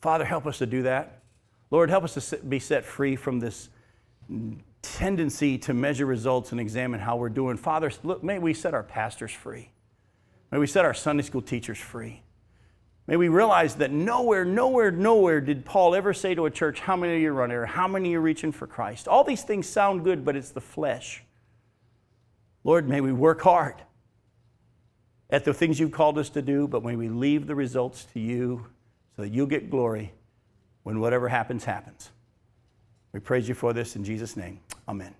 Father, 0.00 0.24
help 0.24 0.46
us 0.46 0.58
to 0.58 0.66
do 0.66 0.82
that. 0.82 1.22
Lord, 1.70 1.90
help 1.90 2.04
us 2.04 2.14
to 2.14 2.36
be 2.38 2.58
set 2.58 2.84
free 2.84 3.16
from 3.16 3.40
this 3.40 3.68
tendency 4.82 5.58
to 5.58 5.74
measure 5.74 6.06
results 6.06 6.52
and 6.52 6.60
examine 6.60 7.00
how 7.00 7.16
we're 7.16 7.28
doing. 7.28 7.56
Father, 7.56 7.90
look, 8.02 8.22
may 8.22 8.38
we 8.38 8.54
set 8.54 8.74
our 8.74 8.82
pastors 8.82 9.32
free. 9.32 9.70
May 10.50 10.58
we 10.58 10.66
set 10.66 10.84
our 10.84 10.94
Sunday 10.94 11.22
school 11.22 11.42
teachers 11.42 11.78
free. 11.78 12.22
May 13.06 13.16
we 13.16 13.28
realize 13.28 13.74
that 13.76 13.90
nowhere, 13.90 14.44
nowhere, 14.44 14.90
nowhere 14.90 15.40
did 15.40 15.64
Paul 15.64 15.94
ever 15.94 16.14
say 16.14 16.34
to 16.34 16.46
a 16.46 16.50
church, 16.50 16.80
How 16.80 16.96
many 16.96 17.14
are 17.14 17.18
you 17.18 17.32
running 17.32 17.56
or 17.56 17.66
how 17.66 17.88
many 17.88 18.14
are 18.14 18.20
reaching 18.20 18.52
for 18.52 18.66
Christ? 18.66 19.08
All 19.08 19.24
these 19.24 19.42
things 19.42 19.66
sound 19.66 20.04
good, 20.04 20.24
but 20.24 20.36
it's 20.36 20.50
the 20.50 20.60
flesh. 20.60 21.22
Lord, 22.64 22.88
may 22.88 23.00
we 23.00 23.12
work 23.12 23.40
hard 23.42 23.82
at 25.30 25.44
the 25.44 25.52
things 25.52 25.80
you've 25.80 25.90
called 25.90 26.16
us 26.16 26.28
to 26.30 26.42
do, 26.42 26.68
but 26.68 26.84
may 26.84 26.94
we 26.94 27.08
leave 27.08 27.46
the 27.46 27.54
results 27.54 28.04
to 28.12 28.20
you 28.20 28.66
so 29.16 29.22
that 29.22 29.32
you'll 29.32 29.46
get 29.46 29.68
glory 29.68 30.12
when 30.84 31.00
whatever 31.00 31.28
happens, 31.28 31.64
happens. 31.64 32.10
We 33.12 33.20
praise 33.20 33.48
you 33.48 33.54
for 33.54 33.72
this 33.72 33.96
in 33.96 34.04
Jesus' 34.04 34.36
name. 34.36 34.60
Amen. 34.88 35.14